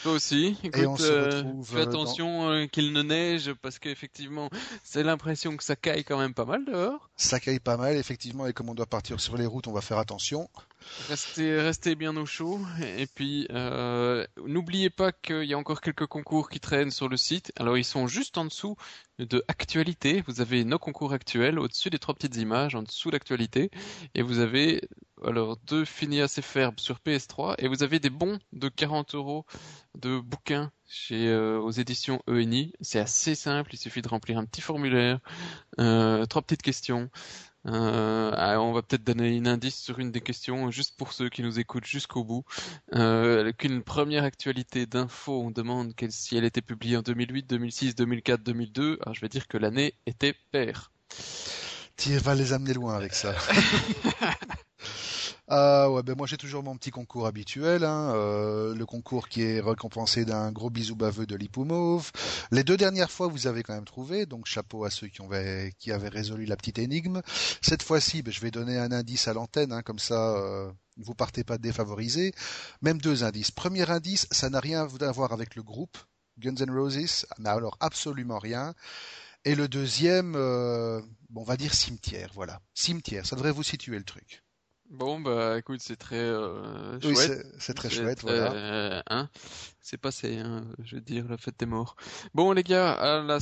Toi 0.02 0.12
aussi. 0.12 0.56
Écoute, 0.62 0.82
et 0.82 0.86
on 0.86 0.96
se 0.98 1.10
retrouve 1.10 1.66
fais 1.66 1.80
attention 1.80 2.68
qu'il 2.70 2.92
ne 2.92 3.02
neige 3.02 3.54
parce 3.62 3.78
qu'effectivement, 3.78 4.50
c'est 4.84 5.02
l'impression 5.02 5.56
que 5.56 5.64
ça 5.64 5.76
caille 5.76 6.04
quand 6.04 6.18
même 6.18 6.34
pas 6.34 6.44
mal 6.44 6.66
dehors. 6.66 7.10
Ça 7.16 7.40
caille 7.40 7.58
pas 7.58 7.78
mal, 7.78 7.96
effectivement, 7.96 8.46
et 8.46 8.52
comme 8.52 8.68
on 8.68 8.74
doit 8.74 8.86
partir 8.86 9.18
sur 9.18 9.38
les 9.38 9.46
routes, 9.46 9.66
on 9.66 9.72
va 9.72 9.80
faire 9.80 9.98
attention. 9.98 10.50
Restez, 11.08 11.94
bien 11.94 12.16
au 12.16 12.26
chaud. 12.26 12.60
Et 12.96 13.06
puis, 13.06 13.46
euh, 13.50 14.26
n'oubliez 14.44 14.90
pas 14.90 15.12
qu'il 15.12 15.44
y 15.44 15.54
a 15.54 15.58
encore 15.58 15.80
quelques 15.80 16.06
concours 16.06 16.48
qui 16.48 16.60
traînent 16.60 16.90
sur 16.90 17.08
le 17.08 17.16
site. 17.16 17.52
Alors, 17.56 17.78
ils 17.78 17.84
sont 17.84 18.06
juste 18.06 18.38
en 18.38 18.44
dessous 18.44 18.76
de 19.18 19.44
actualité. 19.48 20.22
Vous 20.26 20.40
avez 20.40 20.64
nos 20.64 20.78
concours 20.78 21.12
actuels 21.12 21.58
au-dessus 21.58 21.90
des 21.90 21.98
trois 21.98 22.14
petites 22.14 22.36
images, 22.36 22.74
en 22.74 22.82
dessous 22.82 23.10
l'actualité. 23.10 23.70
Et 24.14 24.22
vous 24.22 24.38
avez 24.38 24.82
alors 25.24 25.56
deux 25.66 25.84
Phineas 25.84 26.34
et 26.38 26.42
Ferb 26.42 26.78
sur 26.78 26.98
PS3. 26.98 27.54
Et 27.58 27.68
vous 27.68 27.82
avez 27.82 27.98
des 27.98 28.10
bons 28.10 28.38
de 28.52 28.68
40 28.68 29.14
euros 29.14 29.44
de 29.94 30.20
bouquins 30.20 30.70
euh, 31.10 31.58
aux 31.58 31.70
éditions 31.70 32.22
ENI. 32.28 32.72
C'est 32.80 33.00
assez 33.00 33.34
simple. 33.34 33.74
Il 33.74 33.78
suffit 33.78 34.02
de 34.02 34.08
remplir 34.08 34.38
un 34.38 34.44
petit 34.44 34.60
formulaire, 34.60 35.20
euh, 35.80 36.24
trois 36.26 36.42
petites 36.42 36.62
questions. 36.62 37.10
Euh, 37.68 38.32
ah, 38.34 38.60
on 38.60 38.72
va 38.72 38.82
peut-être 38.82 39.04
donner 39.04 39.36
un 39.38 39.46
indice 39.46 39.76
sur 39.76 39.98
une 39.98 40.10
des 40.10 40.20
questions, 40.20 40.70
juste 40.70 40.96
pour 40.96 41.12
ceux 41.12 41.28
qui 41.28 41.42
nous 41.42 41.60
écoutent 41.60 41.86
jusqu'au 41.86 42.24
bout. 42.24 42.44
Euh, 42.94 43.52
qu'une 43.52 43.82
première 43.82 44.24
actualité 44.24 44.86
d'info, 44.86 45.42
on 45.42 45.50
demande 45.50 45.92
si 46.08 46.36
elle 46.36 46.44
était 46.44 46.62
publiée 46.62 46.96
en 46.96 47.02
2008, 47.02 47.46
2006, 47.46 47.94
2004, 47.94 48.42
2002. 48.42 48.98
Alors 49.02 49.14
je 49.14 49.20
vais 49.20 49.28
dire 49.28 49.46
que 49.48 49.58
l'année 49.58 49.94
était 50.06 50.34
paire. 50.50 50.90
Tu 51.96 52.16
vas 52.18 52.34
les 52.34 52.52
amener 52.52 52.74
loin 52.74 52.94
avec 52.94 53.12
ça. 53.12 53.34
Ah 55.50 55.90
ouais, 55.90 56.02
ben 56.02 56.14
moi 56.14 56.26
j'ai 56.26 56.36
toujours 56.36 56.62
mon 56.62 56.76
petit 56.76 56.90
concours 56.90 57.26
habituel, 57.26 57.82
hein, 57.82 58.12
euh, 58.14 58.74
le 58.74 58.84
concours 58.84 59.30
qui 59.30 59.40
est 59.42 59.60
récompensé 59.60 60.26
d'un 60.26 60.52
gros 60.52 60.68
bisou 60.68 60.94
baveux 60.94 61.24
de 61.24 61.36
l'Hippomauve. 61.36 62.12
Les 62.50 62.64
deux 62.64 62.76
dernières 62.76 63.10
fois 63.10 63.28
vous 63.28 63.46
avez 63.46 63.62
quand 63.62 63.72
même 63.72 63.86
trouvé, 63.86 64.26
donc 64.26 64.44
chapeau 64.44 64.84
à 64.84 64.90
ceux 64.90 65.08
qui, 65.08 65.22
avaient 65.90 66.08
résolu 66.08 66.44
la 66.44 66.56
petite 66.56 66.78
énigme. 66.78 67.22
Cette 67.62 67.82
fois-ci, 67.82 68.22
ben, 68.22 68.30
je 68.30 68.40
vais 68.42 68.50
donner 68.50 68.76
un 68.76 68.92
indice 68.92 69.26
à 69.26 69.32
l'antenne, 69.32 69.72
hein, 69.72 69.80
comme 69.80 69.98
ça 69.98 70.36
euh, 70.36 70.70
vous 70.98 71.14
partez 71.14 71.44
pas 71.44 71.56
défavorisé. 71.56 72.34
Même 72.82 73.00
deux 73.00 73.24
indices. 73.24 73.50
Premier 73.50 73.90
indice, 73.90 74.26
ça 74.30 74.50
n'a 74.50 74.60
rien 74.60 74.86
à 75.00 75.12
voir 75.12 75.32
avec 75.32 75.54
le 75.54 75.62
groupe. 75.62 75.96
Guns 76.38 76.56
N' 76.56 76.70
Roses 76.70 77.26
n'a 77.38 77.52
alors 77.52 77.78
absolument 77.80 78.38
rien. 78.38 78.74
Et 79.46 79.54
le 79.54 79.66
deuxième, 79.66 80.34
euh, 80.36 81.00
on 81.34 81.44
va 81.44 81.56
dire 81.56 81.72
cimetière, 81.72 82.30
voilà. 82.34 82.60
Cimetière, 82.74 83.24
ça 83.24 83.34
devrait 83.34 83.52
vous 83.52 83.62
situer 83.62 83.96
le 83.96 84.04
truc. 84.04 84.42
Bon, 84.90 85.20
bah 85.20 85.58
écoute, 85.58 85.80
c'est 85.82 85.96
très 85.96 86.16
euh, 86.16 86.98
oui, 87.04 87.14
c'est 87.58 87.74
très 87.74 87.90
chouette, 87.90 88.22
voilà. 88.22 88.52
Euh, 88.52 89.02
hein 89.10 89.28
c'est 89.82 89.98
passé, 89.98 90.38
hein, 90.38 90.64
je 90.82 90.96
veux 90.96 91.02
dire, 91.02 91.26
la 91.28 91.36
fête 91.36 91.58
des 91.58 91.66
morts. 91.66 91.94
Bon, 92.32 92.52
les 92.52 92.62
gars, 92.62 92.92
à 92.92 93.22
la... 93.22 93.38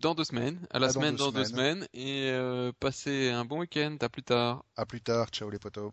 dans 0.00 0.14
deux 0.14 0.24
semaines, 0.24 0.66
à 0.70 0.78
la 0.78 0.88
semaine 0.88 1.16
dans, 1.16 1.32
deux, 1.32 1.44
semaines. 1.44 1.86
et 1.92 2.30
euh, 2.30 2.72
passez 2.80 3.30
un 3.30 3.44
bon 3.44 3.60
week-end, 3.60 3.96
à 4.00 4.08
plus 4.08 4.22
tard. 4.22 4.64
À 4.76 4.86
plus 4.86 5.02
tard, 5.02 5.28
ciao 5.28 5.50
les 5.50 5.58
potos. 5.58 5.92